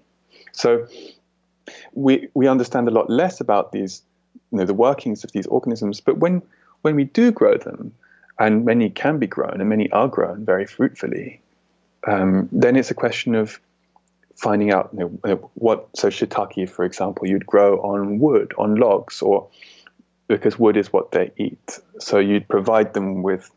So 0.52 0.86
we, 1.92 2.28
we 2.34 2.48
understand 2.48 2.88
a 2.88 2.92
lot 2.92 3.10
less 3.10 3.40
about 3.40 3.72
these 3.72 4.02
you 4.50 4.58
know, 4.58 4.64
the 4.64 4.74
workings 4.74 5.24
of 5.24 5.32
these 5.32 5.46
organisms. 5.46 6.00
But 6.00 6.18
when, 6.18 6.42
when 6.82 6.96
we 6.96 7.04
do 7.04 7.30
grow 7.30 7.56
them, 7.56 7.94
and 8.38 8.64
many 8.64 8.88
can 8.88 9.18
be 9.18 9.26
grown, 9.26 9.60
and 9.60 9.68
many 9.68 9.90
are 9.90 10.08
grown 10.08 10.44
very 10.44 10.64
fruitfully, 10.64 11.40
um, 12.06 12.48
then 12.52 12.76
it's 12.76 12.90
a 12.90 12.94
question 12.94 13.34
of 13.34 13.60
finding 14.38 14.72
out 14.72 14.90
you 14.96 15.20
know, 15.24 15.50
what. 15.54 15.88
So 15.96 16.08
shiitake, 16.08 16.68
for 16.70 16.84
example, 16.84 17.26
you'd 17.26 17.46
grow 17.46 17.78
on 17.80 18.18
wood, 18.18 18.54
on 18.56 18.76
logs, 18.76 19.20
or 19.20 19.48
because 20.28 20.58
wood 20.58 20.76
is 20.76 20.92
what 20.92 21.10
they 21.12 21.30
eat. 21.36 21.78
So 21.98 22.18
you'd 22.18 22.48
provide 22.48 22.94
them 22.94 23.22
with 23.22 23.50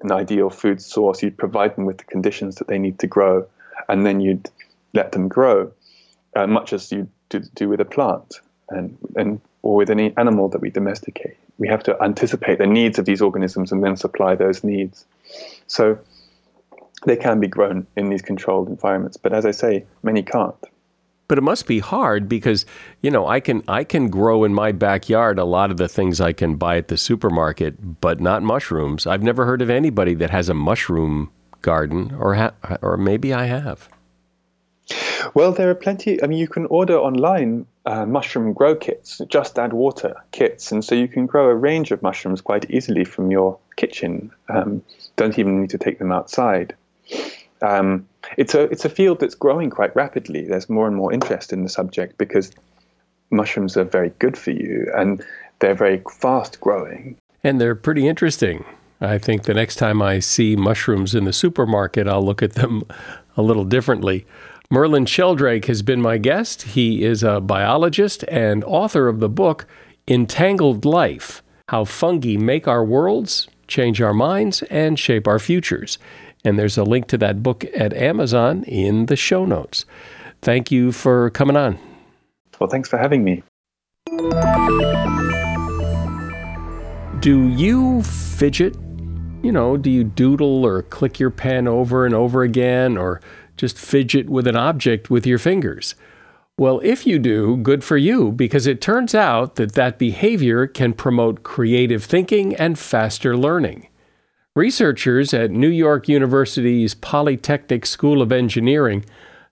an 0.00 0.12
ideal 0.12 0.50
food 0.50 0.80
source. 0.80 1.22
You'd 1.22 1.36
provide 1.36 1.76
them 1.76 1.84
with 1.84 1.98
the 1.98 2.04
conditions 2.04 2.56
that 2.56 2.68
they 2.68 2.78
need 2.78 2.98
to 3.00 3.06
grow, 3.06 3.46
and 3.88 4.06
then 4.06 4.20
you'd 4.20 4.48
let 4.94 5.12
them 5.12 5.28
grow, 5.28 5.72
uh, 6.34 6.46
much 6.46 6.72
as 6.72 6.90
you 6.90 7.08
do 7.28 7.68
with 7.68 7.80
a 7.80 7.84
plant. 7.84 8.40
And 8.68 8.96
and 9.16 9.40
or 9.62 9.76
with 9.76 9.90
any 9.90 10.14
animal 10.16 10.48
that 10.48 10.60
we 10.60 10.70
domesticate. 10.70 11.36
We 11.58 11.68
have 11.68 11.82
to 11.84 12.02
anticipate 12.02 12.58
the 12.58 12.66
needs 12.66 12.98
of 12.98 13.04
these 13.04 13.20
organisms 13.20 13.72
and 13.72 13.84
then 13.84 13.96
supply 13.96 14.34
those 14.34 14.64
needs. 14.64 15.04
So 15.66 15.98
they 17.04 17.16
can 17.16 17.40
be 17.40 17.48
grown 17.48 17.86
in 17.96 18.10
these 18.10 18.22
controlled 18.22 18.68
environments, 18.68 19.16
but 19.16 19.32
as 19.32 19.46
I 19.46 19.50
say, 19.50 19.84
many 20.02 20.22
can't. 20.22 20.54
But 21.28 21.38
it 21.38 21.42
must 21.42 21.68
be 21.68 21.78
hard 21.78 22.28
because 22.28 22.66
you 23.02 23.10
know 23.10 23.26
I 23.26 23.38
can 23.38 23.62
I 23.68 23.84
can 23.84 24.08
grow 24.08 24.42
in 24.42 24.52
my 24.52 24.72
backyard 24.72 25.38
a 25.38 25.44
lot 25.44 25.70
of 25.70 25.76
the 25.76 25.88
things 25.88 26.20
I 26.20 26.32
can 26.32 26.56
buy 26.56 26.76
at 26.76 26.88
the 26.88 26.96
supermarket, 26.96 28.00
but 28.00 28.20
not 28.20 28.42
mushrooms. 28.42 29.06
I've 29.06 29.22
never 29.22 29.46
heard 29.46 29.62
of 29.62 29.70
anybody 29.70 30.14
that 30.14 30.30
has 30.30 30.48
a 30.48 30.54
mushroom 30.54 31.30
garden, 31.62 32.12
or 32.18 32.34
ha- 32.34 32.54
or 32.82 32.96
maybe 32.96 33.32
I 33.32 33.44
have. 33.44 33.88
Well, 35.34 35.52
there 35.52 35.70
are 35.70 35.74
plenty. 35.76 36.20
I 36.20 36.26
mean, 36.26 36.38
you 36.38 36.48
can 36.48 36.66
order 36.66 36.98
online 36.98 37.66
uh, 37.86 38.06
mushroom 38.06 38.52
grow 38.52 38.74
kits, 38.74 39.20
just 39.28 39.58
add 39.58 39.72
water 39.72 40.14
kits, 40.32 40.72
and 40.72 40.84
so 40.84 40.94
you 40.94 41.06
can 41.06 41.26
grow 41.26 41.48
a 41.48 41.54
range 41.54 41.92
of 41.92 42.02
mushrooms 42.02 42.40
quite 42.40 42.68
easily 42.70 43.04
from 43.04 43.30
your 43.30 43.58
kitchen. 43.76 44.32
Um, 44.48 44.82
don't 45.16 45.38
even 45.38 45.60
need 45.60 45.70
to 45.70 45.78
take 45.78 45.98
them 45.98 46.10
outside. 46.10 46.74
Um, 47.62 48.06
it's 48.36 48.54
a 48.54 48.62
it's 48.62 48.84
a 48.84 48.88
field 48.88 49.20
that's 49.20 49.34
growing 49.34 49.70
quite 49.70 49.94
rapidly. 49.94 50.46
There's 50.46 50.68
more 50.68 50.86
and 50.86 50.96
more 50.96 51.12
interest 51.12 51.52
in 51.52 51.62
the 51.62 51.68
subject 51.68 52.16
because 52.18 52.52
mushrooms 53.30 53.76
are 53.76 53.84
very 53.84 54.10
good 54.18 54.36
for 54.36 54.50
you 54.50 54.90
and 54.96 55.24
they're 55.60 55.74
very 55.74 56.02
fast 56.20 56.60
growing. 56.60 57.16
And 57.44 57.60
they're 57.60 57.74
pretty 57.74 58.08
interesting. 58.08 58.64
I 59.00 59.18
think 59.18 59.44
the 59.44 59.54
next 59.54 59.76
time 59.76 60.02
I 60.02 60.18
see 60.18 60.56
mushrooms 60.56 61.14
in 61.14 61.24
the 61.24 61.32
supermarket, 61.32 62.06
I'll 62.06 62.24
look 62.24 62.42
at 62.42 62.54
them 62.54 62.82
a 63.36 63.42
little 63.42 63.64
differently. 63.64 64.26
Merlin 64.70 65.06
Sheldrake 65.06 65.64
has 65.66 65.82
been 65.82 66.00
my 66.00 66.18
guest. 66.18 66.62
He 66.62 67.02
is 67.02 67.22
a 67.22 67.40
biologist 67.40 68.24
and 68.28 68.62
author 68.64 69.08
of 69.08 69.20
the 69.20 69.28
book 69.28 69.66
Entangled 70.06 70.84
Life 70.84 71.42
How 71.68 71.84
Fungi 71.84 72.36
Make 72.36 72.68
Our 72.68 72.84
Worlds, 72.84 73.48
Change 73.66 74.00
Our 74.00 74.14
Minds, 74.14 74.62
and 74.64 74.98
Shape 74.98 75.26
Our 75.26 75.38
Futures. 75.38 75.98
And 76.44 76.58
there's 76.58 76.78
a 76.78 76.84
link 76.84 77.06
to 77.08 77.18
that 77.18 77.42
book 77.42 77.64
at 77.74 77.92
Amazon 77.92 78.64
in 78.64 79.06
the 79.06 79.16
show 79.16 79.44
notes. 79.44 79.84
Thank 80.42 80.70
you 80.70 80.92
for 80.92 81.30
coming 81.30 81.56
on. 81.56 81.78
Well, 82.58 82.70
thanks 82.70 82.88
for 82.88 82.98
having 82.98 83.24
me. 83.24 83.42
Do 87.20 87.48
you 87.48 88.02
fidget? 88.02 88.76
You 89.42 89.52
know, 89.52 89.76
do 89.76 89.90
you 89.90 90.04
doodle 90.04 90.64
or 90.64 90.82
click 90.82 91.18
your 91.18 91.30
pen 91.30 91.66
over 91.66 92.04
and 92.04 92.14
over 92.14 92.42
again 92.42 92.96
or 92.96 93.20
just 93.60 93.78
fidget 93.78 94.30
with 94.30 94.46
an 94.46 94.56
object 94.56 95.10
with 95.10 95.26
your 95.26 95.36
fingers. 95.36 95.94
Well, 96.56 96.80
if 96.82 97.06
you 97.06 97.18
do, 97.18 97.58
good 97.58 97.84
for 97.84 97.98
you, 97.98 98.32
because 98.32 98.66
it 98.66 98.80
turns 98.80 99.14
out 99.14 99.56
that 99.56 99.74
that 99.74 99.98
behavior 99.98 100.66
can 100.66 100.94
promote 100.94 101.42
creative 101.42 102.02
thinking 102.02 102.54
and 102.56 102.78
faster 102.78 103.36
learning. 103.36 103.86
Researchers 104.56 105.32
at 105.32 105.52
New 105.52 105.68
York 105.68 106.08
University's 106.08 106.94
Polytechnic 106.94 107.86
School 107.86 108.20
of 108.20 108.32
Engineering 108.32 109.04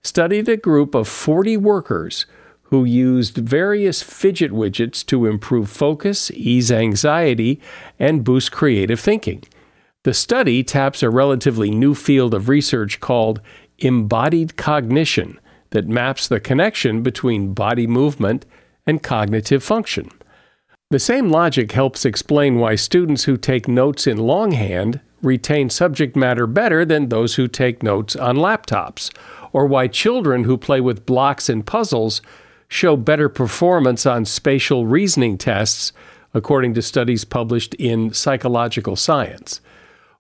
studied 0.02 0.48
a 0.48 0.56
group 0.56 0.92
of 0.92 1.06
40 1.06 1.56
workers 1.56 2.26
who 2.62 2.84
used 2.84 3.36
various 3.36 4.02
fidget 4.02 4.50
widgets 4.50 5.06
to 5.06 5.26
improve 5.26 5.70
focus, 5.70 6.32
ease 6.32 6.72
anxiety, 6.72 7.60
and 8.00 8.24
boost 8.24 8.50
creative 8.50 8.98
thinking. 8.98 9.44
The 10.02 10.12
study 10.12 10.64
taps 10.64 11.00
a 11.04 11.10
relatively 11.10 11.70
new 11.70 11.94
field 11.94 12.34
of 12.34 12.48
research 12.48 12.98
called 12.98 13.40
embodied 13.78 14.56
cognition 14.56 15.38
that 15.70 15.86
maps 15.86 16.26
the 16.26 16.40
connection 16.40 17.04
between 17.04 17.54
body 17.54 17.86
movement 17.86 18.46
and 18.84 19.00
cognitive 19.00 19.62
function. 19.62 20.10
The 20.90 20.98
same 20.98 21.28
logic 21.28 21.72
helps 21.72 22.06
explain 22.06 22.58
why 22.58 22.74
students 22.74 23.24
who 23.24 23.36
take 23.36 23.68
notes 23.68 24.06
in 24.06 24.16
longhand 24.16 25.00
retain 25.20 25.68
subject 25.68 26.16
matter 26.16 26.46
better 26.46 26.86
than 26.86 27.10
those 27.10 27.34
who 27.34 27.46
take 27.46 27.82
notes 27.82 28.16
on 28.16 28.38
laptops, 28.38 29.14
or 29.52 29.66
why 29.66 29.88
children 29.88 30.44
who 30.44 30.56
play 30.56 30.80
with 30.80 31.04
blocks 31.04 31.50
and 31.50 31.66
puzzles 31.66 32.22
show 32.68 32.96
better 32.96 33.28
performance 33.28 34.06
on 34.06 34.24
spatial 34.24 34.86
reasoning 34.86 35.36
tests, 35.36 35.92
according 36.32 36.72
to 36.72 36.80
studies 36.80 37.22
published 37.22 37.74
in 37.74 38.14
Psychological 38.14 38.96
Science 38.96 39.60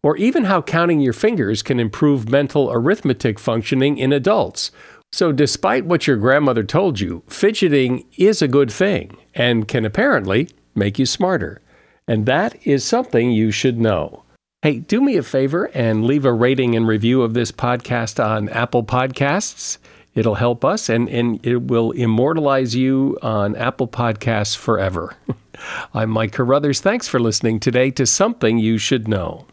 or 0.02 0.16
even 0.16 0.44
how 0.44 0.62
counting 0.62 1.00
your 1.00 1.12
fingers 1.12 1.62
can 1.62 1.80
improve 1.80 2.28
mental 2.28 2.70
arithmetic 2.70 3.38
functioning 3.38 3.98
in 3.98 4.12
adults. 4.12 4.70
So, 5.10 5.32
despite 5.32 5.86
what 5.86 6.06
your 6.06 6.16
grandmother 6.16 6.62
told 6.62 7.00
you, 7.00 7.22
fidgeting 7.28 8.04
is 8.16 8.42
a 8.42 8.48
good 8.48 8.70
thing 8.70 9.16
and 9.34 9.66
can 9.66 9.84
apparently 9.84 10.48
make 10.78 10.98
you 10.98 11.06
smarter. 11.06 11.60
And 12.06 12.24
that 12.26 12.66
is 12.66 12.84
something 12.84 13.30
you 13.30 13.50
should 13.50 13.78
know. 13.78 14.24
Hey, 14.62 14.78
do 14.78 15.00
me 15.00 15.16
a 15.16 15.22
favor 15.22 15.66
and 15.74 16.04
leave 16.04 16.24
a 16.24 16.32
rating 16.32 16.74
and 16.74 16.88
review 16.88 17.22
of 17.22 17.34
this 17.34 17.52
podcast 17.52 18.24
on 18.24 18.48
Apple 18.48 18.82
Podcasts. 18.82 19.78
It'll 20.14 20.34
help 20.34 20.64
us 20.64 20.88
and, 20.88 21.08
and 21.08 21.44
it 21.46 21.62
will 21.62 21.92
immortalize 21.92 22.74
you 22.74 23.18
on 23.22 23.54
Apple 23.56 23.86
Podcasts 23.86 24.56
forever. 24.56 25.14
I'm 25.94 26.10
Mike 26.10 26.32
Carruthers. 26.32 26.80
Thanks 26.80 27.06
for 27.06 27.20
listening 27.20 27.60
today 27.60 27.90
to 27.92 28.06
Something 28.06 28.58
You 28.58 28.78
Should 28.78 29.06
Know. 29.06 29.46